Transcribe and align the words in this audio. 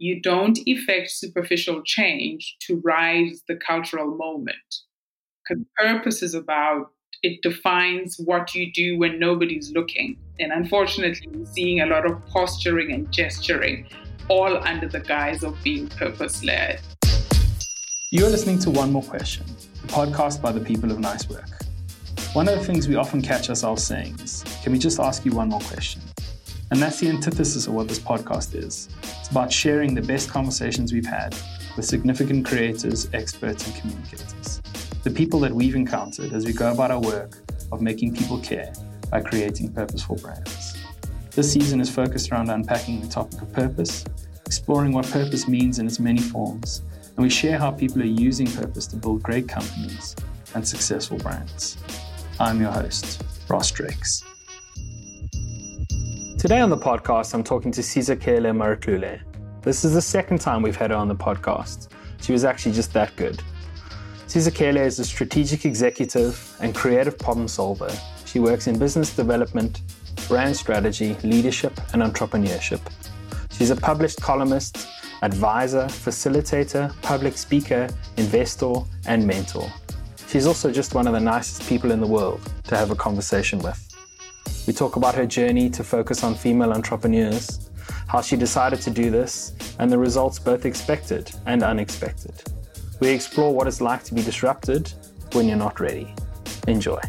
you 0.00 0.18
don't 0.18 0.58
effect 0.66 1.10
superficial 1.10 1.82
change 1.82 2.56
to 2.58 2.80
rise 2.82 3.42
the 3.46 3.56
cultural 3.56 4.16
moment. 4.16 4.56
Because 5.46 5.62
purpose 5.76 6.22
is 6.22 6.32
about 6.32 6.86
it 7.22 7.42
defines 7.42 8.16
what 8.24 8.54
you 8.54 8.72
do 8.72 8.96
when 8.96 9.18
nobody's 9.18 9.72
looking. 9.72 10.16
And 10.38 10.52
unfortunately, 10.52 11.28
we're 11.30 11.44
seeing 11.44 11.82
a 11.82 11.86
lot 11.86 12.10
of 12.10 12.24
posturing 12.28 12.92
and 12.92 13.12
gesturing, 13.12 13.88
all 14.28 14.56
under 14.66 14.88
the 14.88 15.00
guise 15.00 15.42
of 15.42 15.62
being 15.62 15.86
purpose 15.88 16.42
led. 16.42 16.80
You're 18.10 18.30
listening 18.30 18.58
to 18.60 18.70
One 18.70 18.90
More 18.90 19.02
Question, 19.02 19.44
a 19.84 19.86
podcast 19.88 20.40
by 20.40 20.50
the 20.50 20.60
people 20.60 20.90
of 20.90 20.98
Nice 20.98 21.28
Work. 21.28 21.50
One 22.32 22.48
of 22.48 22.58
the 22.58 22.64
things 22.64 22.88
we 22.88 22.96
often 22.96 23.20
catch 23.20 23.50
ourselves 23.50 23.84
saying 23.84 24.18
is, 24.20 24.44
Can 24.62 24.72
we 24.72 24.78
just 24.78 24.98
ask 24.98 25.26
you 25.26 25.32
one 25.32 25.50
more 25.50 25.60
question? 25.60 26.00
And 26.70 26.80
that's 26.80 27.00
the 27.00 27.08
antithesis 27.08 27.66
of 27.66 27.74
what 27.74 27.88
this 27.88 27.98
podcast 27.98 28.54
is. 28.54 28.88
It's 29.02 29.30
about 29.30 29.52
sharing 29.52 29.92
the 29.92 30.02
best 30.02 30.30
conversations 30.30 30.92
we've 30.92 31.04
had 31.04 31.34
with 31.76 31.84
significant 31.84 32.46
creators, 32.46 33.08
experts, 33.12 33.66
and 33.66 33.76
communicators. 33.76 34.60
The 35.02 35.10
people 35.10 35.40
that 35.40 35.52
we've 35.52 35.74
encountered 35.74 36.32
as 36.32 36.46
we 36.46 36.52
go 36.52 36.70
about 36.70 36.92
our 36.92 37.00
work 37.00 37.38
of 37.72 37.82
making 37.82 38.14
people 38.14 38.38
care 38.38 38.72
by 39.10 39.20
creating 39.20 39.72
purposeful 39.72 40.16
brands. 40.16 40.76
This 41.32 41.52
season 41.52 41.80
is 41.80 41.90
focused 41.90 42.30
around 42.30 42.50
unpacking 42.50 43.00
the 43.00 43.08
topic 43.08 43.42
of 43.42 43.52
purpose, 43.52 44.04
exploring 44.46 44.92
what 44.92 45.06
purpose 45.06 45.48
means 45.48 45.80
in 45.80 45.86
its 45.86 45.98
many 45.98 46.20
forms, 46.20 46.82
and 47.16 47.24
we 47.24 47.30
share 47.30 47.58
how 47.58 47.72
people 47.72 48.00
are 48.00 48.04
using 48.04 48.46
purpose 48.46 48.86
to 48.88 48.96
build 48.96 49.22
great 49.24 49.48
companies 49.48 50.14
and 50.54 50.66
successful 50.66 51.18
brands. 51.18 51.78
I'm 52.38 52.60
your 52.60 52.70
host, 52.70 53.24
Ross 53.48 53.70
Drakes. 53.72 54.22
Today 56.40 56.60
on 56.60 56.70
the 56.70 56.78
podcast, 56.78 57.34
I'm 57.34 57.44
talking 57.44 57.70
to 57.72 57.82
Sizakele 57.82 58.50
Marutlulle. 58.56 59.20
This 59.60 59.84
is 59.84 59.92
the 59.92 60.00
second 60.00 60.40
time 60.40 60.62
we've 60.62 60.74
had 60.74 60.90
her 60.90 60.96
on 60.96 61.06
the 61.06 61.14
podcast. 61.14 61.88
She 62.22 62.32
was 62.32 62.46
actually 62.46 62.72
just 62.72 62.94
that 62.94 63.14
good. 63.16 63.42
Sizakele 64.26 64.78
is 64.78 64.98
a 64.98 65.04
strategic 65.04 65.66
executive 65.66 66.56
and 66.60 66.74
creative 66.74 67.18
problem 67.18 67.46
solver. 67.46 67.90
She 68.24 68.38
works 68.38 68.68
in 68.68 68.78
business 68.78 69.14
development, 69.14 69.82
brand 70.28 70.56
strategy, 70.56 71.14
leadership, 71.22 71.78
and 71.92 72.00
entrepreneurship. 72.00 72.80
She's 73.50 73.68
a 73.68 73.76
published 73.76 74.22
columnist, 74.22 74.88
advisor, 75.20 75.84
facilitator, 75.88 76.98
public 77.02 77.36
speaker, 77.36 77.86
investor, 78.16 78.76
and 79.04 79.26
mentor. 79.26 79.70
She's 80.26 80.46
also 80.46 80.72
just 80.72 80.94
one 80.94 81.06
of 81.06 81.12
the 81.12 81.20
nicest 81.20 81.68
people 81.68 81.90
in 81.90 82.00
the 82.00 82.06
world 82.06 82.40
to 82.64 82.78
have 82.78 82.90
a 82.90 82.96
conversation 82.96 83.58
with. 83.58 83.89
We 84.66 84.72
talk 84.72 84.96
about 84.96 85.14
her 85.14 85.26
journey 85.26 85.70
to 85.70 85.84
focus 85.84 86.22
on 86.22 86.34
female 86.34 86.72
entrepreneurs, 86.72 87.70
how 88.06 88.20
she 88.20 88.36
decided 88.36 88.80
to 88.82 88.90
do 88.90 89.10
this, 89.10 89.52
and 89.78 89.90
the 89.90 89.98
results 89.98 90.38
both 90.38 90.64
expected 90.66 91.32
and 91.46 91.62
unexpected. 91.62 92.34
We 93.00 93.08
explore 93.08 93.54
what 93.54 93.66
it's 93.66 93.80
like 93.80 94.04
to 94.04 94.14
be 94.14 94.22
disrupted 94.22 94.92
when 95.32 95.48
you're 95.48 95.56
not 95.56 95.80
ready. 95.80 96.14
Enjoy. 96.68 97.00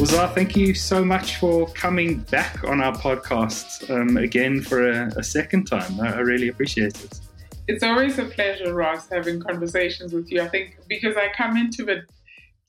Well, 0.00 0.32
thank 0.32 0.56
you 0.56 0.72
so 0.72 1.04
much 1.04 1.36
for 1.36 1.68
coming 1.72 2.20
back 2.30 2.64
on 2.64 2.80
our 2.80 2.94
podcast 2.94 3.90
um, 3.90 4.16
again 4.16 4.62
for 4.62 4.90
a, 4.90 5.08
a 5.18 5.22
second 5.22 5.66
time. 5.66 6.00
I, 6.00 6.14
I, 6.14 6.18
really 6.20 6.48
appreciate 6.48 7.04
it. 7.04 7.20
It's 7.68 7.84
always 7.84 8.18
a 8.18 8.24
pleasure, 8.24 8.72
Ross, 8.72 9.10
having 9.10 9.42
conversations 9.42 10.14
with 10.14 10.32
you. 10.32 10.40
I 10.40 10.48
think 10.48 10.78
because 10.88 11.16
I 11.18 11.28
come 11.36 11.58
into 11.58 11.86
it 11.88 12.04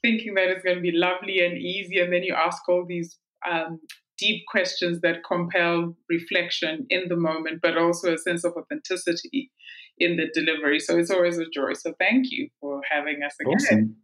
thinking 0.01 0.33
that 0.33 0.49
it's 0.49 0.61
going 0.61 0.75
to 0.75 0.81
be 0.81 0.91
lovely 0.91 1.39
and 1.39 1.57
easy, 1.57 1.99
and 1.99 2.11
then 2.11 2.23
you 2.23 2.33
ask 2.33 2.67
all 2.67 2.85
these 2.85 3.17
um, 3.49 3.79
deep 4.17 4.43
questions 4.47 4.99
that 4.99 5.23
compel 5.23 5.95
reflection 6.09 6.85
in 6.89 7.07
the 7.07 7.15
moment, 7.15 7.61
but 7.61 7.77
also 7.77 8.13
a 8.13 8.17
sense 8.17 8.43
of 8.43 8.51
authenticity 8.57 9.49
in 9.97 10.17
the 10.17 10.27
delivery. 10.33 10.81
So 10.81 10.97
it's 10.97 11.09
always 11.09 11.37
a 11.37 11.45
joy. 11.45 11.73
So 11.75 11.93
thank 11.97 12.25
you 12.29 12.49
for 12.59 12.81
having 12.91 13.23
us 13.23 13.35
again. 13.39 13.55
Awesome. 13.55 13.95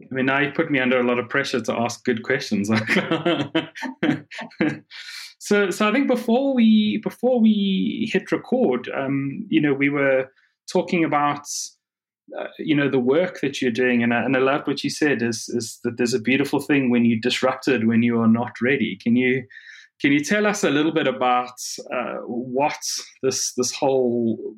I 0.00 0.14
mean, 0.14 0.26
now 0.26 0.40
you 0.40 0.52
put 0.52 0.70
me 0.70 0.78
under 0.78 1.00
a 1.00 1.06
lot 1.06 1.18
of 1.18 1.28
pressure 1.28 1.60
to 1.60 1.72
ask 1.72 2.04
good 2.04 2.22
questions. 2.22 2.68
so, 5.38 5.70
so 5.70 5.88
I 5.88 5.92
think 5.92 6.06
before 6.06 6.54
we 6.54 7.00
before 7.02 7.40
we 7.40 8.08
hit 8.12 8.30
record, 8.32 8.88
um, 8.94 9.46
you 9.48 9.60
know, 9.60 9.74
we 9.74 9.88
were 9.88 10.30
talking 10.70 11.04
about 11.04 11.46
uh, 12.38 12.46
you 12.58 12.74
know 12.74 12.90
the 12.90 12.98
work 12.98 13.40
that 13.40 13.60
you're 13.60 13.70
doing, 13.70 14.02
and 14.02 14.14
I, 14.14 14.22
and 14.22 14.36
I 14.36 14.40
love 14.40 14.66
what 14.66 14.84
you 14.84 14.90
said 14.90 15.22
is 15.22 15.48
is 15.48 15.78
that 15.84 15.96
there's 15.96 16.14
a 16.14 16.20
beautiful 16.20 16.60
thing 16.60 16.90
when 16.90 17.04
you 17.04 17.20
disrupted 17.20 17.86
when 17.86 18.02
you 18.02 18.20
are 18.20 18.28
not 18.28 18.52
ready. 18.62 18.98
Can 19.02 19.16
you 19.16 19.44
can 20.00 20.12
you 20.12 20.20
tell 20.20 20.46
us 20.46 20.62
a 20.62 20.70
little 20.70 20.92
bit 20.92 21.08
about 21.08 21.58
uh, 21.92 22.18
what 22.24 22.78
this 23.22 23.52
this 23.54 23.72
whole 23.72 24.54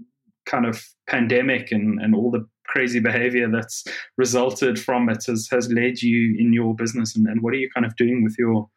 kind 0.47 0.67
of 0.67 0.85
pandemic 1.07 1.71
and, 1.71 2.01
and 2.01 2.15
all 2.15 2.31
the 2.31 2.47
crazy 2.71 3.01
behavior 3.01 3.51
that's 3.51 3.85
resulted 4.17 4.79
from 4.79 5.09
it 5.09 5.25
has, 5.27 5.49
has 5.51 5.69
led 5.71 6.01
you 6.01 6.37
in 6.39 6.53
your 6.53 6.75
business? 6.75 7.17
And, 7.17 7.27
and 7.27 7.43
what 7.43 7.53
are 7.53 7.59
you 7.59 7.69
kind 7.75 7.85
of 7.85 7.97
doing 7.97 8.23
with 8.23 8.37
your 8.39 8.69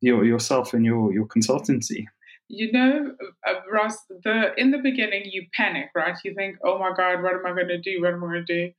your 0.00 0.24
yourself 0.24 0.74
and 0.74 0.84
your 0.84 1.12
your 1.12 1.26
consultancy? 1.26 2.04
You 2.48 2.70
know 2.72 3.12
uh, 3.48 3.54
ross 3.72 3.96
the 4.24 4.52
in 4.56 4.70
the 4.70 4.78
beginning 4.78 5.22
you 5.24 5.46
panic 5.54 5.88
right? 5.94 6.16
You 6.24 6.34
think 6.34 6.56
oh 6.64 6.78
my 6.78 6.90
god 6.96 7.22
what 7.22 7.34
am 7.34 7.46
i 7.46 7.52
going 7.52 7.68
to 7.68 7.80
do? 7.80 8.02
What 8.02 8.12
am 8.12 8.24
i 8.24 8.26
going 8.26 8.44
to 8.46 8.54
do? 8.54 8.72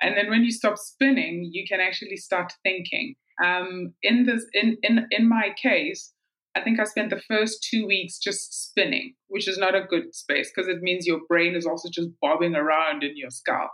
And 0.00 0.16
then 0.16 0.30
when 0.30 0.44
you 0.44 0.52
stop 0.52 0.78
spinning 0.78 1.50
you 1.52 1.64
can 1.68 1.80
actually 1.80 2.16
start 2.16 2.52
thinking. 2.62 3.14
Um, 3.44 3.94
in 4.02 4.26
this 4.26 4.44
in 4.52 4.76
in 4.82 5.06
in 5.12 5.28
my 5.28 5.50
case 5.62 6.12
I 6.54 6.62
think 6.62 6.80
I 6.80 6.84
spent 6.84 7.10
the 7.10 7.22
first 7.28 7.66
two 7.70 7.86
weeks 7.86 8.18
just 8.18 8.68
spinning, 8.68 9.14
which 9.28 9.46
is 9.46 9.58
not 9.58 9.74
a 9.74 9.84
good 9.88 10.14
space 10.14 10.50
because 10.54 10.68
it 10.68 10.82
means 10.82 11.06
your 11.06 11.20
brain 11.28 11.54
is 11.54 11.66
also 11.66 11.88
just 11.92 12.08
bobbing 12.20 12.56
around 12.56 13.04
in 13.04 13.16
your 13.16 13.30
skull. 13.30 13.70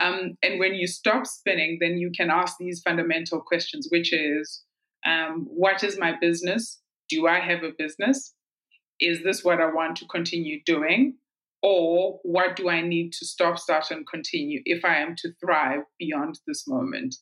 Um, 0.00 0.36
and 0.42 0.58
when 0.58 0.74
you 0.74 0.86
stop 0.86 1.26
spinning, 1.26 1.78
then 1.80 1.98
you 1.98 2.10
can 2.16 2.30
ask 2.30 2.56
these 2.58 2.80
fundamental 2.80 3.40
questions, 3.40 3.88
which 3.90 4.12
is 4.12 4.64
um, 5.06 5.46
what 5.48 5.84
is 5.84 5.98
my 5.98 6.14
business? 6.20 6.80
Do 7.08 7.26
I 7.26 7.40
have 7.40 7.62
a 7.62 7.72
business? 7.76 8.34
Is 9.00 9.22
this 9.22 9.44
what 9.44 9.60
I 9.60 9.66
want 9.66 9.96
to 9.98 10.06
continue 10.06 10.60
doing? 10.64 11.16
Or 11.62 12.20
what 12.24 12.56
do 12.56 12.68
I 12.68 12.80
need 12.82 13.12
to 13.12 13.26
stop, 13.26 13.58
start, 13.58 13.90
and 13.90 14.06
continue 14.06 14.60
if 14.64 14.84
I 14.84 14.96
am 14.96 15.14
to 15.18 15.32
thrive 15.40 15.80
beyond 15.98 16.38
this 16.46 16.64
moment? 16.66 17.16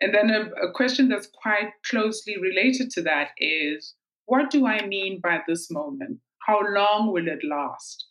And 0.00 0.14
then 0.14 0.30
a, 0.30 0.68
a 0.68 0.72
question 0.72 1.08
that's 1.08 1.28
quite 1.42 1.70
closely 1.86 2.36
related 2.40 2.90
to 2.90 3.02
that 3.02 3.30
is 3.38 3.94
what 4.28 4.50
do 4.50 4.66
I 4.66 4.86
mean 4.86 5.20
by 5.22 5.40
this 5.48 5.70
moment? 5.70 6.18
How 6.46 6.60
long 6.62 7.12
will 7.12 7.26
it 7.26 7.40
last? 7.42 8.06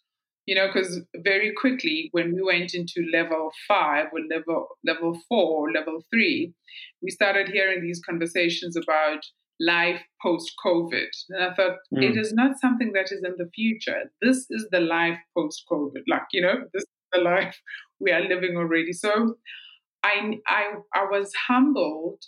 You 0.48 0.56
know, 0.56 0.68
because 0.68 1.02
very 1.18 1.54
quickly 1.56 2.10
when 2.12 2.34
we 2.34 2.42
went 2.42 2.74
into 2.74 3.06
level 3.14 3.52
five 3.68 4.08
or 4.14 4.20
level 4.30 4.68
level 4.86 5.20
four, 5.30 5.72
level 5.72 6.02
three, 6.12 6.54
we 7.02 7.12
started 7.12 7.50
hearing 7.50 7.82
these 7.82 8.02
conversations 8.08 8.76
about 8.76 9.20
life 9.60 10.02
post 10.22 10.54
COVID. 10.66 11.10
And 11.30 11.44
I 11.44 11.54
thought 11.54 11.78
mm. 11.94 12.04
it 12.04 12.18
is 12.18 12.34
not 12.34 12.60
something 12.60 12.94
that 12.94 13.12
is 13.12 13.24
in 13.24 13.36
the 13.38 13.50
future. 13.54 14.04
This 14.22 14.46
is 14.50 14.68
the 14.72 14.80
life 14.80 15.18
post 15.38 15.64
COVID. 15.72 16.04
Like, 16.08 16.28
you 16.32 16.42
know, 16.42 16.56
this 16.74 16.84
is 16.84 16.90
the 17.12 17.22
life 17.22 17.60
we 18.00 18.12
are 18.12 18.22
living 18.22 18.56
already. 18.56 18.94
So 18.94 19.36
I 20.04 20.40
I 20.48 20.64
I 20.96 21.06
was 21.12 21.32
humbled 21.48 22.24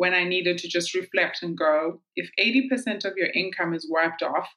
when 0.00 0.14
I 0.14 0.24
needed 0.24 0.56
to 0.56 0.66
just 0.66 0.94
reflect 0.94 1.42
and 1.42 1.54
go, 1.58 2.00
if 2.16 2.30
80% 2.40 3.04
of 3.04 3.18
your 3.18 3.28
income 3.34 3.74
is 3.74 3.86
wiped 3.86 4.22
off 4.22 4.48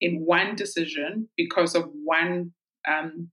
in 0.00 0.24
one 0.24 0.56
decision 0.56 1.28
because 1.36 1.76
of 1.76 1.88
one 2.02 2.50
um, 2.88 3.30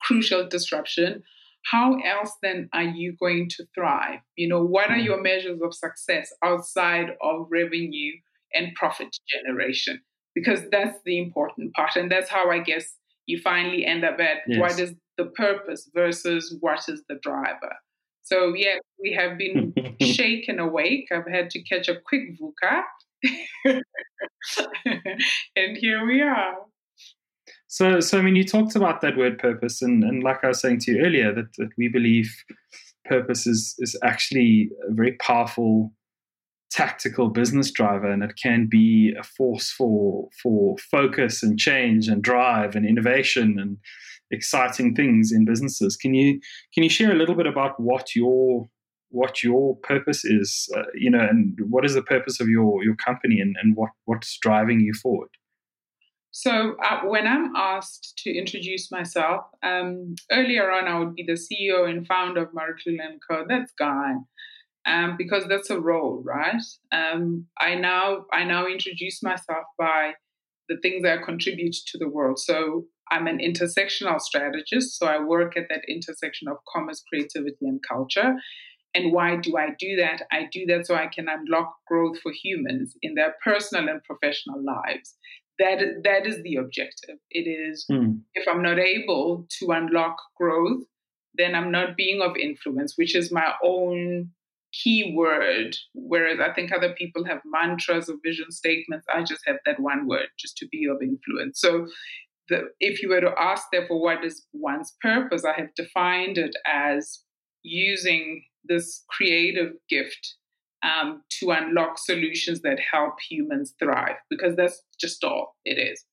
crucial 0.00 0.46
disruption, 0.46 1.24
how 1.64 1.98
else 2.02 2.30
then 2.40 2.68
are 2.72 2.84
you 2.84 3.16
going 3.18 3.48
to 3.48 3.66
thrive? 3.74 4.20
You 4.36 4.46
know, 4.46 4.62
what 4.62 4.90
are 4.90 4.96
mm. 4.96 5.04
your 5.04 5.20
measures 5.20 5.60
of 5.60 5.74
success 5.74 6.32
outside 6.40 7.16
of 7.20 7.48
revenue 7.50 8.12
and 8.54 8.72
profit 8.76 9.08
generation? 9.28 10.00
Because 10.36 10.60
that's 10.70 11.00
the 11.04 11.18
important 11.18 11.74
part. 11.74 11.96
And 11.96 12.12
that's 12.12 12.30
how 12.30 12.48
I 12.48 12.60
guess 12.60 12.94
you 13.26 13.40
finally 13.40 13.84
end 13.84 14.04
up 14.04 14.20
at 14.20 14.42
yes. 14.46 14.60
what 14.60 14.78
is 14.78 14.94
the 15.18 15.24
purpose 15.24 15.90
versus 15.92 16.56
what 16.60 16.84
is 16.88 17.02
the 17.08 17.18
driver. 17.20 17.74
So 18.22 18.54
yeah, 18.54 18.76
we 19.00 19.12
have 19.12 19.36
been 19.38 19.74
shaken 20.00 20.58
awake. 20.58 21.08
I've 21.12 21.30
had 21.30 21.50
to 21.50 21.62
catch 21.62 21.88
a 21.88 22.00
quick 22.00 22.38
VUCA. 22.40 22.82
and 25.56 25.76
here 25.76 26.06
we 26.06 26.22
are. 26.22 26.54
So, 27.68 28.00
so 28.00 28.18
I 28.18 28.22
mean, 28.22 28.36
you 28.36 28.44
talked 28.44 28.76
about 28.76 29.00
that 29.00 29.16
word 29.16 29.38
purpose, 29.38 29.80
and, 29.80 30.04
and 30.04 30.22
like 30.22 30.44
I 30.44 30.48
was 30.48 30.60
saying 30.60 30.80
to 30.80 30.92
you 30.92 31.02
earlier, 31.02 31.34
that, 31.34 31.54
that 31.56 31.70
we 31.78 31.88
believe 31.88 32.30
purpose 33.04 33.46
is 33.46 33.74
is 33.78 33.98
actually 34.02 34.70
a 34.88 34.92
very 34.92 35.12
powerful 35.12 35.92
tactical 36.70 37.28
business 37.28 37.70
driver, 37.70 38.10
and 38.10 38.22
it 38.22 38.34
can 38.42 38.66
be 38.66 39.14
a 39.18 39.22
force 39.22 39.70
for 39.70 40.28
for 40.42 40.76
focus 40.78 41.42
and 41.42 41.58
change 41.58 42.08
and 42.08 42.22
drive 42.22 42.76
and 42.76 42.86
innovation 42.86 43.58
and 43.58 43.78
exciting 44.32 44.94
things 44.94 45.30
in 45.30 45.44
businesses. 45.44 45.96
Can 45.96 46.14
you 46.14 46.40
can 46.74 46.82
you 46.82 46.90
share 46.90 47.12
a 47.12 47.16
little 47.16 47.34
bit 47.34 47.46
about 47.46 47.78
what 47.78 48.16
your 48.16 48.68
what 49.10 49.42
your 49.42 49.76
purpose 49.76 50.24
is, 50.24 50.68
uh, 50.74 50.84
you 50.94 51.10
know, 51.10 51.20
and 51.20 51.58
what 51.68 51.84
is 51.84 51.94
the 51.94 52.02
purpose 52.02 52.40
of 52.40 52.48
your 52.48 52.82
your 52.82 52.96
company, 52.96 53.40
and, 53.40 53.54
and 53.62 53.76
what 53.76 53.90
what's 54.06 54.38
driving 54.38 54.80
you 54.80 54.94
forward. 54.94 55.28
So 56.34 56.76
uh, 56.82 57.00
when 57.04 57.26
I'm 57.26 57.54
asked 57.54 58.14
to 58.24 58.34
introduce 58.34 58.90
myself, 58.90 59.42
um, 59.62 60.14
earlier 60.30 60.72
on 60.72 60.88
I 60.88 60.98
would 60.98 61.14
be 61.14 61.24
the 61.24 61.34
CEO 61.34 61.88
and 61.88 62.06
founder 62.06 62.42
of 62.44 62.54
Marutlulle 62.54 63.18
& 63.20 63.28
Co. 63.28 63.44
That's 63.46 63.72
gone. 63.78 64.24
Um, 64.84 65.16
because 65.16 65.44
that's 65.46 65.70
a 65.70 65.78
role, 65.78 66.22
right? 66.24 66.60
Um, 66.90 67.46
I 67.60 67.76
now 67.76 68.24
I 68.32 68.42
now 68.42 68.66
introduce 68.66 69.22
myself 69.22 69.64
by 69.78 70.14
the 70.68 70.76
things 70.82 71.02
that 71.02 71.18
I 71.18 71.22
contribute 71.22 71.76
to 71.86 71.98
the 71.98 72.08
world. 72.08 72.40
So 72.40 72.86
I'm 73.12 73.26
an 73.26 73.38
intersectional 73.38 74.20
strategist. 74.20 74.98
So 74.98 75.06
I 75.06 75.22
work 75.22 75.56
at 75.56 75.68
that 75.68 75.82
intersection 75.88 76.48
of 76.48 76.56
commerce, 76.74 77.02
creativity, 77.08 77.66
and 77.66 77.80
culture. 77.88 78.34
And 78.94 79.12
why 79.12 79.36
do 79.36 79.56
I 79.56 79.68
do 79.78 79.96
that? 79.96 80.22
I 80.32 80.48
do 80.50 80.66
that 80.66 80.86
so 80.86 80.94
I 80.94 81.06
can 81.06 81.26
unlock 81.28 81.74
growth 81.86 82.18
for 82.20 82.32
humans 82.32 82.94
in 83.02 83.14
their 83.14 83.34
personal 83.44 83.88
and 83.88 84.02
professional 84.04 84.62
lives 84.62 85.14
that 85.58 85.78
that 86.04 86.26
is 86.26 86.42
the 86.42 86.56
objective. 86.56 87.16
It 87.30 87.48
is 87.48 87.86
mm. 87.90 88.20
if 88.34 88.46
I'm 88.48 88.62
not 88.62 88.78
able 88.78 89.46
to 89.58 89.70
unlock 89.70 90.16
growth, 90.36 90.82
then 91.34 91.54
I'm 91.54 91.70
not 91.70 91.96
being 91.96 92.20
of 92.20 92.36
influence, 92.36 92.94
which 92.96 93.14
is 93.14 93.32
my 93.32 93.52
own 93.64 94.30
key 94.72 95.12
word. 95.14 95.76
Whereas 95.94 96.38
I 96.40 96.52
think 96.52 96.72
other 96.72 96.94
people 96.94 97.24
have 97.24 97.40
mantras 97.44 98.08
or 98.08 98.16
vision 98.24 98.50
statements. 98.50 99.06
I 99.14 99.22
just 99.22 99.42
have 99.46 99.56
that 99.66 99.80
one 99.80 100.06
word, 100.06 100.28
just 100.38 100.56
to 100.58 100.66
be 100.68 100.86
of 100.86 101.02
influence. 101.02 101.60
So 101.60 101.86
the, 102.48 102.68
if 102.80 103.02
you 103.02 103.08
were 103.08 103.20
to 103.20 103.32
ask 103.38 103.66
therefore 103.72 104.00
what 104.00 104.24
is 104.24 104.46
one's 104.52 104.94
purpose, 105.00 105.44
I 105.44 105.58
have 105.60 105.74
defined 105.74 106.38
it 106.38 106.54
as 106.66 107.22
using 107.62 108.44
this 108.64 109.04
creative 109.08 109.72
gift 109.88 110.36
um, 110.82 111.22
to 111.38 111.50
unlock 111.50 111.98
solutions 111.98 112.62
that 112.62 112.78
help 112.92 113.14
humans 113.28 113.74
thrive, 113.78 114.16
because 114.28 114.56
that's 114.56 114.82
just 115.00 115.22
all 115.22 115.56
it 115.64 115.78
is. 115.78 116.04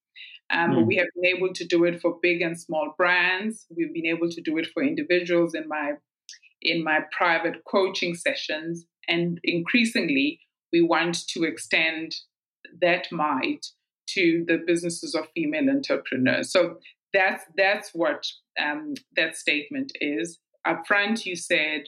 Um, 0.51 0.71
mm. 0.71 0.87
We 0.87 0.95
have 0.97 1.07
been 1.15 1.37
able 1.37 1.53
to 1.53 1.65
do 1.65 1.83
it 1.85 2.01
for 2.01 2.17
big 2.21 2.41
and 2.41 2.59
small 2.59 2.93
brands. 2.97 3.65
We've 3.75 3.93
been 3.93 4.05
able 4.05 4.29
to 4.29 4.41
do 4.41 4.57
it 4.57 4.67
for 4.73 4.83
individuals 4.83 5.53
in 5.53 5.67
my 5.67 5.93
in 6.61 6.83
my 6.83 6.99
private 7.17 7.63
coaching 7.69 8.15
sessions, 8.15 8.85
and 9.07 9.39
increasingly, 9.43 10.39
we 10.73 10.81
want 10.81 11.27
to 11.29 11.43
extend 11.43 12.13
that 12.81 13.07
might 13.11 13.65
to 14.13 14.45
the 14.47 14.59
businesses 14.65 15.15
of 15.15 15.27
female 15.35 15.69
entrepreneurs. 15.69 16.51
So 16.51 16.77
that's 17.13 17.43
that's 17.57 17.91
what 17.93 18.25
um, 18.61 18.93
that 19.15 19.35
statement 19.35 19.91
is. 20.01 20.39
Up 20.65 20.83
front, 20.87 21.25
you 21.25 21.35
said 21.35 21.83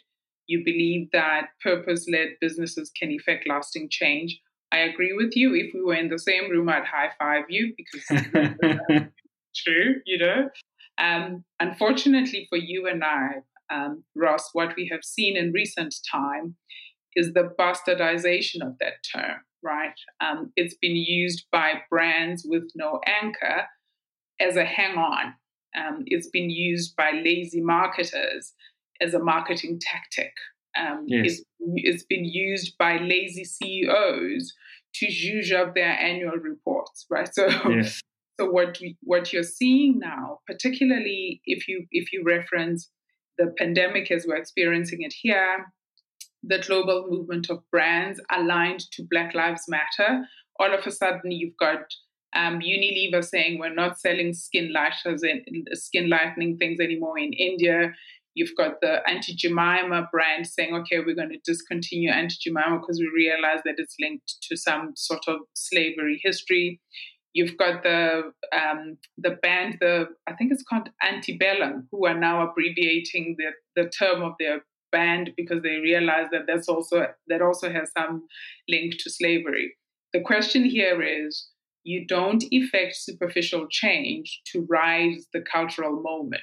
you 0.47 0.63
believe 0.65 1.09
that 1.13 1.47
purpose 1.63 2.07
led 2.11 2.29
businesses 2.41 2.91
can 2.99 3.11
effect 3.11 3.47
lasting 3.47 3.89
change. 3.89 4.39
I 4.71 4.79
agree 4.79 5.13
with 5.13 5.35
you. 5.35 5.53
If 5.53 5.73
we 5.73 5.81
were 5.81 5.95
in 5.95 6.09
the 6.09 6.19
same 6.19 6.49
room, 6.49 6.69
I'd 6.69 6.85
high 6.85 7.11
five 7.19 7.45
you 7.49 7.73
because 7.77 8.21
true, 9.55 9.95
you 10.05 10.17
know. 10.17 10.49
Um, 10.97 11.43
unfortunately 11.59 12.47
for 12.49 12.57
you 12.57 12.87
and 12.87 13.03
I, 13.03 13.41
um, 13.71 14.03
Ross, 14.15 14.49
what 14.53 14.75
we 14.75 14.89
have 14.91 15.03
seen 15.03 15.37
in 15.37 15.51
recent 15.51 15.95
time 16.11 16.55
is 17.15 17.33
the 17.33 17.53
bastardization 17.59 18.61
of 18.61 18.77
that 18.79 18.93
term, 19.13 19.37
right? 19.63 19.93
Um, 20.19 20.51
it's 20.55 20.75
been 20.81 20.95
used 20.95 21.45
by 21.51 21.81
brands 21.89 22.45
with 22.47 22.63
no 22.75 22.99
anchor 23.05 23.65
as 24.39 24.55
a 24.55 24.65
hang 24.65 24.97
on. 24.97 25.33
Um, 25.77 26.03
it's 26.05 26.29
been 26.29 26.49
used 26.49 26.95
by 26.95 27.11
lazy 27.11 27.61
marketers 27.61 28.53
as 29.01 29.13
a 29.13 29.19
marketing 29.19 29.79
tactic. 29.79 30.33
Um, 30.77 31.05
yes. 31.07 31.25
it's, 31.25 31.43
it's 31.75 32.03
been 32.03 32.25
used 32.25 32.77
by 32.77 32.97
lazy 32.97 33.43
CEOs 33.43 34.53
to 34.95 35.07
zhuzh 35.07 35.53
up 35.53 35.75
their 35.75 35.91
annual 35.91 36.37
reports, 36.37 37.05
right? 37.09 37.33
So, 37.33 37.47
yes. 37.69 38.01
so 38.39 38.49
what 38.49 38.77
we, 38.81 38.97
what 39.01 39.31
you're 39.33 39.43
seeing 39.43 39.99
now, 39.99 40.39
particularly 40.47 41.41
if 41.45 41.67
you 41.67 41.85
if 41.91 42.11
you 42.11 42.23
reference 42.25 42.89
the 43.37 43.53
pandemic 43.57 44.11
as 44.11 44.25
we're 44.27 44.35
experiencing 44.35 45.01
it 45.01 45.13
here, 45.13 45.71
the 46.43 46.59
global 46.59 47.07
movement 47.09 47.49
of 47.49 47.63
brands 47.71 48.19
aligned 48.31 48.81
to 48.91 49.07
Black 49.09 49.33
Lives 49.33 49.65
Matter, 49.67 50.25
all 50.59 50.73
of 50.73 50.85
a 50.85 50.91
sudden 50.91 51.31
you've 51.31 51.57
got 51.57 51.81
um, 52.35 52.59
Unilever 52.59 53.23
saying 53.23 53.59
we're 53.59 53.73
not 53.73 53.99
selling 53.99 54.33
skin 54.33 54.71
lighters 54.73 55.23
and 55.23 55.41
skin 55.73 56.09
lightening 56.09 56.57
things 56.57 56.79
anymore 56.79 57.17
in 57.19 57.33
India. 57.33 57.93
You've 58.33 58.55
got 58.57 58.79
the 58.81 59.07
Auntie 59.09 59.35
Jemima 59.35 60.07
brand 60.11 60.47
saying, 60.47 60.73
okay, 60.73 60.99
we're 60.99 61.15
going 61.15 61.31
to 61.31 61.39
discontinue 61.43 62.11
Auntie 62.11 62.37
Jemima 62.41 62.79
because 62.79 62.99
we 62.99 63.11
realize 63.13 63.59
that 63.65 63.75
it's 63.77 63.95
linked 63.99 64.35
to 64.43 64.55
some 64.55 64.93
sort 64.95 65.23
of 65.27 65.39
slavery 65.53 66.21
history. 66.23 66.79
You've 67.33 67.57
got 67.57 67.83
the 67.83 68.31
um, 68.53 68.97
the 69.17 69.31
band, 69.41 69.77
the 69.81 70.07
I 70.27 70.33
think 70.33 70.51
it's 70.51 70.63
called 70.63 70.89
Antebellum, 71.01 71.87
who 71.91 72.05
are 72.05 72.17
now 72.17 72.49
abbreviating 72.49 73.35
the, 73.37 73.81
the 73.81 73.89
term 73.89 74.21
of 74.21 74.33
their 74.39 74.63
band 74.91 75.31
because 75.37 75.61
they 75.63 75.77
realize 75.77 76.27
that 76.31 76.43
that's 76.47 76.67
also 76.67 77.07
that 77.27 77.41
also 77.41 77.71
has 77.71 77.91
some 77.97 78.23
link 78.67 78.95
to 78.99 79.09
slavery. 79.09 79.75
The 80.13 80.21
question 80.21 80.65
here 80.65 81.01
is 81.01 81.47
you 81.83 82.05
don't 82.05 82.43
effect 82.51 82.95
superficial 82.95 83.67
change 83.69 84.41
to 84.51 84.65
rise 84.69 85.27
the 85.33 85.41
cultural 85.41 86.01
moment. 86.01 86.41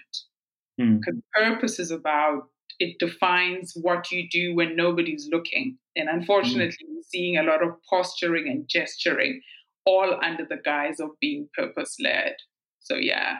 Hmm. 0.78 0.96
Because 0.96 1.14
mm. 1.14 1.22
purpose 1.34 1.78
is 1.78 1.90
about 1.90 2.48
it 2.78 2.98
defines 2.98 3.72
what 3.74 4.10
you 4.10 4.28
do 4.30 4.54
when 4.54 4.76
nobody's 4.76 5.28
looking. 5.32 5.78
And 5.96 6.08
unfortunately, 6.08 6.76
mm. 6.84 6.94
we're 6.94 7.02
seeing 7.02 7.36
a 7.36 7.42
lot 7.42 7.62
of 7.62 7.70
posturing 7.88 8.48
and 8.48 8.68
gesturing, 8.68 9.40
all 9.84 10.18
under 10.22 10.44
the 10.48 10.58
guise 10.64 11.00
of 11.00 11.10
being 11.20 11.48
purpose 11.56 11.96
led. 12.02 12.36
So, 12.80 12.94
yeah. 12.94 13.38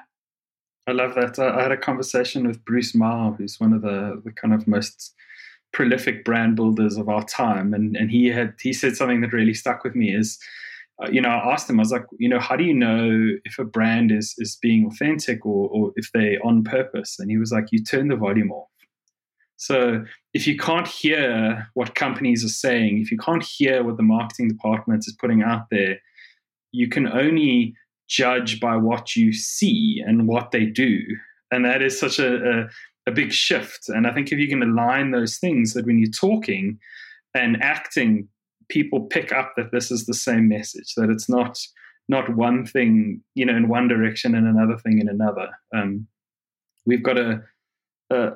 I 0.89 0.93
love 0.93 1.15
that. 1.17 1.39
I 1.39 1.63
had 1.63 1.73
a 1.73 1.77
conversation 1.77 2.47
with 2.47 2.65
Bruce 2.65 2.95
Mau, 2.95 3.33
who's 3.33 3.61
one 3.61 3.75
of 3.75 3.83
the, 3.83 4.23
the 4.25 4.33
kind 4.33 4.55
of 4.55 4.67
most 4.67 5.15
prolific 5.73 6.25
brand 6.25 6.57
builders 6.57 6.97
of 6.97 7.11
our 7.11 7.23
time. 7.25 7.75
And, 7.75 7.95
and 7.95 8.11
he 8.11 8.29
had 8.29 8.55
he 8.59 8.73
said 8.73 8.97
something 8.97 9.21
that 9.21 9.35
really 9.35 9.53
stuck 9.53 9.85
with 9.85 9.95
me 9.95 10.15
is 10.15 10.39
uh, 11.01 11.09
you 11.11 11.21
know, 11.21 11.29
I 11.29 11.53
asked 11.53 11.69
them, 11.69 11.79
I 11.79 11.83
was 11.83 11.93
like, 11.93 12.07
you 12.19 12.29
know, 12.29 12.41
how 12.41 12.57
do 12.57 12.65
you 12.65 12.75
know 12.75 13.37
if 13.45 13.59
a 13.59 13.65
brand 13.65 14.11
is 14.11 14.35
is 14.39 14.59
being 14.61 14.87
authentic 14.87 15.45
or, 15.45 15.69
or 15.69 15.93
if 15.97 16.11
they're 16.13 16.45
on 16.45 16.65
purpose? 16.65 17.17
And 17.19 17.31
he 17.31 17.37
was 17.37 17.53
like, 17.53 17.67
you 17.71 17.85
turn 17.85 18.09
the 18.09 18.17
volume 18.17 18.51
off. 18.51 18.69
So 19.57 20.05
if 20.33 20.47
you 20.47 20.57
can't 20.57 20.89
hear 20.89 21.69
what 21.75 21.95
companies 21.95 22.45
are 22.45 22.49
saying, 22.49 23.01
if 23.01 23.11
you 23.11 23.19
can't 23.19 23.45
hear 23.45 23.85
what 23.85 23.97
the 23.97 24.03
marketing 24.03 24.49
department 24.49 25.05
is 25.07 25.17
putting 25.21 25.43
out 25.43 25.67
there, 25.71 25.99
you 26.73 26.89
can 26.89 27.07
only 27.07 27.75
judge 28.09 28.59
by 28.59 28.77
what 28.77 29.15
you 29.15 29.33
see 29.33 30.03
and 30.07 30.27
what 30.27 30.51
they 30.51 30.65
do. 30.65 31.01
And 31.51 31.65
that 31.65 31.83
is 31.83 31.99
such 31.99 32.19
a, 32.19 32.63
a, 32.63 32.69
a 33.07 33.13
big 33.13 33.33
shift. 33.33 33.89
And 33.89 34.07
I 34.07 34.13
think 34.13 34.33
if 34.33 34.39
you 34.39 34.49
can 34.49 34.63
align 34.63 35.11
those 35.11 35.37
things, 35.37 35.75
that 35.75 35.87
when 35.87 35.99
you're 35.99 36.11
talking 36.11 36.79
and 37.35 37.63
acting 37.63 38.29
people 38.69 39.01
pick 39.07 39.33
up 39.33 39.55
that 39.57 39.73
this 39.73 39.91
is 39.91 40.07
the 40.07 40.15
same 40.15 40.49
message, 40.49 40.95
that 40.95 41.11
it's 41.11 41.29
not 41.29 41.59
not 42.11 42.35
one 42.35 42.65
thing, 42.65 43.23
you 43.35 43.45
know, 43.45 43.55
in 43.55 43.69
one 43.69 43.87
direction 43.87 44.35
and 44.35 44.47
another 44.47 44.79
thing 44.79 44.99
in 44.99 45.09
another. 45.09 45.51
Um, 45.75 46.07
we've 46.87 47.03
got 47.03 47.19
a, 47.19 47.43
a, 48.11 48.31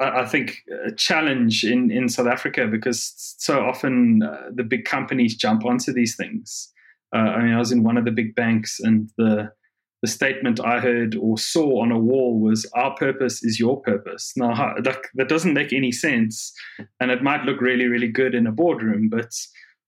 I 0.00 0.24
think, 0.24 0.62
a 0.86 0.92
challenge 0.92 1.64
in, 1.64 1.90
in 1.90 2.08
South 2.08 2.26
Africa 2.26 2.66
because 2.66 3.12
so 3.38 3.60
often 3.60 4.22
uh, 4.22 4.48
the 4.54 4.64
big 4.64 4.86
companies 4.86 5.36
jump 5.36 5.66
onto 5.66 5.92
these 5.92 6.16
things. 6.16 6.72
Uh, 7.14 7.18
I 7.18 7.42
mean, 7.42 7.54
I 7.54 7.58
was 7.58 7.72
in 7.72 7.82
one 7.82 7.96
of 7.96 8.04
the 8.04 8.10
big 8.10 8.34
banks 8.34 8.80
and 8.80 9.10
the 9.16 9.52
the 10.00 10.08
statement 10.08 10.60
I 10.60 10.78
heard 10.78 11.16
or 11.16 11.36
saw 11.38 11.82
on 11.82 11.90
a 11.90 11.98
wall 11.98 12.40
was 12.40 12.70
"Our 12.74 12.94
purpose 12.94 13.42
is 13.42 13.58
your 13.58 13.80
purpose." 13.80 14.32
Now 14.36 14.74
that, 14.82 14.98
that 15.14 15.28
doesn't 15.28 15.54
make 15.54 15.72
any 15.72 15.90
sense, 15.90 16.52
and 17.00 17.10
it 17.10 17.22
might 17.22 17.44
look 17.44 17.60
really, 17.60 17.86
really 17.86 18.08
good 18.08 18.34
in 18.34 18.46
a 18.46 18.52
boardroom, 18.52 19.08
but 19.08 19.32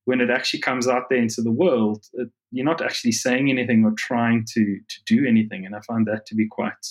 when 0.06 0.20
it 0.20 0.30
actually 0.30 0.60
comes 0.60 0.88
out 0.88 1.04
there 1.10 1.22
into 1.22 1.42
the 1.42 1.52
world, 1.52 2.06
it, 2.14 2.28
you're 2.50 2.64
not 2.64 2.82
actually 2.82 3.12
saying 3.12 3.50
anything 3.50 3.84
or 3.84 3.92
trying 3.92 4.44
to 4.54 4.78
to 4.88 4.96
do 5.06 5.26
anything, 5.26 5.64
and 5.64 5.76
I 5.76 5.80
find 5.80 6.06
that 6.06 6.26
to 6.26 6.34
be 6.34 6.48
quite 6.48 6.86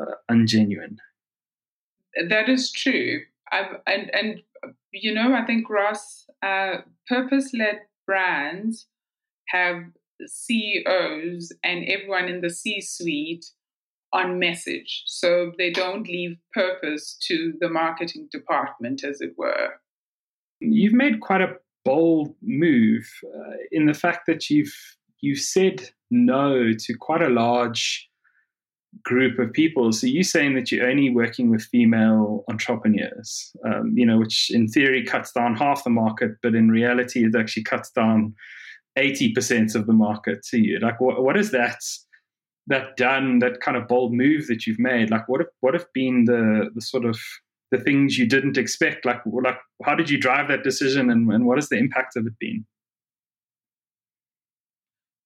uh, 0.00 0.14
ungenuine. 0.30 0.96
That 2.28 2.48
is 2.48 2.72
true, 2.72 3.20
I've, 3.52 3.76
and 3.86 4.10
and 4.14 4.42
you 4.92 5.14
know, 5.14 5.32
I 5.34 5.44
think 5.44 5.70
Ross, 5.70 6.26
uh, 6.42 6.78
purpose-led 7.08 7.80
brands 8.06 8.86
have 9.52 9.84
CEOs 10.26 11.52
and 11.62 11.84
everyone 11.88 12.28
in 12.28 12.40
the 12.40 12.50
C 12.50 12.80
suite 12.80 13.46
on 14.12 14.38
message. 14.38 15.04
So 15.06 15.52
they 15.58 15.70
don't 15.70 16.06
leave 16.06 16.36
purpose 16.52 17.16
to 17.28 17.54
the 17.60 17.68
marketing 17.68 18.28
department, 18.30 19.04
as 19.04 19.20
it 19.20 19.32
were. 19.36 19.80
You've 20.60 20.92
made 20.92 21.20
quite 21.20 21.40
a 21.40 21.54
bold 21.84 22.34
move 22.42 23.08
uh, 23.24 23.56
in 23.72 23.86
the 23.86 23.94
fact 23.94 24.26
that 24.26 24.48
you've 24.50 24.74
you've 25.20 25.40
said 25.40 25.90
no 26.10 26.72
to 26.72 26.94
quite 26.98 27.22
a 27.22 27.28
large 27.28 28.08
group 29.04 29.38
of 29.38 29.52
people. 29.52 29.92
So 29.92 30.06
you're 30.06 30.22
saying 30.22 30.54
that 30.54 30.70
you're 30.70 30.88
only 30.88 31.10
working 31.10 31.50
with 31.50 31.62
female 31.62 32.44
entrepreneurs, 32.50 33.52
um, 33.64 33.94
you 33.96 34.04
know, 34.04 34.18
which 34.18 34.50
in 34.50 34.68
theory 34.68 35.04
cuts 35.04 35.32
down 35.32 35.56
half 35.56 35.84
the 35.84 35.90
market, 35.90 36.32
but 36.42 36.54
in 36.54 36.68
reality 36.68 37.24
it 37.24 37.34
actually 37.34 37.62
cuts 37.62 37.90
down 37.90 38.34
80% 38.98 39.74
of 39.74 39.86
the 39.86 39.92
market 39.92 40.42
to 40.50 40.58
you. 40.58 40.78
Like, 40.78 41.00
what, 41.00 41.22
what 41.22 41.36
is 41.36 41.50
that? 41.52 41.82
That 42.68 42.96
done 42.96 43.40
that 43.40 43.60
kind 43.60 43.76
of 43.76 43.88
bold 43.88 44.12
move 44.12 44.46
that 44.46 44.66
you've 44.66 44.78
made. 44.78 45.10
Like, 45.10 45.28
what 45.28 45.40
have 45.40 45.48
what 45.62 45.74
have 45.74 45.86
been 45.92 46.26
the 46.26 46.70
the 46.72 46.80
sort 46.80 47.04
of 47.04 47.18
the 47.72 47.78
things 47.78 48.16
you 48.16 48.28
didn't 48.28 48.56
expect? 48.56 49.04
Like, 49.04 49.20
like 49.26 49.58
how 49.84 49.96
did 49.96 50.08
you 50.08 50.20
drive 50.20 50.46
that 50.46 50.62
decision, 50.62 51.10
and, 51.10 51.28
and 51.32 51.44
what 51.44 51.58
has 51.58 51.68
the 51.70 51.78
impact 51.78 52.16
of 52.16 52.24
it 52.24 52.34
been? 52.38 52.64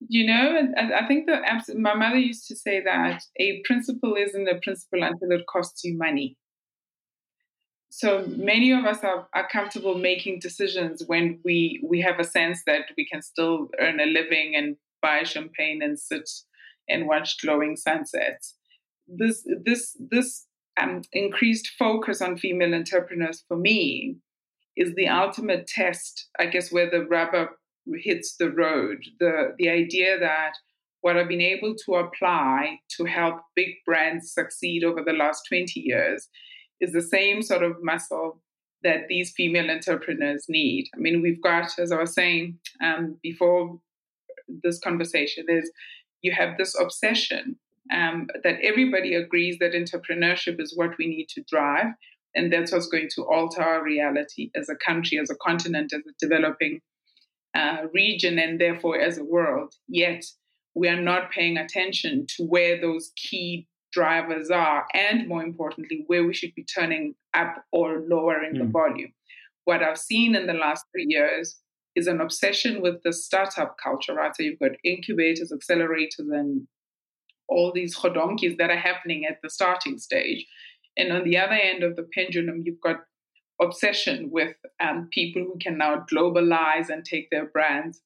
You 0.09 0.27
know, 0.27 0.73
I 0.79 1.07
think 1.07 1.27
that 1.27 1.43
my 1.77 1.95
mother 1.95 2.17
used 2.17 2.47
to 2.49 2.57
say 2.57 2.83
that 2.83 3.23
a 3.39 3.61
principle 3.67 4.15
isn't 4.17 4.49
a 4.49 4.59
principle 4.63 5.03
until 5.03 5.33
it 5.33 5.45
costs 5.47 5.85
you 5.85 5.97
money. 5.99 6.39
So 7.91 8.27
many 8.27 8.73
of 8.73 8.85
us 8.85 9.03
are, 9.03 9.29
are 9.35 9.49
comfortable 9.49 9.97
making 9.97 10.41
decisions 10.41 11.03
when 11.07 11.41
we 11.45 11.83
we 11.89 12.01
have 12.01 12.19
a 12.19 12.25
sense 12.25 12.63
that 12.67 12.91
we 12.97 13.07
can 13.07 13.23
still 13.23 13.69
earn 13.81 14.01
a 14.01 14.07
living 14.07 14.55
and 14.57 14.77
buy 15.01 15.23
champagne 15.23 15.81
and 15.83 15.99
sit 15.99 16.29
and 16.89 17.07
watch 17.07 17.41
glowing 17.41 17.77
sunsets. 17.77 18.55
This 19.07 19.47
this 19.65 19.97
this 20.11 20.47
um, 20.81 21.03
increased 21.13 21.71
focus 21.79 22.21
on 22.21 22.37
female 22.37 22.75
entrepreneurs 22.75 23.45
for 23.49 23.57
me 23.57 24.17
is 24.77 24.95
the 24.95 25.09
ultimate 25.09 25.67
test, 25.67 26.29
I 26.39 26.47
guess, 26.47 26.71
where 26.71 26.91
the 26.91 27.07
rubber 27.07 27.51
hits 27.95 28.37
the 28.37 28.51
road. 28.51 28.99
The 29.21 29.55
the 29.59 29.69
idea 29.69 30.19
that 30.19 30.53
what 31.01 31.17
I've 31.17 31.29
been 31.29 31.41
able 31.41 31.77
to 31.85 31.95
apply 31.95 32.81
to 32.97 33.05
help 33.05 33.37
big 33.55 33.77
brands 33.87 34.33
succeed 34.33 34.83
over 34.83 35.03
the 35.05 35.13
last 35.13 35.43
20 35.49 35.81
years 35.81 36.29
is 36.81 36.93
the 36.93 37.03
same 37.03 37.43
sort 37.43 37.63
of 37.63 37.83
muscle 37.83 38.41
that 38.83 39.09
these 39.09 39.33
female 39.33 39.71
entrepreneurs 39.71 40.47
need. 40.49 40.89
I 40.95 40.99
mean, 40.99 41.23
we've 41.23 41.43
got, 41.43 41.79
as 41.79 41.91
I 41.93 42.01
was 42.01 42.15
saying 42.15 42.59
um, 42.83 43.17
before 43.23 43.81
this 44.63 44.79
conversation, 44.79 45.47
is 45.49 45.71
you 46.23 46.33
have 46.33 46.57
this 46.57 46.79
obsession 46.79 47.57
um, 47.93 48.29
that 48.43 48.61
everybody 48.63 49.15
agrees 49.15 49.59
that 49.61 49.73
entrepreneurship 49.73 50.61
is 50.61 50.77
what 50.77 50.97
we 50.99 51.07
need 51.07 51.29
to 51.31 51.45
drive, 51.49 51.87
and 52.35 52.53
that's 52.53 52.73
what's 52.73 52.89
going 52.89 53.09
to 53.15 53.25
alter 53.25 53.63
our 53.63 53.83
reality 53.83 54.51
as 54.55 54.69
a 54.69 54.77
country, 54.77 55.19
as 55.19 55.31
a 55.31 55.37
continent, 55.37 55.93
as 55.93 56.01
a 56.01 56.13
developing 56.21 56.81
uh, 57.55 57.87
region 57.95 58.39
and 58.39 58.61
therefore 58.61 59.01
as 59.01 59.19
a 59.19 59.25
world. 59.25 59.75
Yet 59.89 60.25
we 60.75 60.89
are 60.89 61.01
not 61.01 61.31
paying 61.31 61.57
attention 61.57 62.27
to 62.37 62.45
where 62.45 62.79
those 62.79 63.13
key 63.17 63.67
drivers 63.97 64.51
are, 64.51 64.85
and 64.93 65.27
more 65.27 65.43
importantly, 65.43 66.05
where 66.07 66.25
we 66.27 66.35
should 66.35 66.55
be 66.55 66.65
turning 66.65 67.15
up 67.33 67.65
or 67.73 68.05
lowering 68.07 68.55
mm. 68.55 68.59
the 68.59 68.65
hmm. 68.65 68.73
volume. 68.81 69.13
What 69.65 69.83
I've 69.83 69.99
seen 69.99 70.37
in 70.37 70.47
the 70.47 70.53
last 70.53 70.85
three 70.93 71.07
years 71.09 71.57
is 71.95 72.07
an 72.07 72.21
obsession 72.21 72.83
with 72.83 73.03
the 73.03 73.13
startup 73.13 73.77
culture, 73.83 74.15
right? 74.15 74.37
So 74.37 74.43
you've 74.43 74.59
got 74.59 74.73
incubators, 74.85 75.51
accelerators, 75.51 76.29
and 76.41 76.69
all 77.49 77.73
these 77.73 77.97
chodonkis 77.97 78.59
that 78.59 78.71
are 78.71 78.85
happening 78.91 79.25
at 79.25 79.39
the 79.43 79.49
starting 79.49 79.97
stage. 79.99 80.47
And 80.99 81.11
on 81.11 81.25
the 81.25 81.39
other 81.39 81.59
end 81.71 81.83
of 81.83 81.97
the 81.97 82.07
pendulum, 82.15 82.63
you've 82.67 82.83
got 82.83 83.01
obsession 83.63 84.29
with 84.31 84.57
um, 84.79 85.09
people 85.11 85.43
who 85.43 85.57
can 85.59 85.79
now 85.79 86.05
globalize 86.13 86.91
and 86.91 87.03
take 87.03 87.31
their 87.31 87.47
brands 87.47 88.03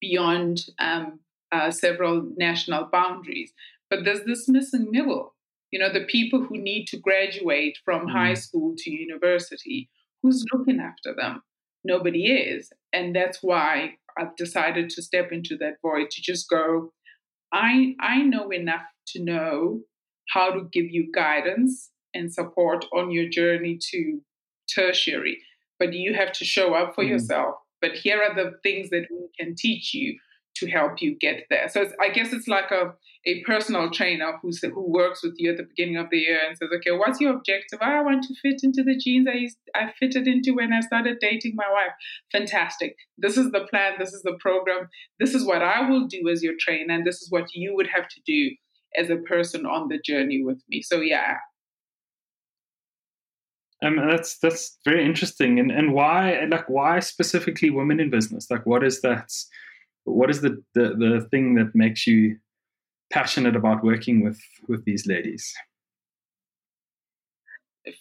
beyond 0.00 0.66
um, 0.78 1.18
uh, 1.50 1.70
several 1.70 2.30
national 2.36 2.84
boundaries. 2.92 3.52
But 3.94 4.04
there's 4.04 4.24
this 4.24 4.48
missing 4.48 4.88
middle. 4.90 5.36
You 5.70 5.78
know, 5.78 5.92
the 5.92 6.04
people 6.06 6.42
who 6.42 6.58
need 6.58 6.86
to 6.86 6.96
graduate 6.96 7.78
from 7.84 8.08
mm. 8.08 8.12
high 8.12 8.34
school 8.34 8.74
to 8.76 8.90
university, 8.90 9.88
who's 10.20 10.44
looking 10.52 10.80
after 10.80 11.14
them? 11.14 11.42
Nobody 11.84 12.26
is. 12.26 12.72
And 12.92 13.14
that's 13.14 13.38
why 13.40 13.92
I've 14.18 14.34
decided 14.34 14.90
to 14.90 15.02
step 15.02 15.30
into 15.30 15.56
that 15.58 15.74
void 15.80 16.10
to 16.10 16.22
just 16.22 16.50
go, 16.50 16.92
I, 17.52 17.94
I 18.00 18.22
know 18.22 18.50
enough 18.50 18.82
to 19.08 19.22
know 19.22 19.82
how 20.30 20.50
to 20.50 20.68
give 20.72 20.86
you 20.90 21.12
guidance 21.14 21.90
and 22.14 22.34
support 22.34 22.84
on 22.92 23.12
your 23.12 23.28
journey 23.28 23.78
to 23.92 24.20
tertiary, 24.74 25.38
but 25.78 25.92
you 25.92 26.14
have 26.14 26.32
to 26.32 26.44
show 26.44 26.74
up 26.74 26.96
for 26.96 27.04
mm. 27.04 27.10
yourself. 27.10 27.54
But 27.80 27.92
here 27.92 28.20
are 28.20 28.34
the 28.34 28.54
things 28.64 28.90
that 28.90 29.06
we 29.08 29.28
can 29.38 29.54
teach 29.56 29.94
you 29.94 30.18
to 30.56 30.68
help 30.68 31.02
you 31.02 31.16
get 31.16 31.46
there. 31.50 31.68
So 31.68 31.86
I 32.00 32.10
guess 32.10 32.32
it's 32.32 32.46
like 32.46 32.70
a, 32.70 32.94
a 33.26 33.42
personal 33.42 33.90
trainer 33.90 34.38
who's, 34.40 34.60
who 34.62 34.92
works 34.92 35.22
with 35.22 35.34
you 35.36 35.50
at 35.50 35.56
the 35.56 35.64
beginning 35.64 35.96
of 35.96 36.10
the 36.10 36.18
year 36.18 36.38
and 36.46 36.56
says, 36.56 36.68
okay, 36.76 36.92
what's 36.92 37.20
your 37.20 37.34
objective? 37.34 37.80
I 37.82 38.02
want 38.02 38.24
to 38.24 38.34
fit 38.40 38.60
into 38.62 38.82
the 38.82 38.96
jeans 38.96 39.26
I, 39.28 39.36
used, 39.36 39.58
I 39.74 39.92
fitted 39.98 40.28
into 40.28 40.54
when 40.54 40.72
I 40.72 40.80
started 40.80 41.18
dating 41.20 41.54
my 41.56 41.70
wife. 41.70 41.92
Fantastic. 42.30 42.96
This 43.18 43.36
is 43.36 43.50
the 43.50 43.66
plan. 43.68 43.94
This 43.98 44.12
is 44.12 44.22
the 44.22 44.36
program. 44.40 44.88
This 45.18 45.34
is 45.34 45.44
what 45.44 45.62
I 45.62 45.88
will 45.88 46.06
do 46.06 46.28
as 46.28 46.42
your 46.42 46.54
trainer. 46.58 46.94
And 46.94 47.06
this 47.06 47.20
is 47.20 47.30
what 47.30 47.54
you 47.54 47.74
would 47.74 47.88
have 47.88 48.08
to 48.08 48.20
do 48.26 48.50
as 48.96 49.10
a 49.10 49.16
person 49.16 49.66
on 49.66 49.88
the 49.88 49.98
journey 49.98 50.42
with 50.44 50.62
me. 50.68 50.82
So 50.82 51.00
yeah, 51.00 51.38
um, 53.84 53.96
that's 54.08 54.38
that's 54.38 54.78
very 54.84 55.04
interesting. 55.04 55.58
And 55.58 55.70
and 55.70 55.92
why 55.92 56.46
like 56.48 56.68
why 56.68 57.00
specifically 57.00 57.70
women 57.70 58.00
in 58.00 58.10
business? 58.10 58.50
Like 58.50 58.64
what 58.66 58.84
is 58.84 59.00
that? 59.02 59.30
What 60.04 60.30
is 60.30 60.40
the 60.40 60.62
the, 60.74 60.94
the 60.96 61.26
thing 61.30 61.54
that 61.54 61.74
makes 61.74 62.06
you 62.06 62.36
passionate 63.12 63.56
about 63.56 63.84
working 63.84 64.24
with 64.24 64.40
with 64.68 64.84
these 64.84 65.06
ladies? 65.06 65.52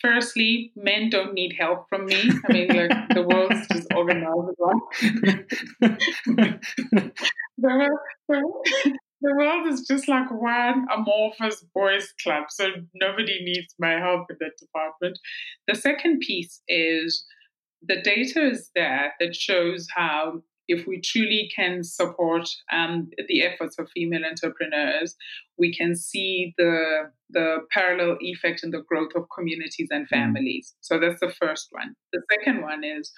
Firstly, 0.02 0.72
men 0.78 1.10
don't 1.10 1.34
need 1.34 1.56
help 1.60 1.90
from 1.90 2.06
me. 2.06 2.32
I 2.48 2.54
mean, 2.54 2.68
like 2.70 3.10
the 3.14 3.22
world's 3.22 3.68
just 3.68 3.88
organized. 3.94 4.34
the 9.24 9.34
world 9.36 9.68
is 9.68 9.86
just 9.88 10.08
like 10.08 10.30
one 10.30 10.86
amorphous 10.96 11.66
boys 11.74 12.14
club 12.22 12.46
so 12.50 12.70
nobody 12.94 13.44
needs 13.44 13.74
my 13.80 13.94
help 13.94 14.30
in 14.30 14.38
that 14.40 14.58
department 14.60 15.18
the 15.68 15.76
second 15.76 16.20
piece 16.20 16.62
is 16.68 17.26
the 17.82 18.02
data 18.02 18.46
is 18.46 18.70
there 18.76 19.14
that 19.20 19.36
shows 19.36 19.88
how 19.96 20.42
if 20.68 20.88
we 20.88 21.02
truly 21.02 21.52
can 21.56 21.84
support 21.84 22.48
um, 22.72 23.10
the 23.28 23.44
efforts 23.44 23.78
of 23.78 23.90
female 23.94 24.24
entrepreneurs, 24.26 25.16
we 25.58 25.74
can 25.74 25.96
see 25.96 26.54
the 26.58 27.12
the 27.30 27.58
parallel 27.72 28.18
effect 28.22 28.64
in 28.64 28.72
the 28.72 28.84
growth 28.88 29.12
of 29.16 29.26
communities 29.36 29.90
and 29.92 30.06
mm. 30.06 30.10
families. 30.10 30.76
So 30.82 31.00
that's 31.00 31.20
the 31.20 31.34
first 31.42 31.68
one. 31.72 31.96
The 32.12 32.22
second 32.32 32.62
one 32.62 32.84
is 32.84 33.12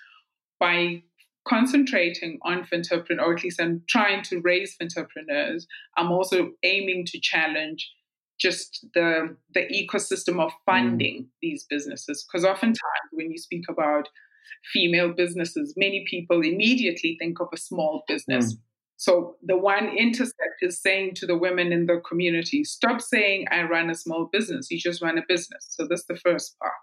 by 0.59 1.03
concentrating 1.47 2.39
on 2.43 2.65
entrepreneurs, 2.73 3.25
or 3.25 3.33
at 3.35 3.43
least 3.43 3.61
I'm 3.61 3.83
trying 3.87 4.23
to 4.23 4.41
raise 4.41 4.75
entrepreneurs. 4.81 5.67
I'm 5.97 6.11
also 6.11 6.51
aiming 6.63 7.05
to 7.07 7.19
challenge 7.21 7.91
just 8.39 8.85
the 8.93 9.35
the 9.53 9.61
ecosystem 9.61 10.43
of 10.43 10.51
funding 10.65 11.23
mm. 11.23 11.27
these 11.41 11.65
businesses. 11.69 12.25
Because 12.25 12.45
oftentimes 12.45 13.09
when 13.11 13.31
you 13.31 13.37
speak 13.37 13.65
about 13.69 14.09
female 14.73 15.13
businesses, 15.13 15.73
many 15.77 16.05
people 16.09 16.41
immediately 16.41 17.17
think 17.19 17.39
of 17.39 17.47
a 17.53 17.57
small 17.57 18.03
business. 18.07 18.53
Mm. 18.53 18.57
So 18.97 19.35
the 19.43 19.57
one 19.57 19.89
intersect 19.89 20.61
is 20.61 20.81
saying 20.81 21.15
to 21.15 21.25
the 21.25 21.37
women 21.37 21.73
in 21.73 21.85
the 21.85 22.01
community, 22.07 22.63
stop 22.63 23.01
saying 23.01 23.45
I 23.51 23.63
run 23.63 23.89
a 23.89 23.95
small 23.95 24.29
business. 24.31 24.71
You 24.71 24.79
just 24.79 25.01
run 25.01 25.17
a 25.17 25.23
business. 25.27 25.67
So 25.69 25.85
that's 25.87 26.05
the 26.05 26.17
first 26.17 26.57
part. 26.59 26.73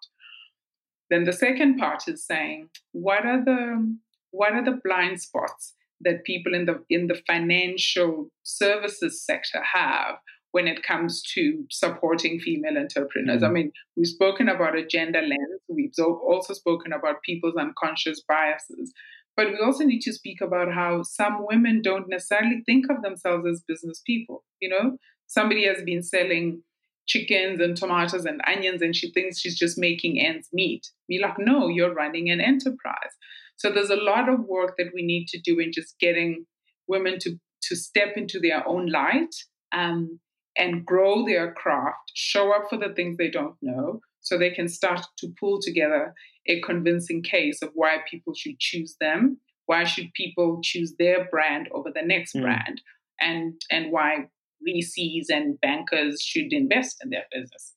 Then 1.10 1.24
the 1.24 1.32
second 1.32 1.78
part 1.78 2.04
is 2.08 2.26
saying, 2.26 2.68
what 2.92 3.26
are 3.26 3.44
the 3.44 3.96
what 4.30 4.54
are 4.54 4.64
the 4.64 4.80
blind 4.82 5.20
spots 5.20 5.74
that 6.00 6.24
people 6.24 6.54
in 6.54 6.64
the 6.66 6.82
in 6.88 7.06
the 7.06 7.20
financial 7.26 8.30
services 8.42 9.24
sector 9.24 9.62
have 9.74 10.16
when 10.52 10.68
it 10.68 10.82
comes 10.82 11.22
to 11.34 11.64
supporting 11.70 12.38
female 12.38 12.78
entrepreneurs. 12.78 13.42
Mm-hmm. 13.42 13.50
I 13.50 13.52
mean, 13.52 13.72
we've 13.96 14.06
spoken 14.06 14.48
about 14.48 14.76
a 14.76 14.86
gender 14.86 15.20
lens. 15.20 15.60
We've 15.68 15.92
also 15.98 16.54
spoken 16.54 16.92
about 16.92 17.22
people's 17.24 17.56
unconscious 17.56 18.22
biases. 18.28 18.92
But 19.36 19.48
we 19.48 19.58
also 19.64 19.84
need 19.84 20.02
to 20.02 20.12
speak 20.12 20.42
about 20.42 20.72
how 20.72 21.02
some 21.02 21.46
women 21.48 21.80
don't 21.82 22.08
necessarily 22.08 22.62
think 22.66 22.86
of 22.90 23.02
themselves 23.02 23.46
as 23.50 23.64
business 23.66 24.02
people. 24.06 24.44
You 24.60 24.68
know, 24.68 24.98
somebody 25.26 25.66
has 25.66 25.82
been 25.84 26.02
selling 26.02 26.62
chickens 27.06 27.60
and 27.60 27.76
tomatoes 27.76 28.26
and 28.26 28.40
onions 28.46 28.82
and 28.82 28.94
she 28.94 29.10
thinks 29.10 29.40
she's 29.40 29.58
just 29.58 29.78
making 29.78 30.20
ends 30.20 30.48
meet. 30.52 30.86
Be 31.08 31.18
like, 31.18 31.38
no, 31.38 31.68
you're 31.68 31.94
running 31.94 32.30
an 32.30 32.40
enterprise. 32.40 33.16
So 33.56 33.70
there's 33.70 33.90
a 33.90 33.96
lot 33.96 34.28
of 34.28 34.40
work 34.40 34.74
that 34.76 34.92
we 34.94 35.02
need 35.02 35.28
to 35.28 35.40
do 35.40 35.58
in 35.58 35.72
just 35.72 35.98
getting 35.98 36.46
women 36.86 37.18
to 37.20 37.36
to 37.62 37.76
step 37.76 38.16
into 38.16 38.40
their 38.40 38.66
own 38.66 38.86
light 38.86 39.32
um, 39.72 40.18
and 40.56 40.84
grow 40.84 41.24
their 41.24 41.52
craft, 41.52 42.12
show 42.14 42.52
up 42.52 42.68
for 42.68 42.76
the 42.76 42.92
things 42.94 43.16
they 43.16 43.30
don't 43.30 43.56
know, 43.62 44.00
so 44.20 44.38
they 44.38 44.50
can 44.50 44.68
start 44.68 45.00
to 45.18 45.32
pull 45.38 45.60
together 45.60 46.14
a 46.46 46.60
convincing 46.60 47.22
case 47.22 47.62
of 47.62 47.70
why 47.74 47.98
people 48.10 48.34
should 48.34 48.58
choose 48.58 48.96
them, 49.00 49.38
why 49.66 49.84
should 49.84 50.12
people 50.14 50.60
choose 50.62 50.94
their 50.98 51.28
brand 51.30 51.68
over 51.72 51.90
the 51.94 52.02
next 52.02 52.34
mm. 52.34 52.42
brand, 52.42 52.80
and 53.20 53.54
and 53.70 53.92
why 53.92 54.28
VCs 54.66 55.26
and 55.30 55.60
bankers 55.60 56.20
should 56.20 56.52
invest 56.52 56.98
in 57.02 57.10
their 57.10 57.24
businesses. 57.32 57.74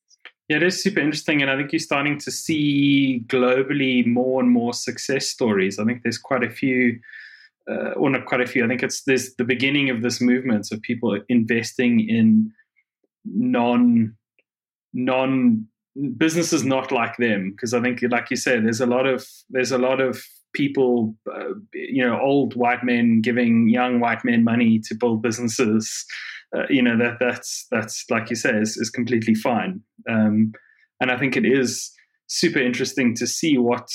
Yeah, 0.48 0.58
it 0.58 0.64
is 0.64 0.82
super 0.82 1.00
interesting. 1.00 1.42
And 1.42 1.50
I 1.50 1.58
think 1.58 1.72
you're 1.72 1.80
starting 1.80 2.20
to 2.20 2.32
see 2.32 3.24
globally 3.28 4.06
more 4.06 4.42
and 4.42 4.52
more 4.52 4.74
success 4.74 5.28
stories. 5.28 5.80
I 5.80 5.86
think 5.86 6.04
there's 6.04 6.20
quite 6.20 6.44
a 6.44 6.50
few, 6.50 7.00
uh, 7.70 7.92
or 7.92 8.12
not 8.12 8.28
quite 8.28 8.42
a 8.42 8.48
few, 8.48 8.64
I 8.64 8.68
think 8.68 8.84
it's 8.84 9.04
there's 9.04 9.36
the 9.36 9.44
beginning 9.44 9.90
of 9.90 10.04
this 10.04 10.22
movement 10.22 10.72
of 10.72 10.82
people 10.82 11.20
investing 11.30 12.08
in 12.08 12.52
non 13.26 14.16
non 14.94 15.68
businesses 16.18 16.64
not 16.64 16.92
like 16.92 17.18
them. 17.18 17.52
Because 17.52 17.74
i 17.74 17.82
think 17.82 18.02
like 18.10 18.30
you 18.30 18.38
said 18.38 18.66
there's 18.66 18.82
a 18.82 18.86
lot 18.86 19.06
of 19.06 19.26
there's 19.50 19.72
a 19.72 19.78
lot 19.78 20.00
of 20.00 20.22
people 20.54 21.16
uh, 21.34 21.54
you 21.74 22.06
know 22.06 22.20
old 22.20 22.56
white 22.56 22.84
men 22.84 23.22
giving 23.22 23.68
young 23.70 24.00
white 24.00 24.24
men 24.24 24.44
money 24.44 24.80
to 24.80 24.96
build 24.96 25.22
businesses. 25.22 26.06
Uh, 26.56 26.64
you 26.70 26.82
know 26.82 26.98
that 26.98 27.18
that's 27.20 27.68
that's 27.72 28.06
like 28.10 28.30
you 28.30 28.36
say 28.36 28.52
is, 28.52 28.78
is 28.78 28.90
completely 28.90 29.36
fine. 29.36 29.82
Um, 30.10 30.54
and 31.00 31.12
i 31.12 31.18
think 31.18 31.36
it 31.36 31.46
is 31.46 31.92
super 32.28 32.60
interesting 32.60 33.16
to 33.16 33.28
see 33.28 33.58
what 33.58 33.90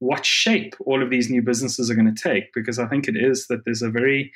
what 0.00 0.24
shape 0.24 0.74
all 0.86 1.02
of 1.02 1.10
these 1.10 1.30
new 1.30 1.42
businesses 1.42 1.90
are 1.90 1.94
going 1.94 2.12
to 2.12 2.22
take 2.22 2.52
because 2.54 2.78
i 2.78 2.86
think 2.86 3.08
it 3.08 3.16
is 3.16 3.46
that 3.48 3.64
there's 3.64 3.82
a 3.82 3.90
very 3.90 4.32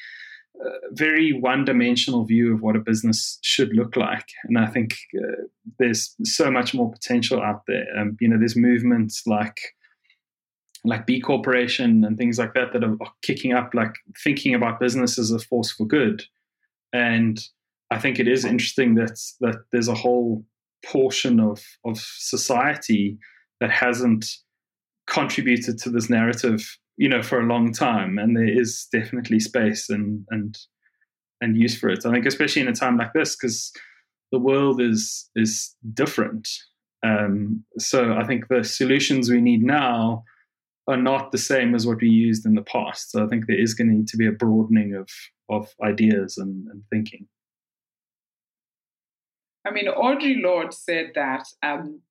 very 0.92 1.33
one 1.33 1.64
dimensional 1.64 2.25
view 2.25 2.54
of 2.54 2.62
what 2.62 2.76
a 2.76 2.81
business 2.81 3.38
should 3.42 3.75
look 3.75 3.97
like. 3.97 4.26
And 4.45 4.59
I 4.59 4.66
think 4.66 4.95
uh, 5.16 5.45
there's 5.78 6.14
so 6.25 6.50
much 6.50 6.75
more 6.75 6.90
potential 6.90 7.42
out 7.42 7.62
there. 7.66 7.87
Um, 7.99 8.16
you 8.21 8.28
know, 8.28 8.38
there's 8.38 8.57
movements 8.57 9.23
like 9.26 9.59
like 10.85 11.07
B 11.07 11.21
Corporation 11.21 12.04
and 12.04 12.19
things 12.19 12.38
like 12.38 12.54
that 12.54 12.73
that 12.73 12.83
are, 12.83 12.97
kicking 13.23 13.52
up, 13.52 13.73
like 13.73 13.95
thinking 14.25 14.54
about 14.54 14.81
business 14.81 15.19
as 15.19 15.31
a 15.31 15.38
force 15.38 15.71
for 15.71 15.87
good. 15.87 16.25
And 16.92 17.40
I 17.90 17.99
think 17.99 18.19
it 18.19 18.26
is 18.26 18.45
interesting 18.45 18.95
that 18.97 19.19
that 19.40 19.64
there's 19.71 19.88
a 19.88 19.95
whole 19.95 20.45
portion 20.85 21.38
of 21.40 21.62
of 21.85 21.99
society 21.99 23.19
that 23.61 23.71
hasn't 23.71 24.26
contributed 25.07 25.78
to 25.78 25.90
this 25.90 26.11
narrative 26.11 26.78
you 27.02 27.09
know 27.09 27.21
for 27.21 27.40
a 27.40 27.47
long 27.47 27.73
time 27.73 28.16
and 28.16 28.37
there 28.37 28.61
is 28.61 28.87
definitely 28.92 29.40
space 29.40 29.90
and 29.90 30.25
and 30.30 30.56
and 31.40 31.56
use 31.56 31.76
for 31.76 31.88
it. 31.88 32.06
I 32.06 32.12
think 32.12 32.26
especially 32.26 32.62
in 32.62 32.68
a 32.68 32.73
time 32.73 32.97
like 32.97 33.12
this 33.12 33.35
because 33.35 33.73
the 34.30 34.38
world 34.38 34.80
is 34.80 35.28
is 35.35 35.75
different. 35.92 36.49
Um, 37.04 37.64
so 37.78 38.12
i 38.12 38.25
think 38.25 38.47
the 38.47 38.62
solutions 38.62 39.28
we 39.28 39.40
need 39.40 39.64
now 39.64 40.23
are 40.87 41.02
not 41.11 41.32
the 41.32 41.44
same 41.52 41.75
as 41.75 41.85
what 41.85 42.00
we 42.00 42.09
used 42.09 42.47
in 42.47 42.54
the 42.54 42.68
past. 42.75 43.11
So 43.11 43.25
i 43.25 43.26
think 43.26 43.47
there 43.47 43.61
is 43.61 43.75
going 43.75 43.88
to 43.90 43.97
need 43.97 44.09
to 44.12 44.16
be 44.16 44.28
a 44.28 44.38
broadening 44.44 44.94
of 44.94 45.09
of 45.56 45.75
ideas 45.82 46.38
and, 46.38 46.68
and 46.68 46.85
thinking. 46.88 47.26
I 49.66 49.73
mean 49.73 49.88
Audre 49.88 50.40
Lorde 50.40 50.73
said 50.73 51.06
that 51.16 51.49
um, 51.64 52.02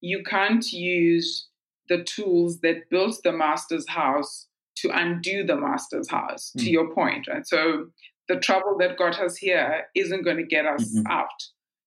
you 0.00 0.22
can't 0.22 0.66
use 0.70 1.48
the 1.88 2.02
tools 2.04 2.60
that 2.60 2.90
built 2.90 3.18
the 3.22 3.32
master's 3.32 3.88
house 3.88 4.46
to 4.76 4.90
undo 4.90 5.44
the 5.44 5.56
master's 5.56 6.10
house, 6.10 6.52
mm. 6.56 6.60
to 6.62 6.70
your 6.70 6.92
point, 6.94 7.26
right? 7.28 7.46
So 7.46 7.86
the 8.28 8.36
trouble 8.36 8.76
that 8.80 8.98
got 8.98 9.18
us 9.18 9.36
here 9.36 9.84
isn't 9.94 10.24
going 10.24 10.36
to 10.36 10.46
get 10.46 10.66
us 10.66 10.94
mm-hmm. 10.94 11.06
out. 11.06 11.28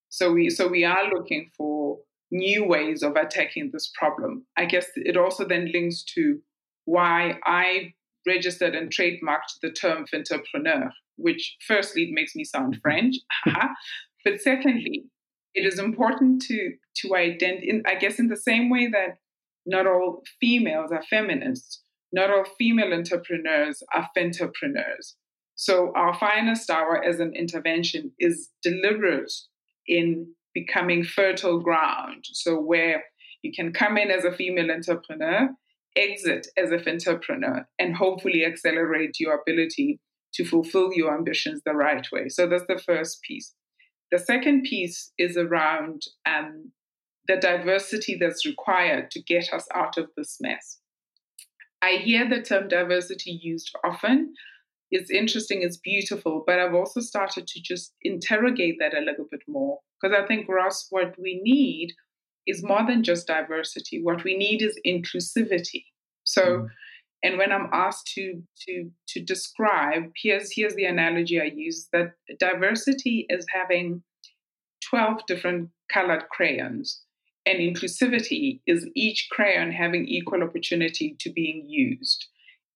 So 0.09 0.33
we 0.33 0.49
so 0.49 0.67
we 0.67 0.85
are 0.85 1.09
looking 1.09 1.51
for 1.55 1.99
new 2.31 2.65
ways 2.65 3.03
of 3.03 3.15
attacking 3.15 3.69
this 3.71 3.91
problem. 3.95 4.45
I 4.57 4.65
guess 4.65 4.87
it 4.95 5.17
also 5.17 5.47
then 5.47 5.71
links 5.71 6.03
to 6.15 6.39
why 6.85 7.39
I 7.45 7.93
registered 8.27 8.75
and 8.75 8.91
trademarked 8.91 9.59
the 9.61 9.71
term 9.71 10.05
entrepreneur, 10.13 10.91
which 11.17 11.57
firstly 11.67 12.03
it 12.03 12.13
makes 12.13 12.35
me 12.35 12.43
sound 12.43 12.75
mm-hmm. 12.75 12.81
French, 12.81 13.15
but 14.25 14.41
secondly, 14.41 15.05
it 15.53 15.65
is 15.65 15.79
important 15.79 16.41
to 16.43 16.73
to 16.97 17.15
identify. 17.15 17.89
I 17.89 17.95
guess 17.95 18.19
in 18.19 18.27
the 18.27 18.37
same 18.37 18.69
way 18.69 18.87
that 18.87 19.17
not 19.65 19.87
all 19.87 20.23
females 20.39 20.91
are 20.91 21.03
feminists. 21.03 21.83
Not 22.11 22.31
all 22.31 22.45
female 22.57 22.93
entrepreneurs 22.93 23.83
are 23.93 24.09
entrepreneurs. 24.17 25.15
So 25.55 25.91
our 25.95 26.13
finest 26.17 26.69
hour 26.69 27.03
as 27.03 27.19
an 27.19 27.33
intervention 27.35 28.11
is 28.17 28.49
deliberate 28.63 29.31
in 29.85 30.33
becoming 30.53 31.03
fertile 31.03 31.59
ground. 31.59 32.23
So 32.31 32.59
where 32.59 33.03
you 33.41 33.51
can 33.55 33.73
come 33.73 33.97
in 33.97 34.09
as 34.09 34.25
a 34.25 34.31
female 34.31 34.71
entrepreneur, 34.71 35.49
exit 35.95 36.47
as 36.57 36.71
a 36.71 36.89
entrepreneur, 36.89 37.67
and 37.77 37.95
hopefully 37.95 38.45
accelerate 38.45 39.19
your 39.19 39.39
ability 39.41 39.99
to 40.33 40.45
fulfill 40.45 40.91
your 40.93 41.15
ambitions 41.15 41.61
the 41.65 41.73
right 41.73 42.07
way. 42.11 42.29
So 42.29 42.47
that's 42.47 42.65
the 42.67 42.81
first 42.85 43.21
piece. 43.21 43.53
The 44.11 44.19
second 44.19 44.63
piece 44.63 45.11
is 45.17 45.37
around 45.37 46.01
um, 46.25 46.71
the 47.29 47.37
diversity 47.37 48.17
that's 48.19 48.43
required 48.43 49.11
to 49.11 49.21
get 49.21 49.53
us 49.53 49.67
out 49.73 49.99
of 49.99 50.09
this 50.17 50.37
mess. 50.41 50.79
I 51.79 51.97
hear 51.97 52.27
the 52.27 52.41
term 52.41 52.67
diversity 52.67 53.39
used 53.41 53.71
often. 53.85 54.33
It's 54.89 55.11
interesting, 55.11 55.61
it's 55.61 55.77
beautiful, 55.77 56.43
but 56.45 56.57
I've 56.57 56.73
also 56.73 57.01
started 57.01 57.45
to 57.45 57.61
just 57.61 57.93
interrogate 58.01 58.77
that 58.79 58.97
a 58.97 59.01
little 59.01 59.27
bit 59.29 59.41
more 59.47 59.77
because 60.01 60.17
I 60.17 60.25
think, 60.25 60.49
Ross, 60.49 60.87
what 60.89 61.13
we 61.19 61.39
need 61.43 61.93
is 62.47 62.63
more 62.63 62.83
than 62.87 63.03
just 63.03 63.27
diversity. 63.27 64.01
What 64.01 64.23
we 64.23 64.35
need 64.35 64.63
is 64.63 64.79
inclusivity. 64.83 65.85
So, 66.23 66.41
mm. 66.41 66.67
and 67.21 67.37
when 67.37 67.51
I'm 67.51 67.69
asked 67.71 68.07
to 68.15 68.41
to 68.65 68.89
to 69.09 69.23
describe, 69.23 70.11
here's 70.15 70.51
here's 70.51 70.73
the 70.73 70.85
analogy 70.85 71.39
I 71.39 71.51
use 71.55 71.89
that 71.93 72.13
diversity 72.39 73.27
is 73.29 73.45
having 73.53 74.01
12 74.89 75.21
different 75.27 75.69
colored 75.93 76.23
crayons 76.31 77.03
and 77.49 77.59
inclusivity 77.59 78.61
is 78.67 78.87
each 78.95 79.27
crayon 79.31 79.71
having 79.71 80.07
equal 80.07 80.43
opportunity 80.43 81.15
to 81.19 81.31
being 81.31 81.65
used. 81.67 82.27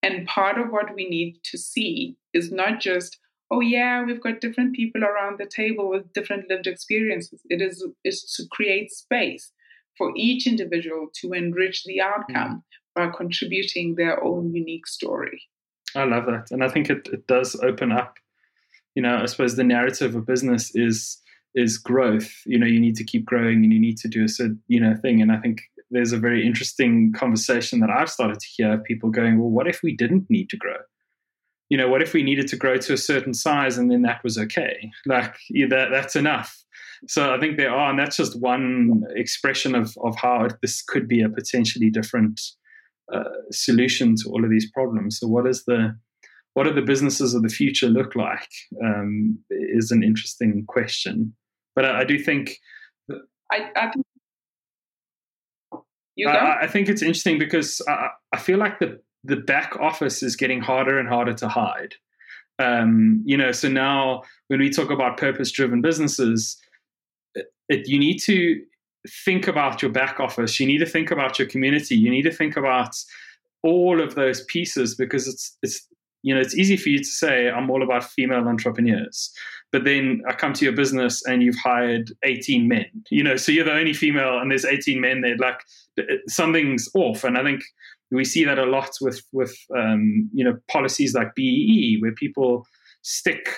And 0.02 0.28
part 0.28 0.58
of 0.58 0.72
what 0.72 0.96
we 0.96 1.08
need 1.08 1.40
to 1.52 1.58
see 1.58 2.18
is 2.34 2.52
not 2.52 2.80
just, 2.80 3.20
oh 3.52 3.62
yeah, 3.62 4.04
we've 4.04 4.22
got 4.22 4.42
different 4.42 4.76
people 4.76 5.04
around 5.04 5.38
the 5.38 5.46
table 5.46 5.90
with 5.90 6.12
different 6.14 6.50
lived 6.50 6.68
experiences. 6.68 7.42
It 7.50 7.62
is, 7.62 7.86
is 8.04 8.24
to 8.38 8.44
create 8.52 8.92
space 8.92 9.52
for 9.98 10.12
each 10.16 10.48
individual 10.48 11.08
to 11.22 11.34
enrich 11.34 11.84
the 11.84 12.02
outcome 12.02 12.64
mm. 12.64 12.64
by 12.96 13.16
contributing 13.16 13.96
their 13.96 14.22
own 14.24 14.54
unique 14.54 14.88
story. 14.88 15.44
I 15.96 16.06
love 16.06 16.26
that. 16.26 16.48
And 16.50 16.64
I 16.64 16.70
think 16.70 16.90
it, 16.90 17.08
it 17.14 17.28
does 17.28 17.56
open 17.62 17.92
up, 17.92 18.16
you 18.96 19.04
know, 19.04 19.20
I 19.22 19.26
suppose 19.28 19.56
the 19.56 19.64
narrative 19.64 20.16
of 20.16 20.26
business 20.26 20.72
is 20.76 21.22
is 21.56 21.78
growth. 21.78 22.32
You 22.46 22.58
know, 22.58 22.66
you 22.66 22.80
need 22.80 22.96
to 22.96 23.04
keep 23.04 23.26
growing 23.26 23.64
and 23.64 23.74
you 23.74 23.80
need 23.80 23.98
to 24.00 24.08
do 24.08 24.24
a 24.24 24.28
certain, 24.28 24.62
you 24.68 24.80
know, 24.80 24.96
thing. 24.96 25.22
And 25.22 25.32
I 25.32 25.38
think 25.38 25.62
there's 25.92 26.12
a 26.12 26.18
very 26.18 26.46
interesting 26.46 27.14
conversation 27.14 27.80
that 27.80 27.90
I've 27.90 28.10
started 28.10 28.40
to 28.40 28.48
hear 28.56 28.78
people 28.80 29.10
going, 29.10 29.40
well, 29.40 29.50
what 29.50 29.68
if 29.68 29.82
we 29.84 29.96
didn't 29.96 30.26
need 30.30 30.50
to 30.50 30.58
grow? 30.58 30.78
You 31.70 31.78
know, 31.78 31.88
what 31.88 32.02
if 32.02 32.14
we 32.14 32.24
needed 32.24 32.48
to 32.50 32.58
grow 32.58 32.78
to 32.78 32.94
a 32.94 32.98
certain 32.98 33.34
size 33.34 33.78
and 33.78 33.90
then 33.92 34.02
that 34.04 34.24
was 34.24 34.38
okay? 34.38 34.92
Like 35.06 35.36
yeah, 35.50 35.68
that, 35.70 35.90
that's 35.92 36.16
enough. 36.16 36.64
So 37.08 37.34
I 37.34 37.40
think 37.40 37.58
there 37.58 37.74
are, 37.74 37.90
and 37.90 38.00
that's 38.00 38.18
just 38.18 38.40
one 38.40 39.04
expression 39.16 39.76
of, 39.76 39.96
of 40.04 40.16
how 40.16 40.48
this 40.62 40.82
could 40.82 41.08
be 41.08 41.22
a 41.22 41.30
potentially 41.30 41.90
different 41.90 42.40
uh, 43.14 43.24
solution 43.52 44.16
to 44.16 44.30
all 44.30 44.44
of 44.44 44.50
these 44.50 44.72
problems. 44.72 45.20
So 45.20 45.28
what 45.28 45.48
is 45.48 45.66
the 45.66 45.96
what 46.54 46.66
do 46.66 46.74
the 46.74 46.82
businesses 46.82 47.34
of 47.34 47.42
the 47.42 47.50
future 47.50 47.88
look 47.88 48.16
like? 48.16 48.48
Um, 48.84 49.40
is 49.50 49.92
an 49.92 50.04
interesting 50.04 50.66
question. 50.68 51.36
But 51.76 51.86
I, 51.86 52.02
I 52.02 52.04
do 52.04 52.20
think. 52.20 52.60
I, 53.52 53.70
I 53.76 53.92
think. 53.92 54.06
You 56.16 56.30
I, 56.30 56.64
I 56.64 56.68
think 56.68 56.90
it's 56.90 57.02
interesting 57.02 57.40
because 57.40 57.82
I, 57.88 58.10
I 58.32 58.38
feel 58.38 58.60
like 58.60 58.80
the 58.80 59.00
the 59.24 59.38
back 59.38 59.78
office 59.80 60.22
is 60.22 60.36
getting 60.36 60.62
harder 60.62 61.00
and 61.00 61.08
harder 61.08 61.34
to 61.34 61.48
hide. 61.48 61.96
Um, 62.60 63.24
you 63.26 63.36
know, 63.36 63.52
so 63.52 63.68
now 63.68 64.24
when 64.48 64.60
we 64.60 64.70
talk 64.70 64.92
about 64.92 65.18
purpose 65.18 65.52
driven 65.52 65.82
businesses, 65.82 66.62
it, 67.34 67.48
it, 67.68 67.88
you 67.88 67.98
need 67.98 68.20
to 68.20 68.62
think 69.26 69.48
about 69.48 69.82
your 69.82 69.92
back 69.92 70.20
office. 70.20 70.60
You 70.60 70.68
need 70.68 70.78
to 70.80 70.86
think 70.86 71.12
about 71.12 71.40
your 71.40 71.48
community. 71.48 71.96
You 71.96 72.10
need 72.10 72.24
to 72.24 72.32
think 72.32 72.56
about 72.56 72.96
all 73.64 74.02
of 74.02 74.16
those 74.16 74.44
pieces 74.46 74.96
because 74.96 75.28
it's 75.28 75.58
it's 75.62 75.88
you 76.22 76.36
know 76.36 76.42
it's 76.42 76.56
easy 76.56 76.78
for 76.78 76.90
you 76.90 77.00
to 77.00 77.06
say 77.06 77.50
I'm 77.50 77.70
all 77.70 77.84
about 77.84 78.04
female 78.04 78.48
entrepreneurs, 78.48 79.34
but 79.74 79.86
then 79.86 80.22
I 80.30 80.34
come 80.34 80.54
to 80.54 80.64
your 80.64 80.76
business 80.76 81.26
and 81.26 81.42
you've 81.42 81.58
hired 81.58 82.12
18 82.24 82.68
men, 82.68 82.86
you 83.10 83.24
know, 83.24 83.36
so 83.36 83.52
you're 83.52 83.66
the 83.66 83.74
only 83.74 83.94
female 83.94 84.38
and 84.38 84.52
there's 84.52 84.66
18 84.66 85.02
men 85.02 85.22
there, 85.22 85.36
like 85.38 85.60
something's 86.28 86.88
off. 86.94 87.24
And 87.24 87.40
I 87.40 87.44
think 87.44 87.64
we 88.12 88.24
see 88.24 88.46
that 88.46 88.60
a 88.60 88.66
lot 88.66 88.92
with, 89.02 89.24
with, 89.32 89.58
um, 89.76 90.30
you 90.32 90.46
know, 90.46 90.60
policies 90.70 91.16
like 91.16 91.34
BEE, 91.34 91.98
where 92.02 92.14
people 92.14 92.68
stick 93.02 93.50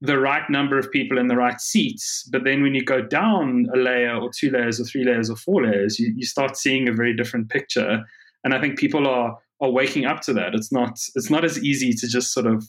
the 0.00 0.16
right 0.16 0.48
number 0.48 0.78
of 0.78 0.92
people 0.92 1.18
in 1.18 1.26
the 1.26 1.36
right 1.36 1.60
seats. 1.60 2.28
But 2.30 2.44
then 2.44 2.62
when 2.62 2.76
you 2.76 2.84
go 2.84 3.02
down 3.02 3.66
a 3.74 3.76
layer 3.76 4.14
or 4.14 4.30
two 4.32 4.50
layers 4.50 4.80
or 4.80 4.84
three 4.84 5.04
layers 5.04 5.28
or 5.28 5.34
four 5.34 5.66
layers, 5.66 5.98
you, 5.98 6.14
you 6.16 6.24
start 6.24 6.56
seeing 6.56 6.88
a 6.88 6.92
very 6.92 7.16
different 7.16 7.50
picture. 7.50 8.04
And 8.44 8.54
I 8.54 8.60
think 8.60 8.78
people 8.78 9.08
are, 9.08 9.36
are 9.60 9.70
waking 9.70 10.04
up 10.04 10.20
to 10.20 10.32
that. 10.34 10.54
It's 10.54 10.70
not, 10.70 11.00
it's 11.16 11.30
not 11.30 11.44
as 11.44 11.60
easy 11.64 11.92
to 11.94 12.06
just 12.06 12.32
sort 12.32 12.46
of 12.46 12.64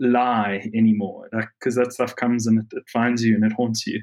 lie 0.00 0.70
anymore. 0.74 1.28
Because 1.32 1.76
like, 1.76 1.86
that 1.86 1.92
stuff 1.92 2.16
comes 2.16 2.46
and 2.46 2.58
it, 2.58 2.66
it 2.72 2.84
finds 2.92 3.24
you 3.24 3.34
and 3.34 3.44
it 3.44 3.52
haunts 3.52 3.86
you. 3.86 4.02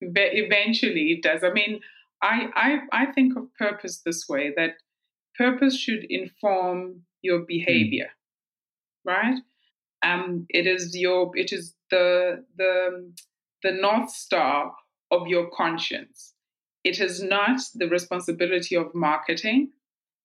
But 0.00 0.30
eventually 0.32 1.12
it 1.12 1.22
does. 1.22 1.42
I 1.42 1.50
mean 1.50 1.80
I, 2.22 2.48
I 2.54 2.78
i 3.02 3.06
think 3.06 3.36
of 3.36 3.52
purpose 3.54 4.02
this 4.04 4.28
way 4.28 4.52
that 4.56 4.74
purpose 5.36 5.78
should 5.78 6.04
inform 6.08 7.02
your 7.22 7.40
behavior 7.40 8.08
mm. 9.06 9.12
right? 9.12 9.40
Um 10.02 10.46
it 10.48 10.66
is 10.66 10.96
your 10.96 11.30
it 11.36 11.52
is 11.52 11.74
the 11.90 12.44
the 12.56 13.12
the 13.62 13.72
north 13.72 14.10
star 14.10 14.72
of 15.10 15.26
your 15.26 15.50
conscience. 15.50 16.34
It 16.84 17.00
is 17.00 17.22
not 17.22 17.60
the 17.74 17.88
responsibility 17.88 18.76
of 18.76 18.94
marketing 18.94 19.72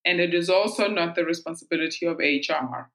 and 0.05 0.19
it 0.19 0.33
is 0.33 0.49
also 0.49 0.87
not 0.87 1.15
the 1.15 1.25
responsibility 1.25 2.05
of 2.05 2.17
hr 2.17 2.89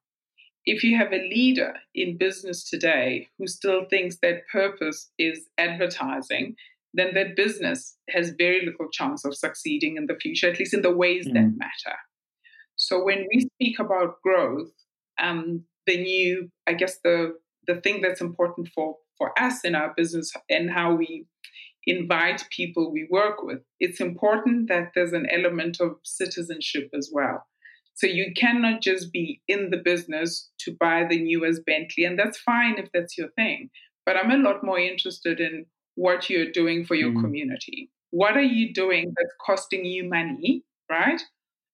if 0.69 0.83
you 0.83 0.95
have 0.95 1.11
a 1.11 1.27
leader 1.35 1.73
in 1.95 2.15
business 2.15 2.69
today 2.69 3.27
who 3.39 3.47
still 3.47 3.85
thinks 3.89 4.17
that 4.21 4.47
purpose 4.51 5.09
is 5.17 5.47
advertising, 5.57 6.55
then 6.93 7.15
that 7.15 7.35
business 7.35 7.97
has 8.09 8.35
very 8.37 8.63
little 8.63 8.87
chance 8.91 9.25
of 9.25 9.35
succeeding 9.35 9.97
in 9.97 10.05
the 10.05 10.15
future, 10.15 10.47
at 10.47 10.59
least 10.59 10.75
in 10.75 10.83
the 10.83 10.95
ways 10.95 11.27
mm. 11.27 11.33
that 11.33 11.57
matter. 11.57 11.97
So 12.75 13.03
when 13.03 13.25
we 13.33 13.49
speak 13.55 13.79
about 13.79 14.21
growth, 14.21 14.71
um, 15.19 15.63
the 15.87 15.97
new, 15.97 16.49
I 16.67 16.73
guess 16.73 16.99
the 17.03 17.33
the 17.67 17.81
thing 17.81 18.01
that's 18.01 18.21
important 18.21 18.69
for 18.73 18.97
for 19.17 19.37
us 19.39 19.65
in 19.65 19.73
our 19.75 19.93
business 19.97 20.31
and 20.49 20.69
how 20.69 20.93
we 20.93 21.25
invite 21.85 22.45
people 22.55 22.91
we 22.91 23.07
work 23.09 23.41
with, 23.41 23.59
it's 23.79 23.99
important 23.99 24.69
that 24.69 24.91
there's 24.93 25.13
an 25.13 25.27
element 25.31 25.77
of 25.81 25.97
citizenship 26.03 26.89
as 26.95 27.09
well. 27.11 27.43
So 27.95 28.07
you 28.07 28.33
cannot 28.35 28.81
just 28.81 29.11
be 29.11 29.41
in 29.47 29.71
the 29.71 29.77
business 29.83 30.49
to 30.59 30.75
buy 30.79 31.05
the 31.09 31.21
newest 31.21 31.65
Bentley, 31.65 32.05
and 32.05 32.17
that's 32.17 32.37
fine 32.39 32.77
if 32.77 32.89
that's 32.93 33.17
your 33.17 33.29
thing. 33.31 33.69
But 34.05 34.15
I'm 34.15 34.31
a 34.31 34.37
lot 34.37 34.63
more 34.63 34.79
interested 34.79 35.39
in 35.39 35.65
what 35.95 36.29
you're 36.29 36.51
doing 36.51 36.85
for 36.85 36.95
your 36.95 37.11
mm. 37.11 37.21
community. 37.21 37.91
What 38.11 38.37
are 38.37 38.41
you 38.41 38.73
doing 38.73 39.13
that's 39.17 39.35
costing 39.45 39.85
you 39.85 40.07
money, 40.09 40.63
right? 40.89 41.21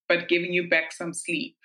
But 0.10 0.28
giving 0.28 0.51
you 0.51 0.67
back 0.67 0.91
some 0.91 1.13
sleep? 1.13 1.56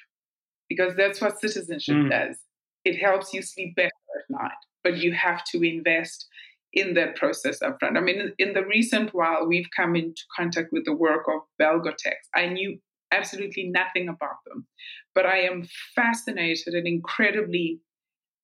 Because 0.69 0.95
that's 0.95 1.21
what 1.21 1.41
citizenship 1.41 1.97
mm. 1.97 2.11
does. 2.11 2.37
It 2.85 2.97
helps 2.97 3.33
you 3.33 3.43
sleep 3.43 3.75
better 3.77 3.89
at 3.89 4.31
night, 4.31 4.53
but 4.85 4.99
you 4.99 5.13
have 5.13 5.43
to 5.53 5.63
invest 5.63 6.29
in 6.73 6.95
that 6.95 7.17
process 7.17 7.61
upfront. 7.61 7.97
I 7.97 8.01
mean, 8.01 8.33
in 8.39 8.53
the 8.53 8.65
recent 8.65 9.13
while, 9.13 9.47
we've 9.47 9.69
come 9.77 9.97
into 9.97 10.23
contact 10.37 10.69
with 10.73 10.85
the 10.85 10.95
work 10.95 11.27
of 11.29 11.41
Belgotex. 11.61 12.15
I 12.35 12.47
knew 12.47 12.79
absolutely 13.13 13.69
nothing 13.69 14.09
about 14.09 14.45
them. 14.47 14.67
But 15.15 15.27
I 15.27 15.41
am 15.41 15.67
fascinated 15.95 16.75
and 16.75 16.87
incredibly 16.87 17.81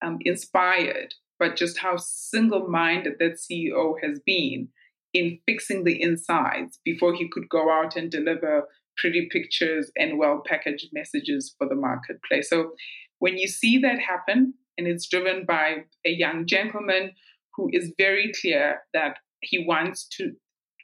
um, 0.05 0.19
inspired 0.23 1.15
by 1.39 1.51
just 1.51 1.79
how 1.79 1.97
single 1.97 2.69
minded 2.69 3.15
that 3.19 3.39
CEO 3.39 3.95
has 4.03 4.21
been 4.25 4.69
in 5.13 5.39
fixing 5.47 5.85
the 5.85 6.01
insides 6.01 6.79
before 6.85 7.15
he 7.15 7.29
could 7.31 7.49
go 7.49 7.71
out 7.71 7.97
and 7.97 8.11
deliver 8.11 8.65
pretty 8.97 9.29
pictures 9.31 9.91
and 9.97 10.19
well 10.19 10.43
packaged 10.45 10.89
messages 10.93 11.55
for 11.57 11.69
the 11.69 11.75
marketplace. 11.75 12.49
So 12.49 12.73
when 13.19 13.37
you 13.37 13.47
see 13.47 13.79
that 13.79 13.99
happen, 13.99 14.55
and 14.79 14.87
it's 14.87 15.09
driven 15.09 15.45
by 15.47 15.85
a 16.05 16.11
young 16.11 16.47
gentleman 16.47 17.13
who 17.55 17.71
is 17.73 17.93
very 17.97 18.33
clear 18.41 18.83
that 18.93 19.17
he 19.41 19.65
wants 19.67 20.07
to, 20.19 20.33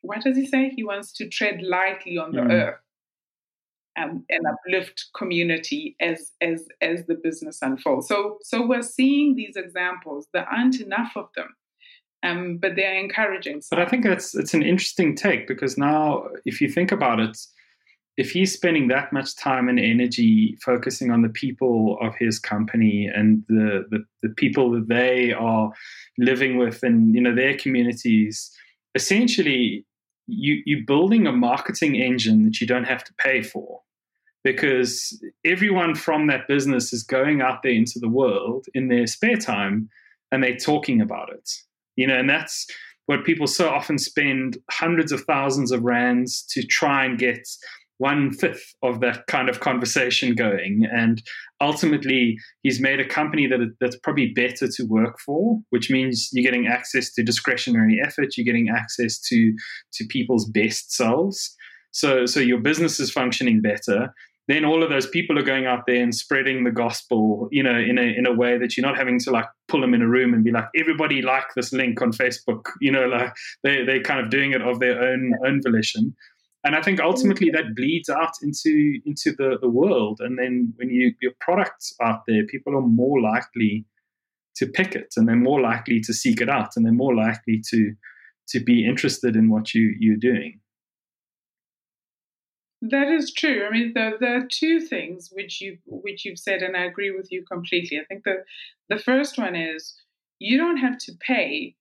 what 0.01 0.23
does 0.23 0.37
he 0.37 0.47
say? 0.47 0.73
He 0.75 0.83
wants 0.83 1.13
to 1.15 1.29
tread 1.29 1.61
lightly 1.63 2.17
on 2.17 2.33
the 2.33 2.41
mm. 2.41 2.53
earth 2.53 2.82
um, 3.97 4.25
and 4.29 4.47
uplift 4.47 5.07
community 5.17 5.97
as 6.01 6.33
as 6.41 6.67
as 6.81 7.07
the 7.07 7.15
business 7.15 7.59
unfolds. 7.63 8.09
So 8.09 8.39
so 8.43 8.67
we're 8.67 8.83
seeing 8.83 9.35
these 9.35 9.57
examples. 9.57 10.27
There 10.33 10.49
aren't 10.49 10.81
enough 10.81 11.13
of 11.17 11.29
them. 11.37 11.49
Um, 12.25 12.59
but 12.59 12.77
they're 12.77 12.97
encouraging. 12.97 13.63
But 13.69 13.81
I 13.81 13.87
think 13.87 14.05
it's 14.05 14.35
it's 14.35 14.55
an 14.55 14.63
interesting 14.63 15.17
take 15.17 15.49
because 15.49 15.77
now, 15.77 16.29
if 16.45 16.61
you 16.61 16.69
think 16.69 16.93
about 16.93 17.19
it, 17.19 17.37
if 18.17 18.31
he's 18.31 18.53
spending 18.53 18.89
that 18.89 19.13
much 19.13 19.35
time 19.37 19.69
and 19.69 19.81
energy 19.81 20.57
focusing 20.63 21.11
on 21.11 21.23
the 21.23 21.29
people 21.29 21.99
of 22.01 22.15
his 22.19 22.39
company 22.39 23.11
and 23.13 23.43
the, 23.49 23.87
the, 23.91 24.05
the 24.23 24.29
people 24.35 24.71
that 24.73 24.89
they 24.89 25.33
are 25.33 25.73
living 26.19 26.59
with 26.59 26.83
and 26.83 27.15
you 27.15 27.21
know 27.21 27.35
their 27.35 27.57
communities, 27.57 28.51
essentially 28.95 29.85
you, 30.27 30.63
you're 30.65 30.87
building 30.87 31.27
a 31.27 31.33
marketing 31.33 31.97
engine 31.97 32.45
that 32.45 32.61
you 32.61 32.67
don't 32.67 32.85
have 32.85 33.05
to 33.05 33.15
pay 33.15 33.43
for 33.43 33.81
because 34.45 35.23
everyone 35.45 35.95
from 35.95 36.27
that 36.27 36.49
business 36.49 36.93
is 36.93 37.03
going 37.03 37.41
out 37.41 37.63
there 37.63 37.73
into 37.73 37.99
the 37.99 38.09
world 38.09 38.67
in 38.75 38.89
their 38.89 39.07
spare 39.07 39.37
time 39.37 39.89
and 40.31 40.43
they're 40.43 40.57
talking 40.57 41.01
about 41.01 41.31
it. 41.33 41.51
You 41.97 42.07
know 42.07 42.19
and 42.19 42.29
that's 42.29 42.67
what 43.07 43.25
people 43.25 43.47
so 43.47 43.69
often 43.69 43.99
spend 43.99 44.59
hundreds 44.71 45.13
of 45.13 45.23
thousands 45.23 45.73
of 45.73 45.83
rands 45.83 46.43
to 46.51 46.63
try 46.63 47.05
and 47.05 47.19
get 47.19 47.47
one 48.03 48.33
fifth 48.33 48.75
of 48.83 48.99
that 48.99 49.29
kind 49.29 49.49
of 49.49 49.61
conversation 49.61 50.35
going. 50.35 50.85
And 50.93 51.23
ultimately, 51.61 52.37
he's 52.65 52.81
made 52.81 52.99
a 52.99 53.07
company 53.07 53.47
that 53.47 53.61
that's 53.81 53.97
probably 54.03 54.33
better 54.35 54.67
to 54.67 54.83
work 54.89 55.21
for, 55.25 55.61
which 55.71 55.89
means 55.89 56.29
you're 56.33 56.43
getting 56.43 56.67
access 56.67 57.13
to 57.13 57.23
discretionary 57.23 58.01
effort, 58.05 58.37
you're 58.37 58.45
getting 58.45 58.69
access 58.69 59.21
to 59.29 59.55
to 59.95 60.05
people's 60.09 60.47
best 60.51 60.93
selves. 60.93 61.57
So 61.93 62.27
so 62.27 62.41
your 62.41 62.59
business 62.59 62.99
is 62.99 63.13
functioning 63.13 63.63
better. 63.63 64.13
Then 64.49 64.65
all 64.65 64.83
of 64.83 64.91
those 64.91 65.07
people 65.07 65.39
are 65.39 65.45
going 65.53 65.67
out 65.67 65.85
there 65.87 66.03
and 66.03 66.13
spreading 66.13 66.65
the 66.65 66.73
gospel, 66.73 67.47
you 67.53 67.63
know, 67.63 67.79
in 67.79 67.99
a 67.99 68.09
in 68.19 68.27
a 68.27 68.35
way 68.35 68.59
that 68.59 68.77
you're 68.77 68.89
not 68.89 68.99
having 68.99 69.21
to 69.21 69.31
like 69.31 69.47
pull 69.69 69.81
them 69.81 69.95
in 69.95 70.03
a 70.03 70.09
room 70.09 70.35
and 70.35 70.43
be 70.43 70.51
like, 70.51 70.69
everybody 70.75 71.23
like 71.23 71.49
this 71.55 71.73
link 71.73 72.03
on 72.03 72.11
Facebook, 72.11 72.65
you 72.81 72.91
know, 72.91 73.07
like 73.07 73.33
they 73.63 73.85
they're 73.85 74.03
kind 74.03 74.21
of 74.21 74.29
doing 74.29 74.51
it 74.51 74.63
of 74.63 74.81
their 74.81 75.01
own 75.01 75.33
own 75.47 75.63
volition 75.63 76.17
and 76.65 76.77
I 76.77 76.83
think 76.83 77.01
ultimately 77.01 77.51
that 77.51 77.65
mm-hmm. 77.65 77.75
bleeds 77.75 78.09
out 78.09 78.33
into 78.43 79.01
into 79.05 79.33
the, 79.37 79.59
the 79.61 79.69
world. 79.69 80.21
And 80.21 80.39
then 80.39 80.73
when 80.77 80.91
you 80.91 81.15
your 81.21 81.33
product's 81.41 81.95
out 82.01 82.23
there, 82.27 82.47
people 82.47 82.77
are 82.77 82.83
more 82.83 83.21
likely 83.21 83.85
to 84.57 84.67
pick 84.67 84.95
it, 84.95 85.15
and 85.17 85.29
they're 85.29 85.37
more 85.37 85.61
likely 85.61 86.01
to 86.01 86.13
seek 86.13 86.41
it 86.41 86.49
out, 86.49 86.71
and 86.77 86.85
they're 86.85 86.93
more 86.93 87.15
likely 87.15 87.61
to 87.71 87.95
to 88.49 88.61
be 88.61 88.87
interested 88.87 89.37
in 89.37 89.51
what 89.51 89.75
you 89.75 89.95
you're 89.99 90.17
doing. 90.17 90.61
That 92.83 93.09
is 93.09 93.33
true. 93.33 93.65
I 93.65 93.71
mean, 93.71 93.93
there, 93.95 94.19
there 94.19 94.37
are 94.37 94.49
two 94.51 94.81
things 94.81 95.31
which 95.33 95.61
you 95.61 95.79
which 95.87 96.25
you've 96.25 96.39
said, 96.39 96.63
and 96.63 96.77
I 96.77 96.85
agree 96.85 97.11
with 97.11 97.29
you 97.31 97.45
completely. 97.51 97.99
I 97.99 98.05
think 98.05 98.25
the 98.25 98.45
the 98.89 98.99
first 98.99 99.39
one 99.39 99.57
is 99.57 99.95
you 100.39 100.59
don't 100.59 100.79
have 100.79 100.99
to 100.99 101.13
pay 101.21 101.77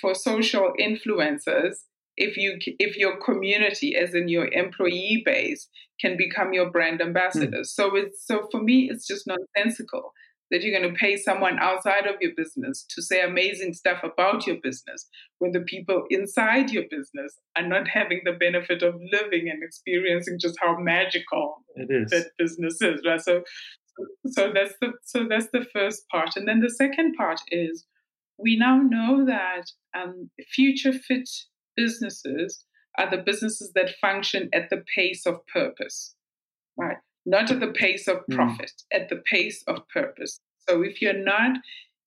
for 0.00 0.14
social 0.14 0.72
influencers 0.80 1.84
if 2.16 2.36
you 2.36 2.58
if 2.78 2.96
your 2.96 3.18
community 3.18 3.94
as 3.96 4.14
in 4.14 4.28
your 4.28 4.48
employee 4.52 5.22
base 5.24 5.68
can 6.00 6.16
become 6.16 6.52
your 6.52 6.70
brand 6.70 7.00
ambassadors 7.00 7.68
mm. 7.68 7.74
so 7.74 7.96
it's 7.96 8.26
so 8.26 8.48
for 8.50 8.62
me 8.62 8.88
it's 8.90 9.06
just 9.06 9.26
nonsensical 9.26 10.12
that 10.50 10.62
you're 10.62 10.78
going 10.78 10.92
to 10.92 10.98
pay 10.98 11.16
someone 11.16 11.58
outside 11.58 12.06
of 12.06 12.14
your 12.20 12.30
business 12.36 12.86
to 12.88 13.02
say 13.02 13.20
amazing 13.20 13.72
stuff 13.72 14.02
about 14.04 14.46
your 14.46 14.56
business 14.62 15.08
when 15.38 15.50
the 15.50 15.60
people 15.60 16.04
inside 16.08 16.70
your 16.70 16.84
business 16.88 17.36
are 17.56 17.66
not 17.66 17.88
having 17.88 18.20
the 18.24 18.32
benefit 18.32 18.82
of 18.82 18.94
living 19.12 19.48
and 19.50 19.62
experiencing 19.62 20.38
just 20.40 20.56
how 20.62 20.76
magical 20.78 21.56
it 21.74 21.88
is. 21.90 22.10
that 22.10 22.30
business 22.38 22.80
is 22.80 23.00
right 23.04 23.20
so 23.20 23.42
so 24.28 24.52
that's 24.52 24.74
the 24.80 24.92
so 25.02 25.26
that's 25.28 25.48
the 25.52 25.64
first 25.72 26.04
part 26.10 26.30
and 26.36 26.46
then 26.46 26.60
the 26.60 26.70
second 26.70 27.14
part 27.14 27.40
is 27.50 27.84
we 28.38 28.56
now 28.56 28.76
know 28.76 29.24
that 29.24 29.64
um, 29.96 30.30
future 30.54 30.92
fit 30.92 31.28
businesses 31.76 32.64
are 32.98 33.10
the 33.10 33.22
businesses 33.22 33.72
that 33.74 33.94
function 34.00 34.48
at 34.52 34.70
the 34.70 34.82
pace 34.94 35.26
of 35.26 35.46
purpose, 35.46 36.14
right? 36.76 36.96
Not 37.24 37.50
at 37.50 37.60
the 37.60 37.72
pace 37.72 38.08
of 38.08 38.18
mm. 38.30 38.34
profit, 38.34 38.72
mm. 38.92 39.00
at 39.00 39.08
the 39.08 39.22
pace 39.30 39.62
of 39.66 39.86
purpose. 39.92 40.40
So 40.68 40.82
if 40.82 41.02
you're 41.02 41.12
not, 41.12 41.58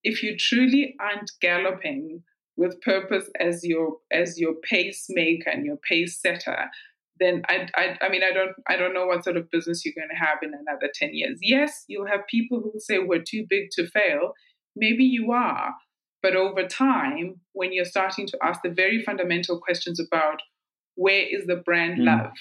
if 0.03 0.23
you 0.23 0.35
truly 0.37 0.95
aren't 0.99 1.31
galloping 1.41 2.23
with 2.57 2.81
purpose 2.81 3.29
as 3.39 3.63
your 3.63 3.97
as 4.11 4.37
your 4.37 4.53
pacemaker 4.63 5.49
and 5.49 5.65
your 5.65 5.77
pace 5.77 6.19
setter, 6.21 6.65
then 7.19 7.41
I, 7.47 7.67
I, 7.75 7.97
I 8.01 8.09
mean 8.09 8.21
I 8.23 8.33
don't 8.33 8.55
I 8.67 8.75
don't 8.75 8.93
know 8.93 9.05
what 9.05 9.23
sort 9.23 9.37
of 9.37 9.49
business 9.51 9.85
you're 9.85 9.93
going 9.95 10.09
to 10.09 10.25
have 10.25 10.39
in 10.41 10.53
another 10.53 10.91
ten 10.93 11.13
years. 11.13 11.39
Yes, 11.41 11.85
you'll 11.87 12.07
have 12.07 12.27
people 12.29 12.59
who 12.61 12.79
say 12.79 12.99
we're 12.99 13.23
too 13.25 13.45
big 13.49 13.69
to 13.73 13.87
fail. 13.87 14.33
Maybe 14.75 15.03
you 15.03 15.31
are, 15.31 15.73
but 16.21 16.35
over 16.35 16.67
time, 16.67 17.39
when 17.53 17.73
you're 17.73 17.85
starting 17.85 18.27
to 18.27 18.37
ask 18.43 18.61
the 18.61 18.69
very 18.69 19.01
fundamental 19.03 19.59
questions 19.59 19.99
about 19.99 20.41
where 20.95 21.23
is 21.23 21.45
the 21.47 21.57
brand 21.57 21.99
mm. 21.99 22.05
love 22.05 22.33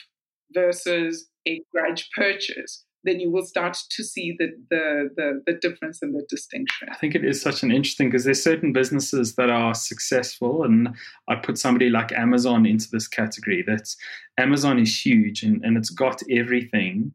versus 0.52 1.28
a 1.46 1.62
grudge 1.72 2.08
purchase, 2.16 2.84
then 3.04 3.20
you 3.20 3.30
will 3.30 3.44
start 3.44 3.76
to 3.90 4.02
see 4.02 4.34
the, 4.38 4.48
the, 4.70 5.10
the, 5.16 5.42
the 5.46 5.58
difference 5.60 6.00
and 6.02 6.14
the 6.14 6.26
distinction. 6.28 6.88
I 6.90 6.96
think 6.96 7.14
it 7.14 7.24
is 7.24 7.40
such 7.40 7.62
an 7.62 7.70
interesting 7.70 8.08
because 8.08 8.24
there's 8.24 8.42
certain 8.42 8.72
businesses 8.72 9.36
that 9.36 9.50
are 9.50 9.74
successful, 9.74 10.64
and 10.64 10.88
I 11.28 11.36
put 11.36 11.58
somebody 11.58 11.90
like 11.90 12.10
Amazon 12.12 12.66
into 12.66 12.88
this 12.90 13.06
category. 13.06 13.62
That's 13.66 13.96
Amazon 14.36 14.78
is 14.78 15.06
huge 15.06 15.42
and, 15.42 15.64
and 15.64 15.76
it's 15.76 15.90
got 15.90 16.22
everything 16.30 17.14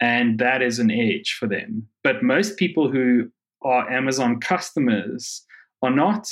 and 0.00 0.38
that 0.38 0.62
is 0.62 0.78
an 0.78 0.90
edge 0.90 1.36
for 1.38 1.46
them. 1.46 1.88
But 2.04 2.22
most 2.22 2.56
people 2.56 2.90
who 2.90 3.30
are 3.62 3.90
Amazon 3.90 4.38
customers 4.40 5.44
are 5.82 5.90
not 5.90 6.28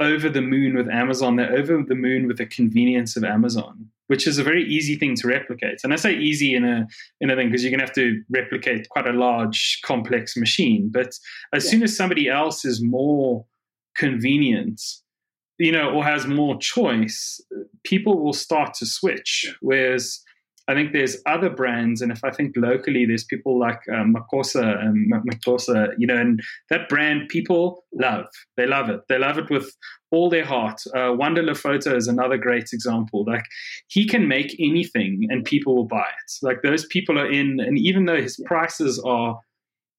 over 0.00 0.28
the 0.28 0.42
moon 0.42 0.74
with 0.74 0.88
Amazon. 0.88 1.36
They're 1.36 1.56
over 1.56 1.82
the 1.82 1.94
moon 1.94 2.26
with 2.26 2.38
the 2.38 2.46
convenience 2.46 3.16
of 3.16 3.24
Amazon, 3.24 3.88
which 4.08 4.26
is 4.26 4.38
a 4.38 4.44
very 4.44 4.64
easy 4.64 4.96
thing 4.96 5.14
to 5.16 5.28
replicate. 5.28 5.80
And 5.84 5.92
I 5.92 5.96
say 5.96 6.14
easy 6.14 6.54
in 6.54 6.64
a 6.64 6.86
in 7.20 7.30
a 7.30 7.36
thing 7.36 7.48
because 7.48 7.62
you're 7.62 7.70
going 7.70 7.80
to 7.80 7.86
have 7.86 7.94
to 7.94 8.22
replicate 8.30 8.88
quite 8.88 9.06
a 9.06 9.12
large, 9.12 9.80
complex 9.84 10.36
machine. 10.36 10.90
But 10.92 11.14
as 11.52 11.64
yeah. 11.64 11.70
soon 11.70 11.82
as 11.82 11.96
somebody 11.96 12.28
else 12.28 12.64
is 12.64 12.82
more 12.82 13.46
convenient, 13.96 14.82
you 15.58 15.72
know, 15.72 15.90
or 15.90 16.04
has 16.04 16.26
more 16.26 16.58
choice, 16.58 17.40
uh, 17.54 17.62
people 17.84 18.22
will 18.22 18.34
start 18.34 18.74
to 18.74 18.86
switch. 18.86 19.54
Whereas 19.60 20.20
I 20.68 20.74
think 20.74 20.92
there's 20.92 21.16
other 21.26 21.48
brands, 21.48 22.00
and 22.00 22.10
if 22.10 22.24
I 22.24 22.30
think 22.30 22.54
locally, 22.56 23.06
there's 23.06 23.22
people 23.22 23.58
like 23.58 23.80
um, 23.92 24.14
MaXhosa 24.14 24.84
and 24.84 25.12
MaXhosa, 25.12 25.94
you 25.96 26.08
know, 26.08 26.16
and 26.16 26.42
that 26.70 26.88
brand 26.88 27.28
people 27.28 27.84
love. 27.94 28.26
They 28.56 28.66
love 28.66 28.90
it. 28.90 29.02
They 29.08 29.18
love 29.18 29.38
it 29.38 29.48
with 29.48 29.72
all 30.10 30.28
their 30.28 30.44
heart. 30.44 30.80
Uh, 30.92 31.14
Wandela 31.14 31.56
Photo 31.56 31.94
is 31.94 32.08
another 32.08 32.36
great 32.36 32.70
example. 32.72 33.24
Like 33.24 33.44
he 33.86 34.08
can 34.08 34.26
make 34.26 34.56
anything, 34.58 35.26
and 35.30 35.44
people 35.44 35.76
will 35.76 35.86
buy 35.86 36.00
it. 36.00 36.32
Like 36.42 36.62
those 36.62 36.84
people 36.86 37.16
are 37.16 37.30
in, 37.30 37.60
and 37.60 37.78
even 37.78 38.06
though 38.06 38.20
his 38.20 38.40
prices 38.46 39.00
are 39.06 39.38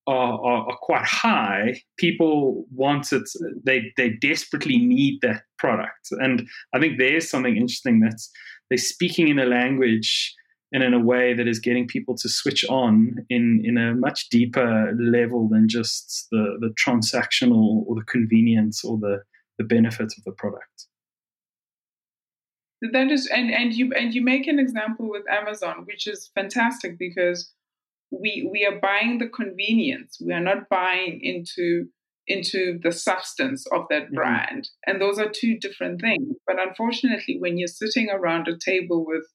are, 0.06 0.40
are, 0.40 0.70
are, 0.70 0.78
quite 0.78 1.04
high, 1.06 1.82
people 1.98 2.66
want 2.74 3.12
it. 3.14 3.30
They 3.64 3.94
they 3.96 4.12
desperately 4.22 4.78
need 4.78 5.20
that 5.22 5.44
product, 5.58 6.10
and 6.12 6.48
I 6.74 6.80
think 6.80 6.98
there's 6.98 7.30
something 7.30 7.56
interesting 7.56 8.02
that's 8.02 8.30
they're 8.70 8.78
speaking 8.78 9.30
in 9.30 9.40
a 9.40 9.46
language 9.46 10.34
and 10.72 10.84
in 10.84 10.94
a 10.94 11.00
way 11.00 11.34
that 11.34 11.48
is 11.48 11.60
getting 11.60 11.88
people 11.88 12.16
to 12.16 12.30
switch 12.30 12.66
on 12.70 13.26
in 13.30 13.62
in 13.64 13.78
a 13.78 13.96
much 13.96 14.30
deeper 14.30 14.94
level 15.00 15.48
than 15.50 15.68
just 15.68 16.28
the 16.32 16.58
the 16.60 16.74
transactional 16.74 17.86
or 17.88 17.96
the 17.96 18.06
convenience 18.06 18.84
or 18.84 18.98
the 18.98 19.24
the 19.58 19.64
benefit 19.64 20.14
of 20.18 20.24
the 20.26 20.32
product. 20.32 20.88
That 22.92 23.10
is 23.12 23.28
and 23.28 23.52
and 23.52 23.74
you 23.74 23.94
and 23.94 24.14
you 24.14 24.22
make 24.22 24.48
an 24.48 24.60
example 24.60 25.10
with 25.10 25.24
amazon 25.32 25.86
which 25.88 26.06
is 26.06 26.30
fantastic 26.36 27.00
because 27.00 27.52
we 28.12 28.48
we 28.52 28.66
are 28.66 28.80
buying 28.80 29.18
the 29.18 29.28
convenience. 29.28 30.18
We 30.24 30.34
are 30.34 30.42
not 30.42 30.70
buying 30.70 31.20
into 31.22 31.88
into 32.28 32.78
the 32.84 32.92
substance 32.92 33.66
of 33.68 33.86
that 33.90 34.06
mm-hmm. 34.06 34.16
brand. 34.16 34.70
And 34.86 35.02
those 35.02 35.18
are 35.18 35.30
two 35.30 35.58
different 35.58 36.02
things. 36.02 36.36
But 36.46 36.58
unfortunately 36.60 37.38
when 37.40 37.58
you're 37.58 37.68
sitting 37.68 38.10
around 38.10 38.48
a 38.48 38.58
table 38.58 39.06
with 39.06 39.26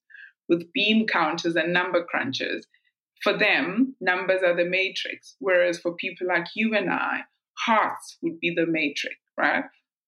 with 0.52 0.70
beam 0.74 1.06
counters 1.06 1.56
and 1.56 1.72
number 1.72 2.04
crunchers. 2.04 2.64
For 3.22 3.36
them, 3.36 3.96
numbers 4.00 4.42
are 4.44 4.54
the 4.54 4.68
matrix, 4.68 5.36
whereas 5.38 5.78
for 5.78 5.94
people 5.94 6.26
like 6.26 6.46
you 6.54 6.74
and 6.74 6.90
I, 6.90 7.20
hearts 7.58 8.18
would 8.20 8.38
be 8.38 8.52
the 8.54 8.66
matrix, 8.66 9.16
right? 9.38 9.64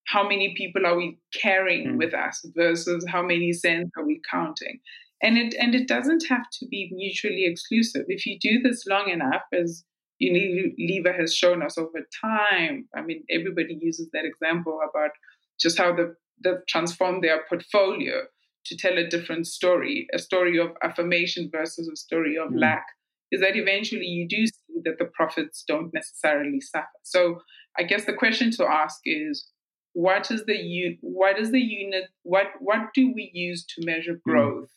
How 0.07 0.29
many 0.29 0.55
people 0.55 0.85
are 0.85 0.97
we 0.97 1.19
carrying 1.41 1.93
mm. 1.93 1.99
with 1.99 2.13
us 2.13 2.45
versus 2.55 3.07
how 3.09 3.23
many 3.23 3.53
cents 3.53 3.91
are 3.97 4.05
we 4.05 4.21
counting? 4.31 4.81
And 5.23 5.39
it 5.39 5.55
and 5.59 5.75
it 5.75 5.89
doesn't 5.89 6.27
have 6.29 6.51
to 6.59 6.67
be 6.67 6.91
mutually 6.93 7.47
exclusive. 7.47 8.05
If 8.09 8.27
you 8.27 8.39
do 8.39 8.61
this 8.61 8.85
long 8.87 9.09
enough, 9.09 9.45
as 9.53 9.85
Unilever 10.23 11.19
has 11.19 11.35
shown 11.35 11.63
us 11.63 11.79
over 11.79 12.01
time, 12.21 12.89
I 12.95 13.01
mean, 13.01 13.25
everybody 13.31 13.79
uses 13.81 14.09
that 14.13 14.27
example 14.27 14.81
about 14.87 15.13
just 15.59 15.79
how 15.79 15.95
they've, 15.95 16.15
they've 16.43 16.67
transformed 16.69 17.25
their 17.25 17.45
portfolio 17.49 18.25
to 18.67 18.77
tell 18.77 18.99
a 18.99 19.09
different 19.09 19.47
story, 19.47 20.07
a 20.15 20.19
story 20.19 20.59
of 20.59 20.71
affirmation 20.83 21.51
versus 21.53 21.89
a 21.89 21.97
story 21.97 22.37
of 22.37 22.51
mm. 22.51 22.61
lack, 22.61 22.87
is 23.31 23.41
that 23.41 23.57
eventually 23.57 24.07
you 24.07 24.27
do 24.29 24.47
see 24.47 24.81
that 24.85 24.99
the 24.99 25.11
profits 25.15 25.65
don't 25.67 25.93
necessarily 25.93 26.61
suffer. 26.61 26.87
So 27.03 27.41
I 27.79 27.83
guess 27.83 28.05
the 28.05 28.13
question 28.13 28.51
to 28.53 28.65
ask 28.65 29.01
is 29.05 29.49
what 29.93 30.31
is 30.31 30.45
the 30.47 30.99
what 31.01 31.39
is 31.39 31.53
the 31.53 31.61
unit 31.61 32.05
what 32.23 32.47
what 32.59 32.93
do 32.95 33.13
we 33.15 33.31
use 33.33 33.65
to 33.65 33.87
measure 33.87 34.15
mm. 34.15 34.23
growth. 34.23 34.71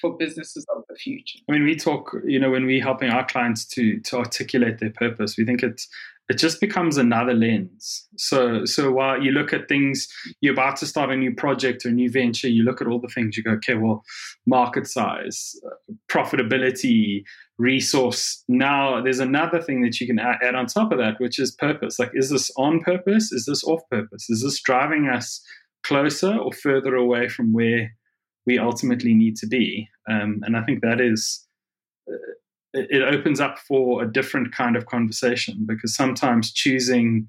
For 0.00 0.16
businesses 0.16 0.66
of 0.74 0.82
the 0.88 0.94
future? 0.94 1.38
I 1.48 1.52
mean 1.52 1.64
we 1.64 1.76
talk, 1.76 2.14
you 2.24 2.38
know, 2.38 2.50
when 2.50 2.66
we're 2.66 2.82
helping 2.82 3.10
our 3.10 3.26
clients 3.26 3.64
to 3.68 4.00
to 4.00 4.18
articulate 4.18 4.78
their 4.78 4.90
purpose, 4.90 5.36
we 5.36 5.44
think 5.44 5.62
it's 5.62 5.88
it 6.30 6.38
just 6.38 6.60
becomes 6.60 6.96
another 6.96 7.34
lens. 7.34 8.08
So, 8.16 8.64
so 8.64 8.90
while 8.90 9.22
you 9.22 9.30
look 9.30 9.52
at 9.52 9.68
things, 9.68 10.08
you're 10.40 10.54
about 10.54 10.76
to 10.76 10.86
start 10.86 11.10
a 11.10 11.16
new 11.16 11.34
project 11.34 11.84
or 11.84 11.90
a 11.90 11.92
new 11.92 12.10
venture, 12.10 12.48
you 12.48 12.62
look 12.62 12.80
at 12.80 12.86
all 12.86 12.98
the 12.98 13.08
things, 13.08 13.36
you 13.36 13.42
go, 13.42 13.50
okay, 13.52 13.74
well, 13.74 14.02
market 14.46 14.86
size, 14.86 15.54
profitability, 16.10 17.24
resource. 17.58 18.42
Now, 18.48 19.02
there's 19.02 19.20
another 19.20 19.60
thing 19.60 19.82
that 19.82 20.00
you 20.00 20.06
can 20.06 20.18
add 20.18 20.54
on 20.54 20.66
top 20.66 20.92
of 20.92 20.98
that, 20.98 21.20
which 21.20 21.38
is 21.38 21.50
purpose. 21.50 21.98
Like, 21.98 22.12
is 22.14 22.30
this 22.30 22.50
on 22.56 22.80
purpose? 22.80 23.30
Is 23.30 23.44
this 23.44 23.62
off 23.62 23.82
purpose? 23.90 24.30
Is 24.30 24.42
this 24.42 24.62
driving 24.62 25.08
us 25.08 25.44
closer 25.82 26.34
or 26.34 26.52
further 26.52 26.94
away 26.94 27.28
from 27.28 27.52
where 27.52 27.92
we 28.46 28.58
ultimately 28.58 29.14
need 29.14 29.36
to 29.36 29.46
be? 29.46 29.88
Um, 30.08 30.40
and 30.44 30.56
I 30.56 30.62
think 30.62 30.82
that 30.82 31.00
is 31.00 31.46
uh, 32.08 32.16
it 32.74 33.02
opens 33.02 33.40
up 33.40 33.58
for 33.58 34.02
a 34.02 34.12
different 34.12 34.52
kind 34.52 34.76
of 34.76 34.86
conversation 34.86 35.64
because 35.66 35.94
sometimes 35.94 36.52
choosing 36.52 37.28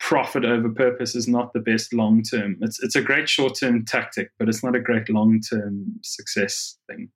profit 0.00 0.44
over 0.44 0.70
purpose 0.70 1.14
is 1.14 1.28
not 1.28 1.52
the 1.52 1.60
best 1.60 1.92
long 1.92 2.22
term. 2.22 2.56
It's 2.60 2.82
it's 2.82 2.96
a 2.96 3.02
great 3.02 3.28
short 3.28 3.54
term 3.54 3.84
tactic, 3.84 4.30
but 4.38 4.48
it's 4.48 4.64
not 4.64 4.74
a 4.74 4.80
great 4.80 5.08
long 5.08 5.40
term 5.40 6.00
success 6.02 6.78
thing. 6.88 7.10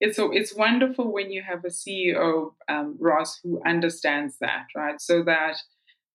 It's 0.00 0.16
so 0.16 0.32
it's 0.32 0.54
wonderful 0.54 1.12
when 1.12 1.30
you 1.30 1.42
have 1.42 1.64
a 1.64 1.68
CEO, 1.68 2.54
um, 2.68 2.96
Ross, 2.98 3.38
who 3.42 3.62
understands 3.64 4.36
that, 4.40 4.66
right? 4.74 5.00
So 5.00 5.22
that 5.22 5.58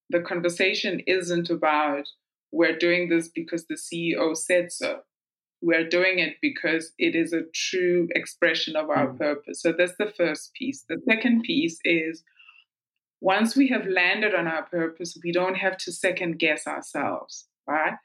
the 0.09 0.19
conversation 0.19 1.01
isn't 1.07 1.49
about 1.49 2.07
we're 2.51 2.77
doing 2.77 3.09
this 3.09 3.29
because 3.29 3.65
the 3.67 3.75
CEO 3.75 4.35
said 4.35 4.71
so 4.71 5.01
we're 5.61 5.87
doing 5.87 6.19
it 6.19 6.35
because 6.41 6.91
it 6.99 7.15
is 7.15 7.33
a 7.33 7.41
true 7.53 8.07
expression 8.11 8.75
of 8.75 8.89
our 8.89 9.07
mm. 9.07 9.17
purpose. 9.17 9.61
So 9.61 9.73
that's 9.75 9.95
the 9.97 10.13
first 10.15 10.53
piece. 10.53 10.85
The 10.87 11.01
second 11.07 11.43
piece 11.43 11.79
is 11.83 12.23
once 13.21 13.55
we 13.55 13.67
have 13.69 13.87
landed 13.87 14.35
on 14.35 14.47
our 14.47 14.63
purpose, 14.63 15.17
we 15.23 15.31
don't 15.31 15.55
have 15.55 15.77
to 15.77 15.91
second 15.91 16.37
guess 16.37 16.67
ourselves, 16.67 17.47
right? 17.67 17.95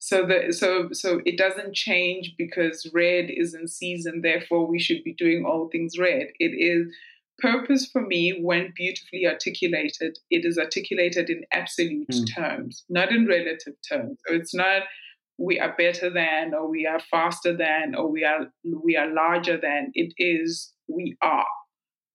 So 0.00 0.26
the 0.26 0.52
so 0.52 0.90
so 0.92 1.20
it 1.24 1.36
doesn't 1.36 1.74
change 1.74 2.34
because 2.38 2.90
red 2.92 3.30
is 3.30 3.54
in 3.54 3.66
season, 3.68 4.22
therefore 4.22 4.66
we 4.66 4.78
should 4.78 5.02
be 5.04 5.14
doing 5.14 5.44
all 5.44 5.68
things 5.68 5.98
red. 5.98 6.28
It 6.38 6.52
is 6.54 6.92
purpose 7.38 7.88
for 7.90 8.02
me 8.02 8.40
when 8.42 8.72
beautifully 8.76 9.26
articulated, 9.26 10.18
it 10.30 10.44
is 10.44 10.58
articulated 10.58 11.30
in 11.30 11.42
absolute 11.52 12.08
mm. 12.08 12.34
terms, 12.34 12.84
not 12.88 13.10
in 13.10 13.26
relative 13.26 13.74
terms. 13.88 14.18
So 14.26 14.34
it's 14.34 14.54
not 14.54 14.82
we 15.38 15.60
are 15.60 15.74
better 15.78 16.10
than 16.10 16.52
or 16.52 16.68
we 16.68 16.84
are 16.84 17.00
faster 17.10 17.56
than 17.56 17.94
or 17.94 18.10
we 18.10 18.24
are 18.24 18.48
we 18.84 18.96
are 18.96 19.12
larger 19.12 19.56
than 19.56 19.90
it 19.94 20.12
is 20.18 20.72
we 20.88 21.16
are 21.22 21.46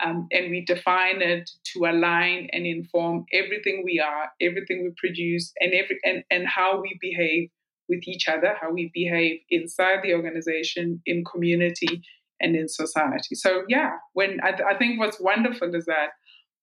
um, 0.03 0.27
and 0.31 0.51
we 0.51 0.65
define 0.65 1.21
it 1.21 1.49
to 1.63 1.85
align 1.85 2.49
and 2.51 2.65
inform 2.65 3.23
everything 3.31 3.81
we 3.85 3.99
are 3.99 4.29
everything 4.41 4.83
we 4.83 4.91
produce 4.97 5.53
and 5.59 5.73
every 5.73 5.97
and, 6.03 6.23
and 6.29 6.47
how 6.47 6.81
we 6.81 6.97
behave 6.99 7.49
with 7.87 8.01
each 8.07 8.27
other 8.27 8.55
how 8.59 8.71
we 8.71 8.91
behave 8.93 9.39
inside 9.49 9.99
the 10.03 10.13
organization 10.13 11.01
in 11.05 11.23
community 11.23 12.01
and 12.43 12.55
in 12.55 12.67
society 12.67 13.33
so 13.33 13.63
yeah 13.67 13.91
when 14.13 14.39
I, 14.43 14.51
th- 14.51 14.67
I 14.69 14.77
think 14.77 14.99
what's 14.99 15.19
wonderful 15.19 15.73
is 15.73 15.85
that 15.85 16.09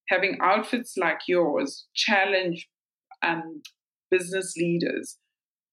having 0.08 0.38
outfits 0.40 0.96
like 0.96 1.20
yours 1.26 1.86
challenge 1.94 2.68
um, 3.22 3.62
business 4.10 4.54
leaders 4.56 5.16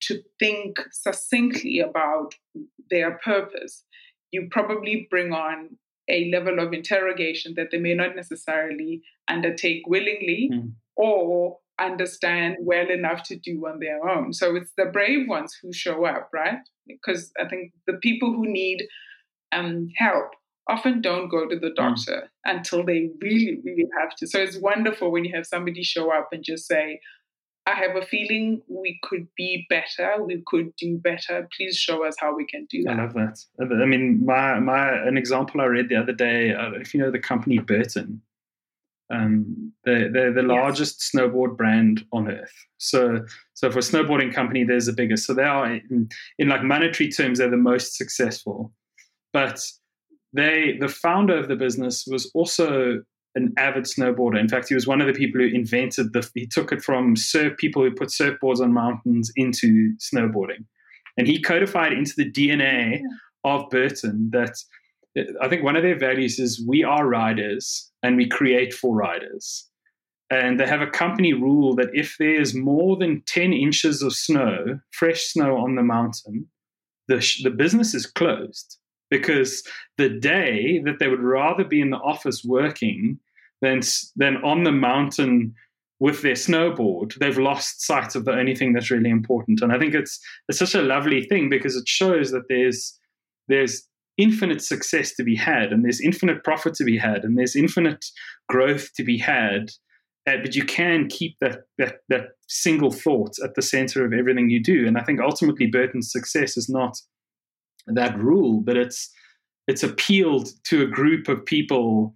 to 0.00 0.22
think 0.38 0.76
succinctly 0.92 1.80
about 1.80 2.34
their 2.90 3.18
purpose, 3.24 3.84
you 4.30 4.48
probably 4.50 5.06
bring 5.10 5.32
on 5.32 5.76
a 6.08 6.30
level 6.30 6.58
of 6.58 6.72
interrogation 6.72 7.54
that 7.56 7.68
they 7.70 7.78
may 7.78 7.94
not 7.94 8.16
necessarily 8.16 9.02
undertake 9.28 9.82
willingly 9.86 10.50
mm. 10.52 10.72
or 10.96 11.58
understand 11.80 12.56
well 12.60 12.88
enough 12.90 13.22
to 13.24 13.36
do 13.36 13.66
on 13.66 13.78
their 13.78 14.08
own. 14.08 14.32
So 14.32 14.56
it's 14.56 14.72
the 14.76 14.86
brave 14.86 15.28
ones 15.28 15.56
who 15.60 15.72
show 15.72 16.04
up, 16.06 16.30
right? 16.32 16.58
Because 16.86 17.30
I 17.38 17.48
think 17.48 17.72
the 17.86 17.94
people 17.94 18.32
who 18.32 18.50
need 18.50 18.86
um, 19.52 19.88
help 19.96 20.32
often 20.68 21.00
don't 21.00 21.28
go 21.28 21.48
to 21.48 21.58
the 21.58 21.68
hmm. 21.68 21.74
doctor 21.74 22.30
mm. 22.46 22.56
until 22.56 22.84
they 22.84 23.10
really, 23.20 23.60
really 23.64 23.88
have 23.98 24.14
to. 24.16 24.26
So 24.26 24.38
it's 24.38 24.58
wonderful 24.58 25.10
when 25.10 25.24
you 25.24 25.34
have 25.34 25.46
somebody 25.46 25.82
show 25.82 26.12
up 26.12 26.28
and 26.32 26.44
just 26.44 26.66
say, 26.66 27.00
I 27.66 27.74
have 27.74 27.96
a 27.96 28.06
feeling 28.06 28.62
we 28.68 28.98
could 29.02 29.26
be 29.36 29.66
better. 29.68 30.22
We 30.22 30.42
could 30.46 30.74
do 30.76 30.96
better. 30.96 31.46
Please 31.54 31.76
show 31.76 32.06
us 32.06 32.16
how 32.18 32.34
we 32.34 32.46
can 32.46 32.66
do 32.70 32.82
that. 32.84 32.98
I 32.98 33.02
love 33.02 33.12
that. 33.14 33.38
I 33.60 33.84
mean, 33.84 34.24
my 34.24 34.58
my 34.58 34.90
an 35.06 35.18
example 35.18 35.60
I 35.60 35.64
read 35.64 35.90
the 35.90 35.96
other 35.96 36.14
day. 36.14 36.54
Uh, 36.54 36.70
if 36.72 36.94
you 36.94 37.00
know 37.00 37.10
the 37.10 37.18
company 37.18 37.58
Burton, 37.58 38.22
um, 39.10 39.72
they're, 39.84 40.10
they're 40.10 40.32
the 40.32 40.42
largest 40.42 41.12
yes. 41.12 41.22
snowboard 41.22 41.58
brand 41.58 42.04
on 42.10 42.30
earth. 42.30 42.54
So, 42.78 43.26
so 43.52 43.70
for 43.70 43.78
a 43.78 43.82
snowboarding 43.82 44.34
company, 44.34 44.64
there's 44.64 44.86
the 44.86 44.92
biggest. 44.94 45.26
So 45.26 45.34
they 45.34 45.44
are 45.44 45.70
in, 45.70 46.08
in 46.38 46.48
like 46.48 46.62
monetary 46.62 47.10
terms, 47.10 47.38
they're 47.38 47.50
the 47.50 47.56
most 47.58 47.96
successful. 47.96 48.72
But 49.38 49.62
they 50.32 50.76
the 50.80 50.88
founder 50.88 51.38
of 51.38 51.46
the 51.46 51.54
business 51.54 52.04
was 52.08 52.28
also 52.34 53.02
an 53.36 53.52
avid 53.56 53.84
snowboarder. 53.84 54.36
In 54.40 54.48
fact, 54.48 54.68
he 54.68 54.74
was 54.74 54.88
one 54.88 55.00
of 55.00 55.06
the 55.06 55.12
people 55.12 55.40
who 55.40 55.46
invented 55.46 56.12
the. 56.12 56.28
He 56.34 56.44
took 56.44 56.72
it 56.72 56.82
from 56.82 57.14
surf 57.14 57.56
people 57.56 57.84
who 57.84 57.92
put 57.92 58.08
surfboards 58.08 58.58
on 58.60 58.72
mountains 58.72 59.30
into 59.36 59.92
snowboarding, 59.98 60.64
and 61.16 61.28
he 61.28 61.40
codified 61.40 61.92
into 61.92 62.14
the 62.16 62.28
DNA 62.28 63.00
of 63.44 63.70
Burton 63.70 64.30
that 64.32 64.56
I 65.40 65.48
think 65.48 65.62
one 65.62 65.76
of 65.76 65.84
their 65.84 65.98
values 65.98 66.40
is 66.40 66.64
we 66.66 66.82
are 66.82 67.06
riders 67.06 67.92
and 68.02 68.16
we 68.16 68.28
create 68.28 68.74
for 68.74 68.96
riders. 68.96 69.68
And 70.30 70.58
they 70.58 70.66
have 70.66 70.82
a 70.82 70.90
company 70.90 71.32
rule 71.32 71.76
that 71.76 71.90
if 71.92 72.16
there's 72.18 72.56
more 72.56 72.96
than 72.96 73.22
10 73.26 73.52
inches 73.52 74.02
of 74.02 74.12
snow, 74.14 74.80
fresh 74.90 75.22
snow 75.22 75.56
on 75.56 75.76
the 75.76 75.82
mountain, 75.82 76.48
the, 77.06 77.24
the 77.44 77.50
business 77.50 77.94
is 77.94 78.04
closed 78.04 78.78
because 79.10 79.62
the 79.96 80.08
day 80.08 80.80
that 80.84 80.98
they 80.98 81.08
would 81.08 81.22
rather 81.22 81.64
be 81.64 81.80
in 81.80 81.90
the 81.90 81.98
office 81.98 82.44
working 82.44 83.18
than, 83.62 83.80
than 84.16 84.36
on 84.38 84.64
the 84.64 84.72
mountain 84.72 85.54
with 86.00 86.22
their 86.22 86.34
snowboard, 86.34 87.14
they've 87.18 87.38
lost 87.38 87.84
sight 87.84 88.14
of 88.14 88.24
the 88.24 88.32
only 88.32 88.54
thing 88.54 88.72
that's 88.72 88.90
really 88.90 89.10
important. 89.10 89.60
And 89.60 89.72
I 89.72 89.78
think 89.78 89.94
it's 89.94 90.20
it's 90.48 90.58
such 90.58 90.74
a 90.74 90.82
lovely 90.82 91.24
thing 91.24 91.48
because 91.48 91.74
it 91.74 91.88
shows 91.88 92.30
that 92.30 92.44
there's 92.48 92.98
there's 93.48 93.88
infinite 94.16 94.62
success 94.62 95.14
to 95.14 95.24
be 95.24 95.34
had 95.34 95.72
and 95.72 95.84
there's 95.84 96.00
infinite 96.00 96.44
profit 96.44 96.74
to 96.74 96.84
be 96.84 96.98
had 96.98 97.24
and 97.24 97.36
there's 97.36 97.56
infinite 97.56 98.04
growth 98.48 98.92
to 98.94 99.04
be 99.04 99.18
had. 99.18 99.70
Uh, 100.28 100.36
but 100.42 100.54
you 100.54 100.64
can 100.64 101.08
keep 101.08 101.36
that, 101.40 101.60
that 101.78 101.96
that 102.08 102.26
single 102.48 102.90
thought 102.90 103.32
at 103.42 103.54
the 103.54 103.62
center 103.62 104.04
of 104.04 104.12
everything 104.12 104.50
you 104.50 104.62
do. 104.62 104.86
And 104.86 104.98
I 104.98 105.02
think 105.02 105.20
ultimately 105.20 105.66
Burton's 105.66 106.12
success 106.12 106.56
is 106.56 106.68
not 106.68 106.96
that 107.94 108.18
rule, 108.18 108.60
but 108.60 108.76
it's 108.76 109.10
it's 109.66 109.82
appealed 109.82 110.48
to 110.64 110.82
a 110.82 110.86
group 110.86 111.28
of 111.28 111.44
people 111.44 112.14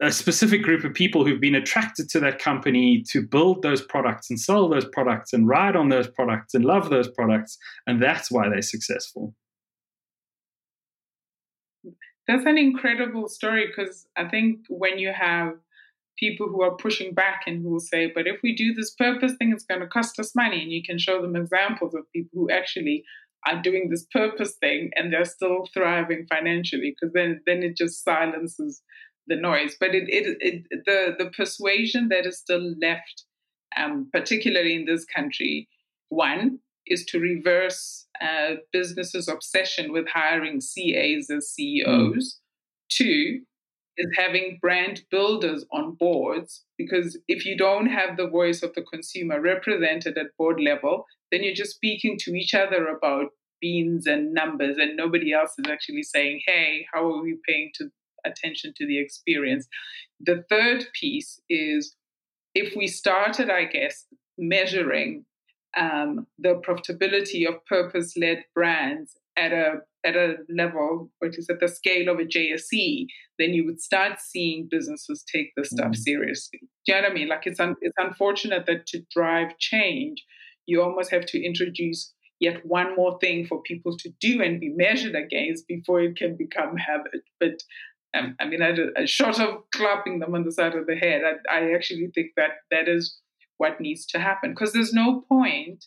a 0.00 0.12
specific 0.12 0.62
group 0.62 0.84
of 0.84 0.94
people 0.94 1.24
who've 1.24 1.40
been 1.40 1.56
attracted 1.56 2.08
to 2.10 2.20
that 2.20 2.38
company 2.38 3.02
to 3.02 3.20
build 3.20 3.62
those 3.62 3.82
products 3.82 4.30
and 4.30 4.38
sell 4.38 4.68
those 4.68 4.84
products 4.84 5.32
and 5.32 5.48
ride 5.48 5.74
on 5.74 5.88
those 5.88 6.08
products 6.08 6.54
and 6.54 6.64
love 6.64 6.88
those 6.88 7.08
products. 7.08 7.58
And 7.86 8.00
that's 8.00 8.30
why 8.30 8.48
they're 8.48 8.62
successful. 8.62 9.34
That's 12.28 12.46
an 12.46 12.58
incredible 12.58 13.28
story 13.28 13.66
because 13.66 14.06
I 14.16 14.28
think 14.28 14.60
when 14.68 14.98
you 14.98 15.12
have 15.12 15.54
people 16.18 16.48
who 16.48 16.62
are 16.62 16.76
pushing 16.76 17.14
back 17.14 17.42
and 17.46 17.62
who 17.62 17.70
will 17.70 17.80
say, 17.80 18.10
but 18.14 18.26
if 18.26 18.40
we 18.42 18.54
do 18.54 18.74
this 18.74 18.94
purpose 18.94 19.32
thing, 19.38 19.52
it's 19.52 19.64
going 19.64 19.80
to 19.80 19.86
cost 19.86 20.18
us 20.20 20.34
money. 20.36 20.62
And 20.62 20.70
you 20.70 20.82
can 20.82 20.98
show 20.98 21.22
them 21.22 21.36
examples 21.36 21.94
of 21.94 22.10
people 22.12 22.40
who 22.40 22.50
actually 22.50 23.04
are 23.46 23.62
doing 23.62 23.88
this 23.88 24.06
purpose 24.12 24.56
thing 24.60 24.90
and 24.96 25.12
they're 25.12 25.24
still 25.24 25.68
thriving 25.72 26.26
financially 26.28 26.94
because 26.94 27.12
then, 27.14 27.40
then 27.46 27.62
it 27.62 27.76
just 27.76 28.02
silences 28.02 28.82
the 29.28 29.36
noise. 29.36 29.76
But 29.78 29.94
it, 29.94 30.04
it, 30.08 30.36
it 30.40 30.84
the 30.86 31.24
the 31.24 31.30
persuasion 31.30 32.08
that 32.08 32.26
is 32.26 32.38
still 32.38 32.74
left, 32.80 33.24
um, 33.76 34.08
particularly 34.12 34.74
in 34.74 34.86
this 34.86 35.04
country, 35.04 35.68
one 36.08 36.58
is 36.86 37.04
to 37.06 37.20
reverse 37.20 38.06
uh, 38.20 38.54
businesses' 38.72 39.28
obsession 39.28 39.92
with 39.92 40.08
hiring 40.08 40.60
CAs 40.60 41.30
as 41.30 41.50
CEOs. 41.50 41.86
Mm. 41.86 42.24
Two 42.90 43.40
is 43.98 44.08
having 44.16 44.58
brand 44.62 45.02
builders 45.10 45.66
on 45.72 45.96
boards 45.98 46.64
because 46.78 47.18
if 47.28 47.44
you 47.44 47.58
don't 47.58 47.86
have 47.86 48.16
the 48.16 48.28
voice 48.28 48.62
of 48.62 48.72
the 48.74 48.82
consumer 48.82 49.40
represented 49.40 50.16
at 50.16 50.36
board 50.38 50.60
level, 50.60 51.04
then 51.30 51.42
you're 51.42 51.54
just 51.54 51.74
speaking 51.74 52.16
to 52.20 52.34
each 52.34 52.54
other 52.54 52.86
about 52.88 53.30
beans 53.60 54.06
and 54.06 54.32
numbers, 54.32 54.76
and 54.78 54.96
nobody 54.96 55.32
else 55.32 55.54
is 55.58 55.70
actually 55.70 56.02
saying, 56.02 56.40
"Hey, 56.46 56.86
how 56.92 57.10
are 57.10 57.22
we 57.22 57.36
paying 57.46 57.70
to 57.74 57.90
attention 58.24 58.72
to 58.76 58.86
the 58.86 58.98
experience. 58.98 59.68
The 60.20 60.44
third 60.48 60.86
piece 60.98 61.40
is 61.48 61.94
if 62.54 62.74
we 62.76 62.86
started, 62.86 63.50
I 63.50 63.64
guess, 63.64 64.06
measuring 64.36 65.24
um, 65.76 66.26
the 66.38 66.60
profitability 66.66 67.46
of 67.46 67.64
purpose 67.66 68.14
led 68.16 68.44
brands 68.54 69.16
at 69.36 69.52
a 69.52 69.80
at 70.06 70.14
a 70.14 70.36
level 70.48 71.10
which 71.18 71.36
is 71.38 71.50
at 71.50 71.58
the 71.58 71.66
scale 71.66 72.08
of 72.08 72.20
a 72.20 72.24
JSE, 72.24 73.06
then 73.38 73.52
you 73.52 73.66
would 73.66 73.80
start 73.80 74.20
seeing 74.20 74.68
businesses 74.70 75.24
take 75.30 75.50
this 75.56 75.70
stuff 75.70 75.90
mm. 75.90 75.96
seriously. 75.96 76.60
Do 76.86 76.94
you 76.94 76.94
know 76.94 77.02
what 77.02 77.10
I 77.10 77.14
mean? 77.14 77.28
Like 77.28 77.46
it's 77.46 77.60
un- 77.60 77.76
it's 77.80 77.96
unfortunate 77.98 78.64
that 78.66 78.86
to 78.86 79.02
drive 79.14 79.58
change, 79.58 80.24
you 80.68 80.82
almost 80.82 81.10
have 81.10 81.26
to 81.26 81.42
introduce 81.42 82.12
yet 82.40 82.64
one 82.64 82.94
more 82.94 83.18
thing 83.18 83.46
for 83.46 83.62
people 83.62 83.96
to 83.96 84.10
do 84.20 84.42
and 84.42 84.60
be 84.60 84.68
measured 84.68 85.16
against 85.16 85.66
before 85.66 86.00
it 86.00 86.16
can 86.16 86.36
become 86.36 86.76
habit. 86.76 87.22
But 87.40 87.62
um, 88.14 88.36
I 88.40 88.46
mean, 88.46 88.62
I, 88.62 88.74
I, 88.96 89.04
short 89.06 89.40
of 89.40 89.64
clapping 89.74 90.18
them 90.20 90.34
on 90.34 90.44
the 90.44 90.52
side 90.52 90.74
of 90.74 90.86
the 90.86 90.94
head, 90.94 91.22
I, 91.24 91.58
I 91.58 91.72
actually 91.74 92.10
think 92.14 92.30
that 92.36 92.50
that 92.70 92.88
is 92.88 93.18
what 93.56 93.80
needs 93.80 94.06
to 94.06 94.18
happen 94.18 94.50
because 94.50 94.72
there's 94.72 94.92
no 94.92 95.24
point 95.28 95.86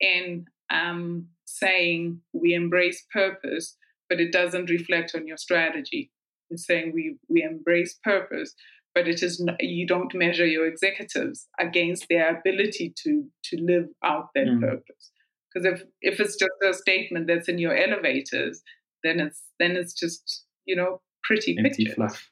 in 0.00 0.46
um, 0.70 1.28
saying 1.44 2.20
we 2.32 2.54
embrace 2.54 3.04
purpose, 3.12 3.76
but 4.08 4.20
it 4.20 4.32
doesn't 4.32 4.70
reflect 4.70 5.12
on 5.14 5.26
your 5.26 5.36
strategy. 5.36 6.10
It's 6.50 6.66
saying 6.66 6.92
we 6.94 7.16
we 7.28 7.42
embrace 7.42 7.98
purpose, 8.04 8.54
but 8.94 9.08
it 9.08 9.22
is 9.22 9.44
you 9.60 9.86
don't 9.86 10.14
measure 10.14 10.46
your 10.46 10.66
executives 10.66 11.46
against 11.58 12.06
their 12.08 12.36
ability 12.36 12.92
to 13.04 13.24
to 13.44 13.56
live 13.60 13.86
out 14.04 14.28
that 14.34 14.46
mm. 14.46 14.60
purpose. 14.60 15.10
Because 15.52 15.66
if 15.66 15.82
if 16.00 16.20
it's 16.20 16.36
just 16.36 16.52
a 16.68 16.74
statement 16.74 17.26
that's 17.26 17.48
in 17.48 17.58
your 17.58 17.76
elevators, 17.76 18.62
then 19.04 19.20
it's 19.20 19.42
then 19.58 19.72
it's 19.72 19.92
just 19.92 20.44
you 20.64 20.76
know 20.76 21.00
pretty 21.22 21.56
empty 21.58 21.84
pictures. 21.84 21.94
fluff. 21.94 22.28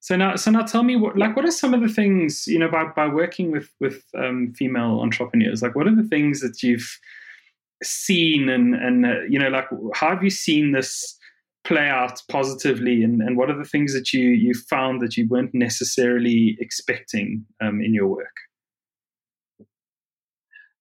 So 0.00 0.16
now, 0.16 0.34
so 0.34 0.50
now, 0.50 0.62
tell 0.62 0.82
me 0.82 0.96
what, 0.96 1.16
like, 1.16 1.36
what 1.36 1.44
are 1.44 1.52
some 1.52 1.74
of 1.74 1.80
the 1.80 1.88
things 1.88 2.44
you 2.48 2.58
know 2.58 2.68
by 2.68 2.86
by 2.96 3.06
working 3.06 3.52
with 3.52 3.70
with 3.80 4.02
um, 4.18 4.52
female 4.56 5.00
entrepreneurs? 5.00 5.62
Like, 5.62 5.76
what 5.76 5.86
are 5.86 5.94
the 5.94 6.08
things 6.08 6.40
that 6.40 6.62
you've 6.62 6.98
seen, 7.84 8.48
and 8.48 8.74
and 8.74 9.06
uh, 9.06 9.20
you 9.28 9.38
know, 9.38 9.48
like, 9.48 9.66
how 9.94 10.08
have 10.08 10.24
you 10.24 10.30
seen 10.30 10.72
this 10.72 11.16
play 11.64 11.88
out 11.88 12.20
positively, 12.28 13.02
and 13.02 13.22
and 13.22 13.36
what 13.36 13.50
are 13.50 13.58
the 13.58 13.68
things 13.68 13.94
that 13.94 14.12
you 14.12 14.30
you 14.30 14.54
found 14.54 15.00
that 15.00 15.16
you 15.16 15.28
weren't 15.28 15.54
necessarily 15.54 16.56
expecting 16.60 17.44
um, 17.60 17.80
in 17.80 17.94
your 17.94 18.08
work? 18.08 18.36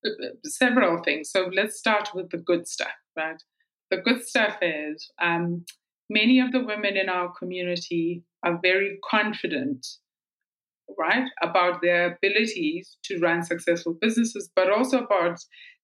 Uh, 0.05 0.09
uh, 0.09 0.29
several 0.45 1.01
things. 1.03 1.29
So 1.31 1.49
let's 1.53 1.77
start 1.77 2.09
with 2.13 2.29
the 2.31 2.37
good 2.37 2.67
stuff, 2.67 2.93
right? 3.15 3.41
The 3.91 3.97
good 3.97 4.25
stuff 4.25 4.57
is 4.61 5.11
um, 5.21 5.65
many 6.09 6.39
of 6.39 6.51
the 6.51 6.63
women 6.63 6.97
in 6.97 7.09
our 7.09 7.31
community 7.37 8.23
are 8.43 8.59
very 8.61 8.97
confident, 9.09 9.85
right, 10.97 11.27
about 11.43 11.81
their 11.81 12.15
abilities 12.15 12.97
to 13.05 13.19
run 13.19 13.43
successful 13.43 13.95
businesses, 13.99 14.49
but 14.55 14.71
also 14.71 15.03
about, 15.03 15.39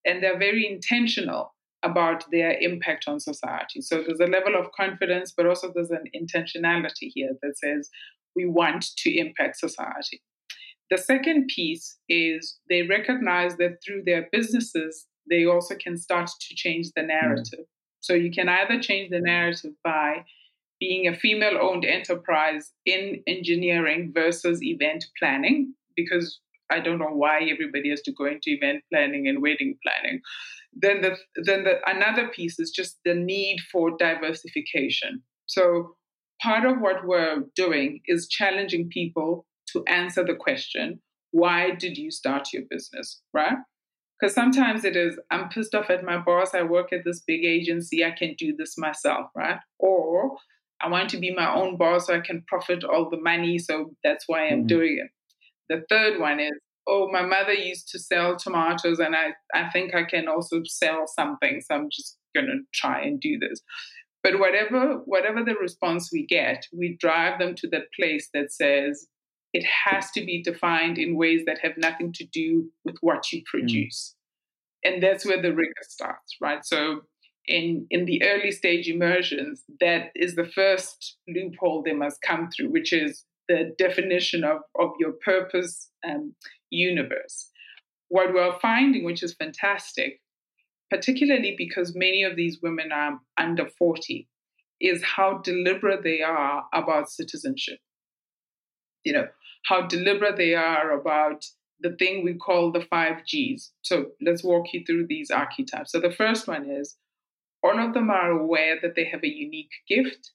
and 0.06 0.24
they're 0.24 0.40
very 0.40 0.68
intentional 0.68 1.54
about 1.84 2.26
their 2.32 2.58
impact 2.60 3.06
on 3.08 3.20
society. 3.20 3.82
So 3.82 4.02
there's 4.02 4.20
a 4.20 4.26
level 4.26 4.56
of 4.56 4.72
confidence, 4.72 5.34
but 5.36 5.46
also 5.46 5.72
there's 5.74 5.92
an 5.92 6.06
intentionality 6.16 7.12
here 7.14 7.32
that 7.42 7.58
says 7.58 7.90
we 8.36 8.46
want 8.46 8.86
to 8.98 9.18
impact 9.18 9.58
society. 9.58 10.22
The 10.90 10.98
second 10.98 11.48
piece 11.48 11.98
is 12.08 12.60
they 12.70 12.84
recognize 12.84 13.58
that 13.58 13.78
through 13.86 14.04
their 14.06 14.28
businesses, 14.32 15.06
they 15.30 15.46
also 15.46 15.76
can 15.76 15.98
start 15.98 16.30
to 16.40 16.56
change 16.56 16.92
the 16.96 17.04
narrative. 17.04 17.60
Mm. 17.60 17.66
So 18.00 18.14
you 18.14 18.32
can 18.32 18.48
either 18.48 18.80
change 18.80 19.10
the 19.10 19.20
narrative 19.20 19.74
by 19.84 20.24
being 20.80 21.08
a 21.08 21.16
female 21.16 21.58
owned 21.62 21.86
enterprise 21.86 22.72
in 22.86 23.22
engineering 23.28 24.12
versus 24.14 24.64
event 24.64 25.06
planning, 25.20 25.74
because 25.96 26.40
I 26.70 26.80
don't 26.80 27.00
know 27.00 27.06
why 27.08 27.42
everybody 27.52 27.90
has 27.90 28.02
to 28.04 28.12
go 28.12 28.26
into 28.26 28.52
event 28.52 28.84
planning 28.92 29.28
and 29.28 29.42
wedding 29.42 29.78
planning. 29.84 30.22
Then 30.80 31.02
the 31.02 31.18
then 31.44 31.64
the 31.64 31.80
another 31.86 32.28
piece 32.28 32.60
is 32.60 32.72
just 32.72 32.98
the 33.04 33.16
need 33.16 33.58
for 33.72 33.98
diversification. 33.98 35.24
So 35.48 35.96
part 36.42 36.66
of 36.66 36.80
what 36.80 37.06
we're 37.06 37.44
doing 37.56 38.02
is 38.06 38.28
challenging 38.28 38.90
people 38.90 39.46
to 39.74 39.84
answer 39.88 40.24
the 40.24 40.36
question, 40.36 41.00
why 41.32 41.72
did 41.72 41.98
you 41.98 42.12
start 42.12 42.50
your 42.54 42.64
business, 42.70 43.22
right? 43.34 43.58
Because 44.20 44.34
sometimes 44.34 44.84
it 44.84 44.96
is, 44.96 45.20
I'm 45.30 45.50
pissed 45.50 45.76
off 45.76 45.90
at 45.90 46.04
my 46.04 46.18
boss. 46.18 46.56
I 46.56 46.64
work 46.64 46.92
at 46.92 47.04
this 47.06 47.22
big 47.26 47.46
agency. 47.46 48.04
I 48.04 48.12
can 48.12 48.36
do 48.38 48.56
this 48.58 48.76
myself, 48.78 49.28
right? 49.36 49.60
Or 49.78 50.38
I 50.82 50.90
want 50.90 51.10
to 51.10 51.20
be 51.20 51.34
my 51.34 51.54
own 51.54 51.78
boss 51.78 52.08
so 52.08 52.16
I 52.16 52.22
can 52.22 52.44
profit 52.48 52.84
all 52.84 53.10
the 53.10 53.22
money. 53.22 53.60
So 53.60 53.92
that's 54.04 54.26
why 54.28 54.48
I'm 54.48 54.60
mm-hmm. 54.60 54.68
doing 54.68 55.04
it. 55.04 55.12
The 55.70 55.84
third 55.90 56.20
one 56.20 56.40
is, 56.40 56.52
oh, 56.88 57.10
my 57.12 57.22
mother 57.22 57.54
used 57.54 57.90
to 57.90 58.00
sell 58.00 58.38
tomatoes 58.38 59.00
and 59.00 59.16
I, 59.16 59.34
I 59.54 59.70
think 59.70 59.94
I 59.94 60.04
can 60.04 60.28
also 60.28 60.62
sell 60.66 61.06
something. 61.08 61.62
So 61.62 61.76
I'm 61.76 61.90
just 61.92 62.18
going 62.34 62.48
to 62.48 62.60
try 62.74 63.02
and 63.02 63.20
do 63.20 63.38
this. 63.38 63.62
But 64.24 64.40
whatever, 64.40 65.02
whatever 65.06 65.44
the 65.44 65.56
response 65.56 66.10
we 66.12 66.26
get, 66.26 66.66
we 66.72 66.98
drive 67.00 67.40
them 67.40 67.56
to 67.56 67.68
the 67.68 67.82
place 67.98 68.30
that 68.34 68.52
says, 68.52 69.08
it 69.54 69.66
has 69.86 70.12
to 70.12 70.26
be 70.26 70.44
defined 70.44 70.98
in 70.98 71.16
ways 71.16 71.44
that 71.46 71.60
have 71.62 71.78
nothing 71.78 72.12
to 72.14 72.26
do 72.26 72.70
with 72.84 72.96
what 73.02 73.32
you 73.32 73.42
mm. 73.42 73.46
produce. 73.46 74.16
Mm. 74.86 74.94
And 74.94 75.04
that's 75.04 75.26
where 75.26 75.42
the 75.42 75.54
rigor 75.54 75.72
starts, 75.82 76.36
right? 76.42 76.64
So 76.66 77.02
in 77.48 77.88
in 77.90 78.06
the 78.06 78.22
early 78.24 78.52
stage 78.52 78.88
immersions, 78.88 79.64
that 79.80 80.12
is 80.16 80.36
the 80.36 80.46
first 80.46 81.18
loophole 81.28 81.84
they 81.84 81.94
must 81.94 82.22
come 82.22 82.50
through, 82.50 82.72
which 82.72 82.94
is 82.94 83.24
the 83.48 83.74
definition 83.78 84.44
of, 84.44 84.58
of 84.78 84.92
your 85.00 85.14
purpose 85.24 85.90
um, 86.08 86.36
universe. 86.70 87.50
What 88.10 88.34
we're 88.34 88.58
finding, 88.60 89.04
which 89.04 89.24
is 89.24 89.34
fantastic, 89.34 90.22
particularly 90.90 91.56
because 91.58 91.96
many 91.96 92.24
of 92.24 92.36
these 92.36 92.60
women 92.62 92.92
are 92.92 93.20
under 93.38 93.68
40, 93.78 94.28
is 94.80 95.04
how 95.04 95.40
deliberate 95.44 96.04
they 96.04 96.22
are 96.22 96.64
about 96.74 97.10
citizenship. 97.10 97.80
You 99.04 99.14
know, 99.14 99.28
how 99.66 99.88
deliberate 99.88 100.38
they 100.38 100.54
are 100.56 100.92
about 100.92 101.44
the 101.80 101.96
thing 101.98 102.24
we 102.24 102.36
call 102.36 102.72
the 102.72 102.86
five 102.90 103.26
G's. 103.26 103.72
So 103.82 104.08
let's 104.22 104.44
walk 104.44 104.68
you 104.74 104.84
through 104.86 105.08
these 105.08 105.30
archetypes. 105.30 105.92
So 105.92 106.00
the 106.00 106.12
first 106.12 106.48
one 106.48 106.70
is 106.70 106.98
all 107.64 107.80
of 107.80 107.94
them 107.94 108.10
are 108.10 108.32
aware 108.32 108.78
that 108.82 108.96
they 108.96 109.06
have 109.06 109.24
a 109.24 109.28
unique 109.28 109.72
gift 109.88 110.32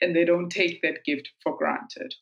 and 0.00 0.14
they 0.14 0.24
don't 0.24 0.50
take 0.50 0.82
that 0.82 1.04
gift 1.04 1.30
for 1.42 1.56
granted. 1.56 2.14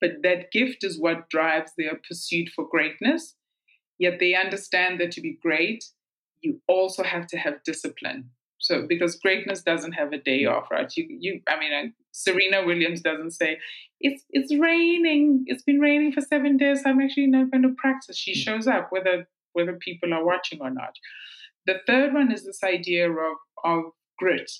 But 0.00 0.22
that 0.22 0.50
gift 0.52 0.84
is 0.84 1.00
what 1.00 1.28
drives 1.30 1.72
their 1.76 2.00
pursuit 2.06 2.50
for 2.54 2.66
greatness. 2.68 3.34
Yet 3.98 4.18
they 4.20 4.34
understand 4.34 5.00
that 5.00 5.12
to 5.12 5.20
be 5.20 5.38
great, 5.42 5.84
you 6.40 6.60
also 6.68 7.02
have 7.02 7.26
to 7.28 7.38
have 7.38 7.64
discipline. 7.64 8.30
So 8.58 8.86
because 8.86 9.16
greatness 9.16 9.62
doesn't 9.62 9.92
have 9.92 10.12
a 10.12 10.18
day 10.18 10.44
off, 10.46 10.70
right? 10.70 10.90
You, 10.96 11.06
you. 11.08 11.40
I 11.46 11.58
mean, 11.58 11.72
uh, 11.72 11.88
Serena 12.12 12.64
Williams 12.64 13.00
doesn't 13.00 13.32
say 13.32 13.58
it's 14.00 14.24
it's 14.30 14.54
raining. 14.54 15.44
It's 15.46 15.62
been 15.62 15.78
raining 15.78 16.12
for 16.12 16.20
seven 16.20 16.56
days. 16.56 16.82
I'm 16.84 17.00
actually 17.00 17.26
not 17.26 17.50
going 17.50 17.62
to 17.62 17.74
practice. 17.76 18.16
She 18.16 18.32
hmm. 18.32 18.40
shows 18.40 18.66
up 18.66 18.88
whether 18.90 19.28
whether 19.52 19.74
people 19.74 20.12
are 20.12 20.24
watching 20.24 20.60
or 20.60 20.70
not. 20.70 20.94
The 21.66 21.80
third 21.86 22.14
one 22.14 22.32
is 22.32 22.44
this 22.44 22.62
idea 22.62 23.10
of 23.10 23.36
of 23.64 23.82
grit, 24.18 24.50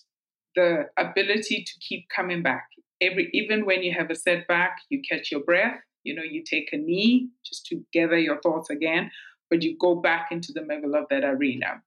the 0.57 0.87
ability 0.99 1.65
to 1.65 1.73
keep 1.87 2.07
coming 2.15 2.43
back. 2.43 2.67
Every 3.01 3.31
even 3.33 3.67
when 3.67 3.83
you 3.83 3.93
have 3.97 4.11
a 4.11 4.15
setback, 4.15 4.79
you 4.89 5.03
catch 5.09 5.31
your 5.31 5.43
breath. 5.43 5.81
You 6.03 6.15
know, 6.15 6.23
you 6.23 6.43
take 6.43 6.71
a 6.73 6.77
knee 6.77 7.29
just 7.45 7.67
to 7.67 7.83
gather 7.93 8.19
your 8.19 8.41
thoughts 8.41 8.71
again, 8.71 9.11
but 9.51 9.63
you 9.63 9.77
go 9.79 9.97
back 9.97 10.29
into 10.31 10.53
the 10.53 10.63
middle 10.63 10.95
of 10.95 11.05
that 11.11 11.25
arena. 11.25 11.83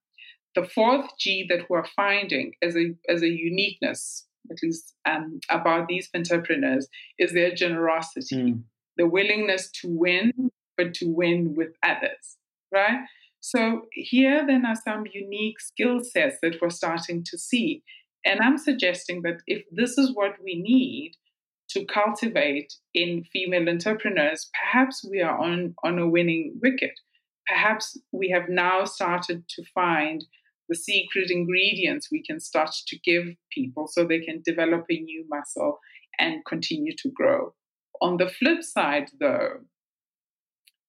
The 0.56 0.66
fourth 0.66 1.10
G 1.20 1.46
that 1.50 1.70
we're 1.70 1.86
finding 1.96 2.54
as 2.62 2.76
a 2.76 2.96
as 3.10 3.22
a 3.24 3.30
uniqueness, 3.30 4.28
at 4.52 4.58
least 4.62 4.94
um, 5.06 5.40
about 5.50 5.88
these 5.88 6.10
entrepreneurs, 6.16 6.88
is 7.18 7.34
their 7.34 7.54
generosity, 7.54 8.36
mm. 8.36 8.64
the 8.98 9.08
willingness 9.08 9.72
to 9.82 9.88
win, 9.90 10.52
but 10.78 10.94
to 10.96 11.06
win 11.08 11.56
with 11.56 11.70
others, 11.84 12.38
right? 12.72 13.00
So 13.42 13.84
here 13.92 14.46
then 14.46 14.66
are 14.66 14.76
some 14.76 15.06
unique 15.14 15.60
skill 15.60 16.02
sets 16.04 16.38
that 16.42 16.56
we're 16.62 16.70
starting 16.70 17.24
to 17.26 17.38
see. 17.38 17.84
And 18.26 18.40
I'm 18.42 18.58
suggesting 18.58 19.22
that 19.24 19.42
if 19.48 19.64
this 19.72 19.98
is 19.98 20.14
what 20.14 20.34
we 20.44 20.62
need 20.62 21.14
to 21.70 21.86
cultivate 21.86 22.74
in 22.94 23.24
female 23.32 23.70
entrepreneurs, 23.70 24.50
perhaps 24.60 25.06
we 25.10 25.22
are 25.22 25.38
on, 25.38 25.76
on 25.84 26.00
a 26.00 26.10
winning 26.10 26.60
wicket. 26.62 27.00
Perhaps 27.48 27.98
we 28.12 28.30
have 28.30 28.50
now 28.50 28.86
started 28.86 29.48
to 29.50 29.64
find 29.74 30.26
the 30.68 30.76
secret 30.76 31.32
ingredients 31.32 32.10
we 32.12 32.24
can 32.24 32.40
start 32.40 32.72
to 32.88 33.00
give 33.00 33.26
people 33.52 33.88
so 33.88 34.06
they 34.06 34.20
can 34.20 34.42
develop 34.46 34.86
a 34.90 35.00
new 35.00 35.26
muscle 35.28 35.80
and 36.20 36.46
continue 36.46 36.94
to 36.98 37.10
grow. 37.10 37.54
On 38.02 38.18
the 38.18 38.30
flip 38.30 38.64
side, 38.64 39.10
though, 39.20 39.62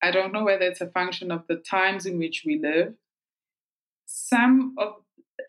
I 0.03 0.11
don't 0.11 0.33
know 0.33 0.45
whether 0.45 0.65
it's 0.65 0.81
a 0.81 0.91
function 0.91 1.31
of 1.31 1.43
the 1.49 1.57
times 1.57 2.07
in 2.07 2.19
which 2.19 2.43
we 2.47 2.61
live. 2.63 2.95
Some 4.07 4.75
of 4.79 4.95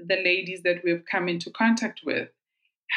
the 0.07 0.21
ladies 0.23 0.61
that 0.63 0.83
we've 0.83 1.03
come 1.09 1.27
into 1.27 1.49
contact 1.49 2.01
with 2.05 2.29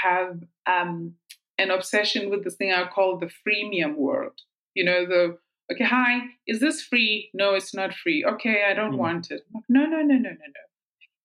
have 0.02 0.42
um, 0.66 1.14
an 1.59 1.70
obsession 1.70 2.30
with 2.30 2.44
this 2.44 2.57
thing 2.57 2.72
I 2.72 2.86
call 2.86 3.18
the 3.18 3.30
freemium 3.46 3.96
world. 3.96 4.40
You 4.74 4.84
know, 4.84 5.07
the 5.07 5.38
okay, 5.72 5.84
hi, 5.84 6.20
is 6.46 6.61
this 6.61 6.82
free? 6.82 7.30
No, 7.32 7.55
it's 7.55 7.74
not 7.74 7.94
free. 7.94 8.24
Okay, 8.24 8.64
I 8.68 8.74
don't 8.74 8.94
mm. 8.94 8.98
want 8.98 9.30
it. 9.30 9.42
No, 9.68 9.86
no, 9.86 9.98
no, 9.98 10.02
no, 10.02 10.16
no, 10.16 10.30
no. 10.30 10.64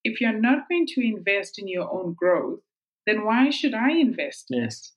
If 0.03 0.21
you're 0.21 0.39
not 0.39 0.69
going 0.69 0.87
to 0.87 1.05
invest 1.05 1.59
in 1.59 1.67
your 1.67 1.91
own 1.91 2.13
growth, 2.13 2.59
then 3.05 3.25
why 3.25 3.49
should 3.49 3.73
I 3.73 3.91
invest? 3.91 4.45
Yes. 4.49 4.93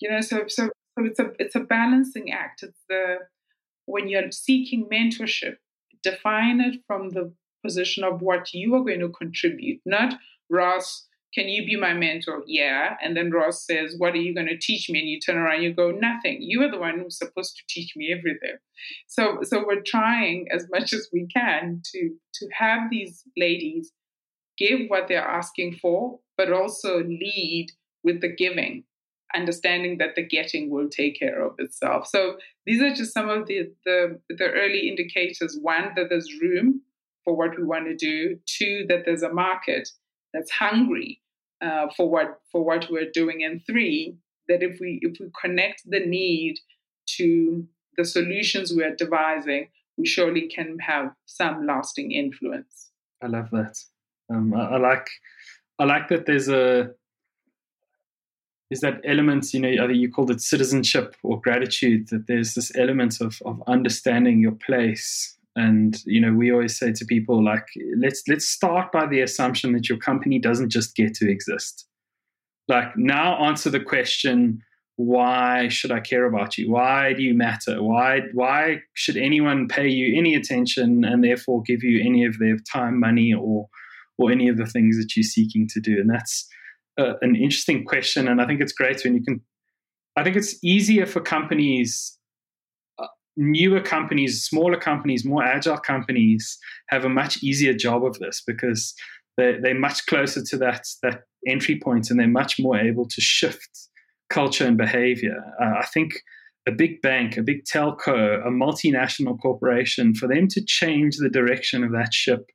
You 0.00 0.10
know, 0.10 0.20
so 0.20 0.44
so 0.48 0.70
so 0.98 1.04
it's 1.04 1.18
a 1.18 1.32
it's 1.38 1.54
a 1.54 1.60
balancing 1.60 2.30
act. 2.32 2.62
It's 2.62 2.80
the 2.88 3.16
when 3.86 4.08
you're 4.08 4.30
seeking 4.30 4.86
mentorship, 4.92 5.56
define 6.02 6.60
it 6.60 6.80
from 6.86 7.10
the 7.10 7.32
position 7.62 8.04
of 8.04 8.20
what 8.20 8.52
you 8.52 8.74
are 8.74 8.84
going 8.84 9.00
to 9.00 9.08
contribute, 9.08 9.80
not 9.84 10.14
Ross. 10.50 11.06
Can 11.34 11.48
you 11.48 11.64
be 11.64 11.76
my 11.76 11.94
mentor? 11.94 12.42
Yeah. 12.46 12.96
And 13.02 13.16
then 13.16 13.30
Ross 13.30 13.64
says, 13.64 13.94
What 13.96 14.12
are 14.12 14.20
you 14.20 14.34
going 14.34 14.48
to 14.48 14.58
teach 14.58 14.90
me? 14.90 14.98
And 14.98 15.08
you 15.08 15.18
turn 15.18 15.38
around, 15.38 15.62
you 15.62 15.72
go, 15.72 15.90
Nothing. 15.90 16.42
You 16.42 16.62
are 16.62 16.70
the 16.70 16.78
one 16.78 16.98
who's 16.98 17.16
supposed 17.16 17.56
to 17.56 17.62
teach 17.70 17.96
me 17.96 18.12
everything. 18.12 18.58
So, 19.06 19.38
so 19.42 19.64
we're 19.66 19.80
trying 19.80 20.48
as 20.52 20.66
much 20.70 20.92
as 20.92 21.08
we 21.10 21.26
can 21.34 21.80
to, 21.92 22.10
to 22.34 22.48
have 22.52 22.90
these 22.90 23.22
ladies 23.36 23.92
give 24.58 24.80
what 24.88 25.08
they're 25.08 25.26
asking 25.26 25.78
for, 25.80 26.18
but 26.36 26.52
also 26.52 26.98
lead 26.98 27.68
with 28.04 28.20
the 28.20 28.34
giving 28.34 28.84
understanding 29.34 29.98
that 29.98 30.14
the 30.14 30.26
getting 30.26 30.70
will 30.70 30.88
take 30.88 31.18
care 31.18 31.44
of 31.44 31.54
itself. 31.58 32.06
So 32.06 32.36
these 32.66 32.82
are 32.82 32.94
just 32.94 33.14
some 33.14 33.28
of 33.28 33.46
the, 33.46 33.72
the, 33.84 34.20
the 34.28 34.50
early 34.50 34.88
indicators. 34.88 35.58
One, 35.60 35.92
that 35.96 36.08
there's 36.10 36.32
room 36.40 36.82
for 37.24 37.36
what 37.36 37.56
we 37.56 37.64
want 37.64 37.86
to 37.86 37.96
do. 37.96 38.38
Two, 38.46 38.84
that 38.88 39.04
there's 39.04 39.22
a 39.22 39.32
market 39.32 39.88
that's 40.32 40.50
hungry 40.50 41.20
uh, 41.60 41.86
for 41.96 42.10
what 42.10 42.40
for 42.50 42.64
what 42.64 42.88
we're 42.90 43.10
doing. 43.10 43.44
And 43.44 43.60
three, 43.66 44.16
that 44.48 44.62
if 44.62 44.78
we 44.80 44.98
if 45.02 45.18
we 45.20 45.30
connect 45.40 45.82
the 45.86 46.00
need 46.00 46.56
to 47.16 47.66
the 47.96 48.04
solutions 48.04 48.72
we 48.72 48.84
are 48.84 48.96
devising, 48.96 49.68
we 49.96 50.06
surely 50.06 50.48
can 50.48 50.78
have 50.78 51.12
some 51.26 51.66
lasting 51.66 52.12
influence. 52.12 52.90
I 53.22 53.26
love 53.26 53.50
that. 53.50 53.76
Um, 54.30 54.54
I, 54.54 54.70
I 54.70 54.76
like 54.78 55.08
I 55.78 55.84
like 55.84 56.08
that 56.08 56.26
there's 56.26 56.48
a 56.48 56.90
is 58.72 58.80
that 58.80 59.02
element, 59.04 59.52
you 59.52 59.60
know, 59.60 59.68
either 59.68 59.92
you 59.92 60.10
called 60.10 60.30
it 60.30 60.40
citizenship 60.40 61.14
or 61.22 61.38
gratitude, 61.38 62.08
that 62.08 62.26
there's 62.26 62.54
this 62.54 62.74
element 62.74 63.20
of, 63.20 63.40
of 63.44 63.62
understanding 63.66 64.40
your 64.40 64.52
place. 64.52 65.36
And, 65.54 65.98
you 66.06 66.20
know, 66.20 66.32
we 66.32 66.50
always 66.50 66.78
say 66.78 66.92
to 66.92 67.04
people 67.04 67.44
like, 67.44 67.66
let's 67.98 68.22
let's 68.26 68.48
start 68.48 68.90
by 68.90 69.06
the 69.06 69.20
assumption 69.20 69.72
that 69.72 69.88
your 69.88 69.98
company 69.98 70.38
doesn't 70.38 70.70
just 70.70 70.96
get 70.96 71.14
to 71.14 71.30
exist. 71.30 71.86
Like 72.68 72.96
now 72.96 73.44
answer 73.44 73.68
the 73.68 73.80
question, 73.80 74.62
why 74.96 75.68
should 75.68 75.90
I 75.90 76.00
care 76.00 76.26
about 76.26 76.56
you? 76.56 76.70
Why 76.70 77.12
do 77.12 77.22
you 77.22 77.34
matter? 77.34 77.82
Why 77.82 78.20
why 78.32 78.80
should 78.94 79.16
anyone 79.16 79.68
pay 79.68 79.88
you 79.88 80.18
any 80.18 80.34
attention 80.34 81.04
and 81.04 81.24
therefore 81.24 81.62
give 81.62 81.82
you 81.82 82.00
any 82.02 82.24
of 82.24 82.38
their 82.38 82.56
time, 82.72 82.98
money, 83.00 83.34
or 83.34 83.68
or 84.18 84.30
any 84.30 84.48
of 84.48 84.56
the 84.56 84.66
things 84.66 84.96
that 84.98 85.16
you're 85.16 85.22
seeking 85.22 85.68
to 85.68 85.80
do? 85.80 85.98
And 85.98 86.08
that's 86.08 86.48
an 86.96 87.36
interesting 87.36 87.84
question, 87.84 88.28
and 88.28 88.40
I 88.40 88.46
think 88.46 88.60
it's 88.60 88.72
great 88.72 89.02
when 89.04 89.14
you 89.14 89.22
can. 89.22 89.40
I 90.16 90.22
think 90.22 90.36
it's 90.36 90.62
easier 90.62 91.06
for 91.06 91.20
companies, 91.20 92.18
newer 93.36 93.80
companies, 93.80 94.42
smaller 94.42 94.78
companies, 94.78 95.24
more 95.24 95.44
agile 95.44 95.78
companies 95.78 96.58
have 96.88 97.04
a 97.04 97.08
much 97.08 97.42
easier 97.42 97.74
job 97.74 98.04
of 98.04 98.18
this 98.18 98.42
because 98.46 98.94
they're, 99.36 99.60
they're 99.60 99.78
much 99.78 100.06
closer 100.06 100.42
to 100.42 100.56
that 100.58 100.86
that 101.02 101.22
entry 101.46 101.80
point, 101.82 102.10
and 102.10 102.20
they're 102.20 102.28
much 102.28 102.58
more 102.60 102.78
able 102.78 103.06
to 103.08 103.20
shift 103.20 103.88
culture 104.30 104.66
and 104.66 104.76
behavior. 104.76 105.36
Uh, 105.60 105.74
I 105.80 105.86
think 105.86 106.14
a 106.68 106.72
big 106.72 107.02
bank, 107.02 107.36
a 107.36 107.42
big 107.42 107.64
telco, 107.64 108.46
a 108.46 108.50
multinational 108.50 109.38
corporation, 109.40 110.14
for 110.14 110.28
them 110.28 110.46
to 110.48 110.64
change 110.64 111.16
the 111.16 111.28
direction 111.28 111.82
of 111.82 111.92
that 111.92 112.14
ship 112.14 112.50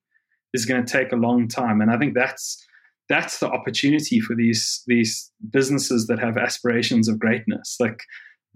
is 0.53 0.65
going 0.65 0.85
to 0.85 0.91
take 0.91 1.11
a 1.11 1.17
long 1.17 1.47
time, 1.47 1.81
and 1.81 1.91
I 1.91 1.97
think 1.97 2.13
that's 2.13 2.63
that's 3.09 3.39
the 3.39 3.49
opportunity 3.49 4.19
for 4.19 4.35
these 4.35 4.83
these 4.87 5.31
businesses 5.51 6.07
that 6.07 6.19
have 6.19 6.37
aspirations 6.37 7.07
of 7.07 7.19
greatness 7.19 7.77
like 7.79 8.01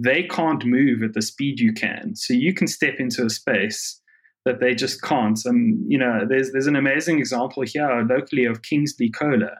they 0.03 0.23
can't 0.23 0.65
move 0.65 1.03
at 1.03 1.13
the 1.13 1.21
speed 1.21 1.59
you 1.59 1.73
can. 1.73 2.15
So 2.15 2.33
you 2.33 2.53
can 2.53 2.67
step 2.67 2.95
into 2.99 3.25
a 3.25 3.29
space 3.29 3.99
that 4.45 4.59
they 4.59 4.73
just 4.73 5.01
can't. 5.01 5.39
And 5.45 5.83
you 5.91 5.97
know 5.97 6.25
there's 6.27 6.51
there's 6.51 6.67
an 6.67 6.75
amazing 6.75 7.19
example 7.19 7.63
here 7.63 8.05
locally 8.09 8.45
of 8.45 8.63
kingsley 8.63 9.09
cola 9.09 9.57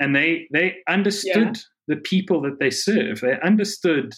and 0.00 0.14
they 0.14 0.48
they 0.52 0.76
understood 0.88 1.56
yeah. 1.56 1.62
the 1.88 1.96
people 1.96 2.40
that 2.42 2.58
they 2.60 2.70
serve. 2.70 3.20
They 3.20 3.38
understood 3.42 4.14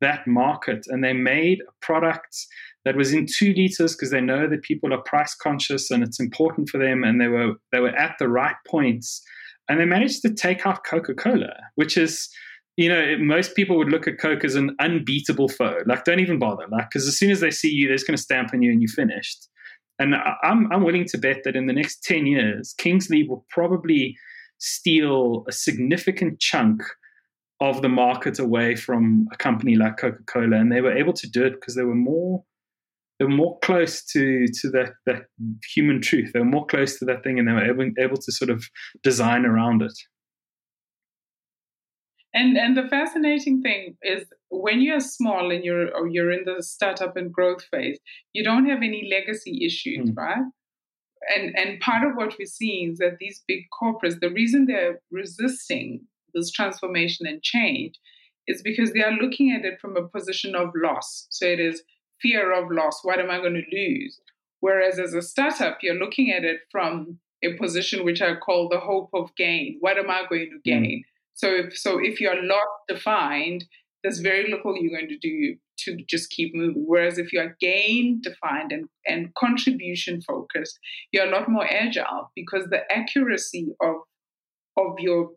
that 0.00 0.26
market 0.26 0.86
and 0.88 1.02
they 1.02 1.12
made 1.12 1.60
a 1.60 1.72
product 1.84 2.46
that 2.84 2.96
was 2.96 3.12
in 3.12 3.26
two 3.26 3.52
liters 3.54 3.96
because 3.96 4.10
they 4.10 4.20
know 4.20 4.48
that 4.48 4.62
people 4.62 4.94
are 4.94 5.02
price 5.02 5.34
conscious 5.34 5.90
and 5.90 6.04
it's 6.04 6.20
important 6.20 6.68
for 6.68 6.78
them 6.78 7.02
and 7.02 7.20
they 7.20 7.28
were 7.28 7.54
they 7.72 7.80
were 7.80 7.96
at 7.96 8.16
the 8.18 8.28
right 8.28 8.56
points. 8.66 9.22
And 9.70 9.78
they 9.78 9.84
managed 9.84 10.22
to 10.22 10.32
take 10.32 10.66
out 10.66 10.86
coca-cola 10.86 11.52
which 11.74 11.98
is 11.98 12.28
you 12.78 12.88
know 12.88 13.18
most 13.18 13.54
people 13.54 13.76
would 13.76 13.90
look 13.90 14.06
at 14.08 14.18
coke 14.18 14.44
as 14.44 14.54
an 14.54 14.74
unbeatable 14.80 15.48
foe 15.48 15.78
like 15.86 16.04
don't 16.04 16.20
even 16.20 16.38
bother 16.38 16.66
like 16.70 16.88
because 16.88 17.06
as 17.06 17.18
soon 17.18 17.30
as 17.30 17.40
they 17.40 17.50
see 17.50 17.70
you 17.70 17.86
they're 17.86 17.96
just 17.96 18.06
going 18.06 18.16
to 18.16 18.22
stamp 18.22 18.50
on 18.54 18.62
you 18.62 18.72
and 18.72 18.80
you're 18.80 18.88
finished 18.88 19.48
And 19.98 20.14
I'm, 20.42 20.70
I'm 20.72 20.84
willing 20.84 21.06
to 21.06 21.18
bet 21.18 21.42
that 21.44 21.56
in 21.56 21.66
the 21.66 21.72
next 21.72 22.04
10 22.04 22.26
years, 22.26 22.74
Kingsley 22.78 23.26
will 23.28 23.44
probably 23.50 24.16
steal 24.58 25.44
a 25.48 25.52
significant 25.52 26.40
chunk 26.40 26.82
of 27.60 27.82
the 27.82 27.88
market 27.88 28.38
away 28.38 28.76
from 28.76 29.26
a 29.32 29.36
company 29.36 29.74
like 29.74 29.96
Coca-Cola. 29.96 30.56
And 30.56 30.70
they 30.70 30.80
were 30.80 30.96
able 30.96 31.12
to 31.14 31.28
do 31.28 31.44
it 31.44 31.54
because 31.54 31.74
they 31.74 31.82
were 31.82 31.94
more 31.94 32.44
they 33.18 33.24
were 33.24 33.30
more 33.32 33.58
close 33.64 34.04
to 34.12 34.46
to 34.60 34.70
that 34.70 34.92
that 35.06 35.22
human 35.74 36.00
truth. 36.00 36.30
They 36.32 36.38
were 36.38 36.44
more 36.44 36.66
close 36.66 37.00
to 37.00 37.04
that 37.06 37.24
thing, 37.24 37.36
and 37.40 37.48
they 37.48 37.52
were 37.52 37.68
able, 37.68 37.90
able 37.98 38.16
to 38.16 38.30
sort 38.30 38.48
of 38.48 38.64
design 39.02 39.44
around 39.44 39.82
it. 39.82 39.98
And 42.34 42.56
and 42.56 42.76
the 42.76 42.88
fascinating 42.88 43.62
thing 43.62 43.96
is 44.02 44.24
when 44.50 44.80
you're 44.80 45.00
small 45.00 45.50
and 45.50 45.64
you're 45.64 45.94
or 45.96 46.08
you're 46.08 46.30
in 46.30 46.44
the 46.44 46.62
startup 46.62 47.16
and 47.16 47.32
growth 47.32 47.64
phase, 47.70 47.98
you 48.32 48.44
don't 48.44 48.68
have 48.68 48.82
any 48.82 49.08
legacy 49.10 49.64
issues, 49.64 50.10
mm. 50.10 50.16
right? 50.16 50.44
And 51.34 51.58
and 51.58 51.80
part 51.80 52.06
of 52.06 52.16
what 52.16 52.34
we're 52.38 52.46
seeing 52.46 52.92
is 52.92 52.98
that 52.98 53.16
these 53.18 53.42
big 53.48 53.64
corporates, 53.80 54.20
the 54.20 54.30
reason 54.30 54.66
they're 54.66 55.00
resisting 55.10 56.02
this 56.34 56.50
transformation 56.50 57.26
and 57.26 57.42
change 57.42 57.98
is 58.46 58.62
because 58.62 58.92
they 58.92 59.02
are 59.02 59.12
looking 59.12 59.52
at 59.52 59.64
it 59.64 59.80
from 59.80 59.96
a 59.96 60.08
position 60.08 60.54
of 60.54 60.70
loss. 60.74 61.26
So 61.30 61.46
it 61.46 61.60
is 61.60 61.82
fear 62.20 62.52
of 62.52 62.70
loss. 62.70 63.00
What 63.02 63.20
am 63.20 63.30
I 63.30 63.38
going 63.38 63.54
to 63.54 63.76
lose? 63.76 64.20
Whereas 64.60 64.98
as 64.98 65.14
a 65.14 65.22
startup, 65.22 65.78
you're 65.82 65.94
looking 65.94 66.32
at 66.32 66.44
it 66.44 66.60
from 66.70 67.18
a 67.42 67.56
position 67.56 68.04
which 68.04 68.20
I 68.20 68.34
call 68.34 68.68
the 68.68 68.80
hope 68.80 69.10
of 69.14 69.34
gain. 69.36 69.76
What 69.80 69.98
am 69.98 70.10
I 70.10 70.24
going 70.28 70.50
to 70.50 70.56
hmm. 70.56 70.82
gain? 70.84 71.04
Mm. 71.04 71.17
So 71.38 71.54
if 71.54 71.78
so 71.78 71.98
if 72.02 72.20
you're 72.20 72.42
loss 72.42 72.66
defined, 72.88 73.64
there's 74.02 74.18
very 74.18 74.50
little 74.50 74.76
you're 74.76 74.98
going 74.98 75.08
to 75.08 75.18
do 75.18 75.56
to 75.84 75.96
just 76.08 76.30
keep 76.30 76.54
moving. 76.54 76.84
Whereas 76.86 77.18
if 77.18 77.32
you're 77.32 77.56
gain 77.60 78.20
defined 78.22 78.72
and, 78.72 78.86
and 79.06 79.32
contribution 79.34 80.20
focused, 80.20 80.78
you're 81.12 81.28
a 81.28 81.30
lot 81.30 81.48
more 81.48 81.64
agile 81.64 82.32
because 82.34 82.64
the 82.70 82.80
accuracy 82.90 83.68
of 83.80 83.96
of 84.76 84.98
your 84.98 85.30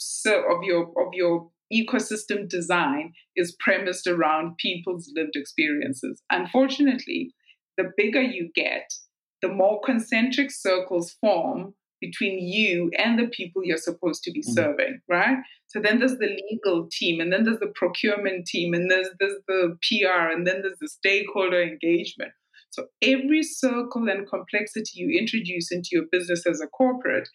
of 0.50 0.64
your 0.64 0.86
of 0.98 1.14
your 1.14 1.52
ecosystem 1.72 2.50
design 2.50 3.14
is 3.36 3.56
premised 3.60 4.08
around 4.08 4.58
people's 4.58 5.12
lived 5.16 5.36
experiences. 5.36 6.22
Unfortunately, 6.32 7.34
the 7.78 7.92
bigger 7.96 8.22
you 8.22 8.50
get, 8.56 8.92
the 9.44 9.48
more 9.48 9.80
concentric 9.86 10.50
circles 10.52 11.16
form 11.22 11.76
between 12.02 12.40
you 12.40 12.92
and 12.98 13.18
the 13.18 13.28
people 13.28 13.64
you're 13.64 13.78
supposed 13.78 14.24
to 14.24 14.32
be 14.32 14.42
mm-hmm. 14.42 14.54
serving, 14.54 15.00
right? 15.08 15.38
So 15.68 15.80
then 15.80 16.00
there's 16.00 16.18
the 16.18 16.38
legal 16.52 16.90
team, 16.92 17.22
and 17.22 17.32
then 17.32 17.46
there's 17.46 17.60
the 17.60 17.72
procurement 17.76 18.48
team, 18.48 18.74
and 18.74 18.92
there's, 18.92 19.08
there's 19.20 19.40
the 19.48 19.78
PR, 19.84 20.30
and 20.32 20.46
then 20.46 20.62
there's 20.62 20.80
the 20.82 20.90
stakeholder 20.90 21.62
engagement. 21.62 22.32
So 22.72 22.88
every 23.02 23.44
circle 23.44 24.10
and 24.10 24.28
complexity 24.28 24.92
you 24.96 25.18
introduce 25.18 25.72
into 25.72 25.90
your 25.92 26.06
business 26.12 26.46
as 26.48 26.62
a 26.62 26.68
corporate 26.68 27.28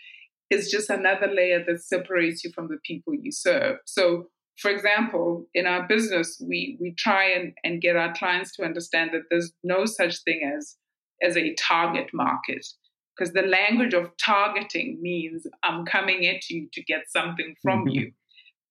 is 0.50 0.70
just 0.70 0.90
another 0.90 1.28
layer 1.28 1.62
that 1.66 1.82
separates 1.82 2.44
you 2.44 2.50
from 2.54 2.68
the 2.68 2.78
people 2.84 3.14
you 3.14 3.32
serve. 3.32 3.78
So 3.84 4.28
for 4.58 4.70
example, 4.70 5.46
in 5.54 5.66
our 5.66 5.86
business, 5.86 6.40
we 6.46 6.78
we 6.80 6.94
try 6.96 7.30
and, 7.30 7.52
and 7.62 7.82
get 7.82 7.96
our 7.96 8.14
clients 8.14 8.54
to 8.56 8.64
understand 8.64 9.10
that 9.12 9.22
there's 9.30 9.52
no 9.62 9.84
such 9.84 10.22
thing 10.24 10.50
as 10.56 10.76
as 11.22 11.36
a 11.36 11.54
target 11.54 12.08
market 12.12 12.66
because 13.16 13.32
the 13.32 13.42
language 13.42 13.94
of 13.94 14.10
targeting 14.22 14.98
means 15.00 15.46
I'm 15.62 15.86
coming 15.86 16.26
at 16.26 16.50
you 16.50 16.68
to 16.72 16.82
get 16.82 17.10
something 17.10 17.54
from 17.62 17.80
mm-hmm. 17.80 17.88
you. 17.88 18.12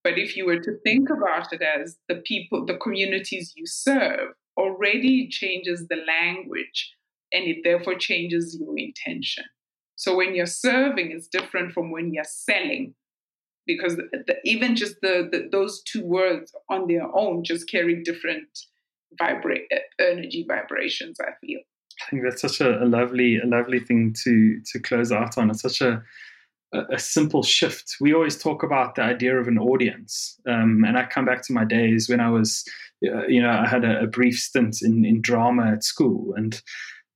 But 0.04 0.20
if 0.20 0.38
you 0.38 0.46
were 0.46 0.60
to 0.60 0.78
think 0.84 1.10
about 1.10 1.52
it 1.52 1.62
as 1.64 1.98
the 2.08 2.22
people, 2.26 2.66
the 2.66 2.78
communities 2.78 3.54
you 3.56 3.66
serve, 3.66 4.34
already 4.56 5.28
changes 5.28 5.88
the 5.88 5.98
language 6.08 6.94
and 7.34 7.46
it 7.46 7.58
therefore 7.64 7.96
changes 7.96 8.58
your 8.60 8.78
intention. 8.78 9.46
So 9.96 10.16
when 10.16 10.36
you're 10.36 10.46
serving, 10.46 11.12
it's 11.12 11.28
different 11.28 11.74
from 11.74 11.92
when 11.92 12.14
you're 12.14 12.24
selling, 12.24 12.94
because 13.66 13.96
the, 13.96 14.36
even 14.44 14.76
just 14.76 14.98
the, 15.02 15.28
the, 15.32 15.50
those 15.52 15.82
two 15.84 16.06
words 16.06 16.54
on 16.70 16.88
their 16.88 17.08
own 17.16 17.44
just 17.44 17.70
carry 17.70 18.04
different 18.04 18.48
vibrate 19.18 19.64
energy 20.00 20.46
vibrations. 20.48 21.18
I 21.20 21.32
feel. 21.42 21.62
I 22.06 22.10
think 22.10 22.24
that's 22.24 22.42
such 22.42 22.62
a, 22.62 22.84
a, 22.84 22.86
lovely, 22.86 23.40
a 23.40 23.46
lovely 23.46 23.80
thing 23.80 24.14
to 24.24 24.60
to 24.72 24.80
close 24.80 25.12
out 25.12 25.38
on. 25.38 25.50
It's 25.50 25.62
such 25.62 25.82
a 25.82 26.04
a, 26.74 27.00
simple 27.00 27.42
shift. 27.42 27.96
We 28.02 28.14
always 28.14 28.38
talk 28.38 28.64
about 28.64 28.96
the 28.96 29.04
idea 29.04 29.40
of 29.40 29.48
an 29.48 29.58
audience, 29.58 30.40
um, 30.48 30.84
and 30.86 30.98
I 30.98 31.06
come 31.06 31.26
back 31.26 31.42
to 31.44 31.54
my 31.54 31.64
days 31.64 32.10
when 32.10 32.20
I 32.20 32.30
was, 32.30 32.64
uh, 33.06 33.26
you 33.28 33.42
know, 33.42 33.50
I 33.50 33.68
had 33.68 33.86
a, 33.86 34.02
a, 34.02 34.08
brief 34.08 34.38
stint 34.38 34.78
in 34.82 35.06
in 35.06 35.22
drama 35.22 35.72
at 35.72 35.84
school, 35.84 36.34
and 36.36 36.62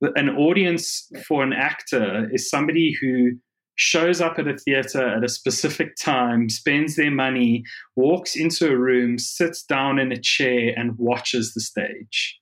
an 0.01 0.29
audience 0.29 1.09
for 1.27 1.43
an 1.43 1.53
actor 1.53 2.29
is 2.31 2.49
somebody 2.49 2.95
who 3.01 3.31
shows 3.75 4.19
up 4.19 4.37
at 4.37 4.47
a 4.47 4.57
theater 4.57 5.07
at 5.07 5.23
a 5.23 5.29
specific 5.29 5.95
time, 5.95 6.49
spends 6.49 6.95
their 6.95 7.11
money, 7.11 7.63
walks 7.95 8.35
into 8.35 8.69
a 8.69 8.77
room, 8.77 9.17
sits 9.17 9.63
down 9.63 9.99
in 9.99 10.11
a 10.11 10.19
chair, 10.19 10.73
and 10.75 10.97
watches 10.97 11.53
the 11.53 11.61
stage. 11.61 12.37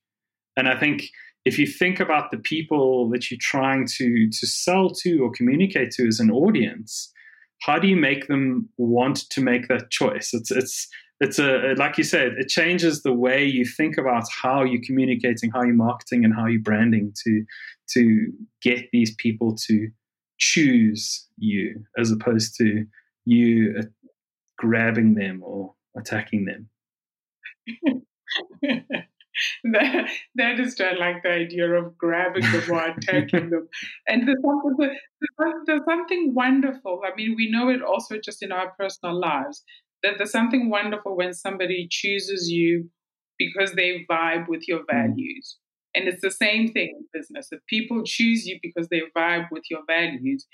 And 0.56 0.68
I 0.68 0.78
think 0.78 1.10
if 1.44 1.58
you 1.58 1.66
think 1.66 2.00
about 2.00 2.30
the 2.30 2.38
people 2.38 3.08
that 3.10 3.30
you're 3.30 3.38
trying 3.40 3.86
to 3.96 4.28
to 4.28 4.46
sell 4.46 4.90
to 4.90 5.18
or 5.20 5.30
communicate 5.30 5.90
to 5.92 6.06
as 6.06 6.20
an 6.20 6.30
audience, 6.30 7.12
how 7.62 7.78
do 7.78 7.88
you 7.88 7.96
make 7.96 8.28
them 8.28 8.68
want 8.76 9.28
to 9.30 9.40
make 9.40 9.68
that 9.68 9.90
choice? 9.90 10.30
It's 10.32 10.50
it's 10.50 10.88
it's 11.20 11.38
a 11.38 11.74
like 11.76 11.98
you 11.98 12.04
said, 12.04 12.34
it 12.38 12.48
changes 12.48 13.02
the 13.02 13.12
way 13.12 13.44
you 13.44 13.64
think 13.64 13.98
about 13.98 14.24
how 14.30 14.62
you're 14.62 14.82
communicating, 14.84 15.50
how 15.50 15.62
you're 15.62 15.74
marketing, 15.74 16.24
and 16.24 16.34
how 16.34 16.46
you're 16.46 16.62
branding 16.62 17.12
to 17.24 17.44
to 17.94 18.32
get 18.62 18.88
these 18.92 19.14
people 19.16 19.56
to 19.66 19.88
choose 20.38 21.26
you 21.36 21.84
as 21.98 22.12
opposed 22.12 22.54
to 22.56 22.84
you 23.24 23.74
uh, 23.78 23.82
grabbing 24.56 25.14
them 25.14 25.42
or 25.42 25.74
attacking 25.96 26.44
them. 26.44 26.68
that, 29.72 30.08
that 30.34 30.60
is 30.60 30.74
just 30.74 30.98
like 30.98 31.22
the 31.22 31.30
idea 31.30 31.70
of 31.70 31.96
grabbing 31.96 32.42
them 32.42 32.70
or 32.70 32.86
attacking 32.86 33.50
them. 33.50 33.68
And 34.06 34.26
there's 34.26 34.42
something, 34.42 34.98
there's 35.66 35.84
something 35.84 36.34
wonderful. 36.34 37.02
I 37.04 37.14
mean, 37.16 37.34
we 37.36 37.50
know 37.50 37.68
it 37.68 37.82
also 37.82 38.18
just 38.22 38.42
in 38.42 38.52
our 38.52 38.72
personal 38.78 39.18
lives 39.18 39.62
that 40.02 40.14
there's 40.16 40.32
something 40.32 40.70
wonderful 40.70 41.16
when 41.16 41.34
somebody 41.34 41.88
chooses 41.90 42.48
you 42.50 42.88
because 43.38 43.72
they 43.72 44.06
vibe 44.10 44.48
with 44.48 44.68
your 44.68 44.80
mm. 44.80 44.92
values. 44.92 45.56
And 45.94 46.06
it's 46.06 46.22
the 46.22 46.30
same 46.30 46.72
thing 46.72 46.94
in 46.98 47.06
business. 47.12 47.48
If 47.50 47.60
people 47.66 48.02
choose 48.04 48.46
you 48.46 48.58
because 48.62 48.88
they 48.88 49.02
vibe 49.16 49.46
with 49.50 49.64
your 49.70 49.80
values, 49.86 50.46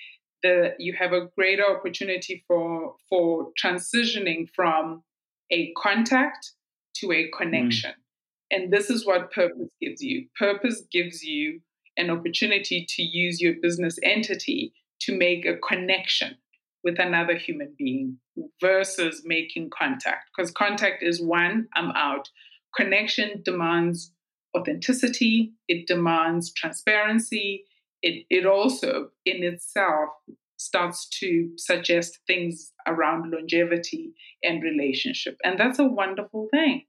the, 0.43 0.75
you 0.79 0.95
have 0.99 1.13
a 1.13 1.27
greater 1.37 1.65
opportunity 1.65 2.45
for 2.47 2.95
for 3.09 3.49
transitioning 3.63 4.47
from 4.55 5.03
a 5.51 5.73
contact 5.77 6.53
to 6.97 7.13
a 7.13 7.31
connection. 7.37 7.91
Mm. 7.91 8.04
And 8.51 8.73
this 8.73 8.91
is 8.91 9.07
what 9.07 9.33
purpose 9.33 9.69
gives 9.81 10.03
you. 10.03 10.27
Purpose 10.39 10.83
gives 10.93 11.23
you 11.23 11.61
an 11.97 12.11
opportunity 12.11 12.87
to 12.89 13.03
use 13.03 13.41
your 13.41 13.55
business 13.61 13.99
entity 14.03 14.73
to 15.01 15.17
make 15.17 15.47
a 15.47 15.57
connection 15.57 16.37
with 16.83 16.99
another 16.99 17.37
human 17.37 17.75
being 17.79 18.19
versus 18.61 19.23
making 19.25 19.71
contact. 19.77 20.31
Because 20.37 20.51
contact 20.51 21.03
is 21.03 21.23
one, 21.23 21.67
I'm 21.75 21.91
out. 21.93 22.29
Connection 22.77 23.43
demands 23.45 24.13
authenticity, 24.57 25.53
it 25.69 25.87
demands 25.87 26.53
transparency. 26.53 27.65
It, 28.03 28.27
it 28.29 28.45
also, 28.45 29.09
in 29.25 29.43
itself, 29.43 30.11
starts 30.59 31.09
to 31.21 31.51
suggest 31.57 32.19
things 32.27 32.73
around 32.87 33.33
longevity 33.33 34.13
and 34.43 34.63
relationship. 34.63 35.39
And 35.43 35.59
that's 35.59 35.79
a 35.79 35.85
wonderful 35.85 36.49
thing. 36.51 36.85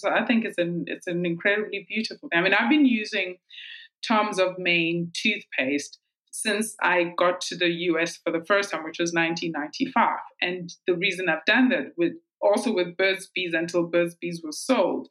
So 0.00 0.10
I 0.10 0.24
think 0.24 0.44
it's 0.44 0.58
an 0.58 0.84
it's 0.86 1.06
an 1.06 1.24
incredibly 1.26 1.86
beautiful 1.88 2.28
thing. 2.28 2.38
I 2.38 2.42
mean, 2.42 2.54
I've 2.54 2.70
been 2.70 2.86
using 2.86 3.38
Tom's 4.06 4.38
of 4.38 4.58
Maine 4.58 5.10
toothpaste 5.14 5.98
since 6.30 6.76
I 6.82 7.12
got 7.16 7.40
to 7.42 7.56
the 7.56 7.68
US 7.68 8.18
for 8.18 8.30
the 8.30 8.44
first 8.44 8.70
time, 8.70 8.84
which 8.84 8.98
was 8.98 9.12
1995. 9.12 10.18
And 10.40 10.72
the 10.86 10.94
reason 10.94 11.28
I've 11.28 11.44
done 11.46 11.68
that 11.70 11.92
with 11.96 12.12
also 12.40 12.72
with 12.72 12.96
Burt's 12.96 13.28
Bees 13.34 13.54
until 13.54 13.84
Burt's 13.84 14.14
Bees 14.14 14.40
was 14.44 14.60
sold 14.60 15.08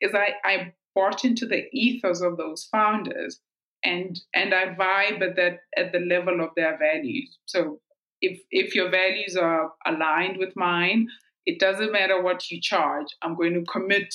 is 0.00 0.12
I, 0.14 0.32
I 0.44 0.72
bought 0.94 1.24
into 1.24 1.46
the 1.46 1.64
ethos 1.72 2.22
of 2.22 2.36
those 2.36 2.68
founders 2.72 3.40
and 3.84 4.18
and 4.34 4.54
I 4.54 4.74
vibe 4.74 5.22
at 5.22 5.36
that 5.36 5.60
at 5.76 5.92
the 5.92 6.00
level 6.00 6.40
of 6.40 6.50
their 6.56 6.78
values. 6.78 7.36
So 7.46 7.80
if 8.20 8.40
if 8.50 8.74
your 8.74 8.90
values 8.90 9.36
are 9.36 9.72
aligned 9.86 10.36
with 10.38 10.54
mine, 10.56 11.08
it 11.46 11.58
doesn't 11.58 11.92
matter 11.92 12.22
what 12.22 12.50
you 12.50 12.60
charge. 12.60 13.06
I'm 13.22 13.36
going 13.36 13.54
to 13.54 13.70
commit 13.70 14.14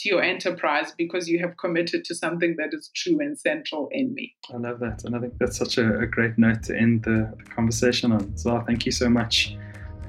to 0.00 0.08
your 0.08 0.22
enterprise 0.22 0.92
because 0.96 1.28
you 1.28 1.38
have 1.38 1.56
committed 1.58 2.04
to 2.06 2.14
something 2.14 2.56
that 2.56 2.72
is 2.72 2.90
true 2.94 3.20
and 3.20 3.38
central 3.38 3.88
in 3.92 4.14
me. 4.14 4.34
I 4.52 4.56
love 4.56 4.80
that. 4.80 5.04
And 5.04 5.14
I 5.14 5.20
think 5.20 5.34
that's 5.38 5.58
such 5.58 5.76
a, 5.76 6.00
a 6.00 6.06
great 6.06 6.38
note 6.38 6.62
to 6.64 6.76
end 6.76 7.04
the, 7.04 7.32
the, 7.36 7.44
conversation 7.44 8.10
on. 8.12 8.36
So 8.36 8.62
thank 8.66 8.86
you 8.86 8.92
so 8.92 9.10
much 9.10 9.56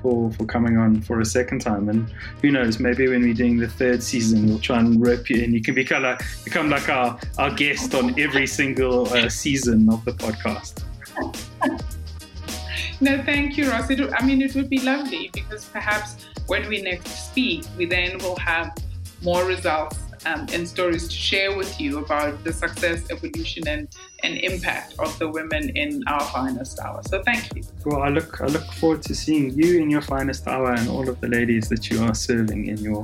for, 0.01 0.31
for 0.31 0.45
coming 0.45 0.77
on 0.77 1.01
for 1.01 1.19
a 1.19 1.25
second 1.25 1.59
time. 1.59 1.89
And 1.89 2.09
who 2.41 2.51
knows, 2.51 2.79
maybe 2.79 3.07
when 3.09 3.21
we're 3.21 3.33
doing 3.33 3.57
the 3.57 3.67
third 3.67 4.01
season, 4.01 4.47
we'll 4.47 4.59
try 4.59 4.79
and 4.79 5.05
rope 5.05 5.29
you 5.29 5.43
in. 5.43 5.53
You 5.53 5.61
can 5.61 5.75
become 5.75 6.03
like, 6.03 6.21
become 6.45 6.69
like 6.69 6.87
our, 6.87 7.19
our 7.37 7.51
guest 7.51 7.93
on 7.93 8.17
every 8.17 8.47
single 8.47 9.11
uh, 9.13 9.27
season 9.27 9.91
of 9.91 10.05
the 10.05 10.13
podcast. 10.13 10.83
no, 13.01 13.21
thank 13.23 13.57
you, 13.57 13.69
Ross. 13.69 13.89
It, 13.89 13.99
I 14.13 14.25
mean, 14.25 14.41
it 14.41 14.55
would 14.55 14.69
be 14.69 14.79
lovely 14.79 15.29
because 15.33 15.65
perhaps 15.65 16.15
when 16.47 16.67
we 16.69 16.81
next 16.81 17.29
speak, 17.29 17.65
we 17.77 17.85
then 17.85 18.17
will 18.19 18.37
have 18.37 18.73
more 19.22 19.45
results 19.45 19.99
um, 20.26 20.45
and 20.53 20.67
stories 20.67 21.07
to 21.07 21.15
share 21.15 21.55
with 21.55 21.80
you 21.80 21.99
about 21.99 22.43
the 22.43 22.53
success, 22.53 23.09
evolution, 23.09 23.67
and, 23.67 23.88
and 24.24 24.38
impact 24.38 24.95
of 24.99 25.17
the 25.19 25.28
women 25.28 25.69
in 25.69 26.03
our 26.07 26.22
finest 26.22 26.80
hour. 26.80 27.01
So 27.07 27.24
thank 27.24 27.55
you. 27.55 27.63
Well, 27.86 28.03
I 28.03 28.09
look 28.09 28.41
I 28.41 28.45
look 28.45 28.65
forward 28.74 29.01
to 29.03 29.15
seeing 29.15 29.51
you 29.53 29.82
in 29.82 29.89
your 29.89 30.01
finest 30.01 30.47
hour 30.47 30.74
and 30.74 30.88
all 30.89 31.07
of 31.09 31.19
the 31.22 31.28
ladies 31.28 31.69
that 31.69 31.89
you 31.89 32.01
are 32.03 32.13
serving 32.13 32.67
in 32.67 32.78
your 32.78 33.03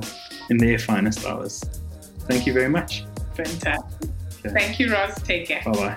in 0.50 0.58
their 0.58 0.78
finest 0.78 1.26
hours. 1.26 1.62
Thank 2.20 2.46
you 2.46 2.52
very 2.52 2.68
much. 2.68 3.04
Fantastic. 3.34 4.10
Okay. 4.44 4.54
Thank 4.54 4.78
you, 4.78 4.92
Ross. 4.92 5.20
Take 5.22 5.48
care. 5.48 5.62
Bye 5.64 5.72
bye. 5.72 5.96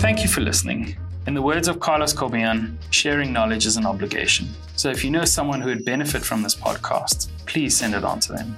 Thank 0.00 0.22
you 0.22 0.30
for 0.30 0.40
listening. 0.40 0.96
In 1.26 1.34
the 1.34 1.42
words 1.42 1.68
of 1.68 1.78
Carlos 1.78 2.14
Corbian, 2.14 2.74
sharing 2.90 3.34
knowledge 3.34 3.66
is 3.66 3.76
an 3.76 3.84
obligation. 3.84 4.48
So 4.74 4.88
if 4.88 5.04
you 5.04 5.10
know 5.10 5.26
someone 5.26 5.60
who 5.60 5.68
would 5.68 5.84
benefit 5.84 6.24
from 6.24 6.42
this 6.42 6.54
podcast, 6.54 7.28
please 7.44 7.76
send 7.76 7.94
it 7.94 8.02
on 8.02 8.18
to 8.20 8.32
them. 8.32 8.56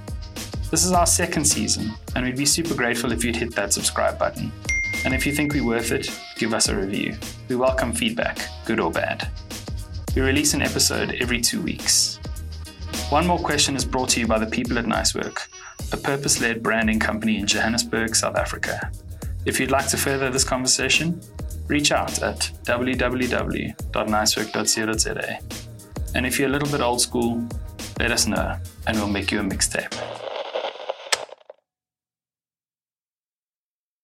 This 0.71 0.85
is 0.85 0.93
our 0.93 1.05
second 1.05 1.45
season, 1.45 1.91
and 2.15 2.25
we'd 2.25 2.37
be 2.37 2.47
super 2.47 2.75
grateful 2.75 3.11
if 3.11 3.25
you'd 3.25 3.35
hit 3.35 3.57
that 3.57 3.73
subscribe 3.73 4.21
button. 4.21 4.53
And 5.05 5.13
if 5.13 5.27
you 5.27 5.33
think 5.33 5.53
we're 5.53 5.67
worth 5.67 5.91
it, 5.91 6.17
give 6.37 6.55
us 6.55 6.69
a 6.69 6.77
review. 6.77 7.17
We 7.49 7.57
welcome 7.57 7.93
feedback, 7.93 8.39
good 8.65 8.79
or 8.79 8.93
bad. 8.93 9.29
We 10.15 10.23
release 10.23 10.55
an 10.55 10.63
episode 10.63 11.17
every 11.21 11.41
two 11.41 11.61
weeks. 11.61 12.21
One 13.11 13.27
More 13.27 13.41
Question 13.41 13.75
is 13.75 13.85
brought 13.85 14.11
to 14.11 14.21
you 14.21 14.29
by 14.29 14.39
the 14.39 14.47
people 14.47 14.79
at 14.79 14.85
Nicework, 14.85 15.49
a 15.93 15.97
purpose 15.97 16.41
led 16.41 16.63
branding 16.63 17.01
company 17.01 17.39
in 17.39 17.49
Johannesburg, 17.49 18.15
South 18.15 18.37
Africa. 18.37 18.93
If 19.45 19.59
you'd 19.59 19.73
like 19.73 19.89
to 19.89 19.97
further 19.97 20.31
this 20.31 20.45
conversation, 20.45 21.21
reach 21.67 21.91
out 21.91 22.23
at 22.23 22.49
www.nicework.co.za. 22.65 25.39
And 26.15 26.27
if 26.27 26.39
you're 26.39 26.49
a 26.49 26.53
little 26.53 26.69
bit 26.69 26.81
old 26.81 27.01
school, 27.01 27.45
let 27.99 28.11
us 28.11 28.27
know 28.27 28.59
and 28.87 28.97
we'll 28.97 29.09
make 29.09 29.33
you 29.33 29.41
a 29.41 29.43
mixtape. 29.43 30.32